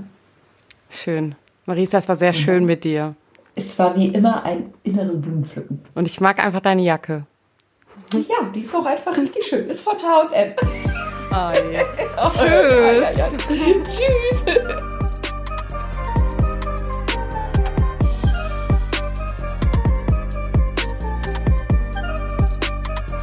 Schön. 0.90 1.34
Marisa, 1.66 1.98
es 1.98 2.08
war 2.08 2.14
sehr 2.14 2.28
ja. 2.28 2.34
schön 2.34 2.64
mit 2.66 2.84
dir. 2.84 3.16
Es 3.56 3.76
war 3.80 3.96
wie 3.96 4.06
immer 4.06 4.44
ein 4.44 4.72
inneres 4.84 5.20
Blumenpflücken. 5.20 5.82
Und 5.96 6.06
ich 6.06 6.20
mag 6.20 6.44
einfach 6.44 6.60
deine 6.60 6.82
Jacke. 6.82 7.26
Ja, 8.12 8.48
die 8.54 8.60
ist 8.60 8.74
auch 8.76 8.86
einfach 8.86 9.16
richtig 9.16 9.44
schön. 9.44 9.68
Ist 9.68 9.80
von 9.80 9.96
H&M. 9.96 10.54
Ah, 11.32 11.52
ja. 11.72 11.80
oh, 12.24 12.30
Tschüss. 12.30 13.18
Ja, 13.18 13.28
Tschüss. 13.82 14.88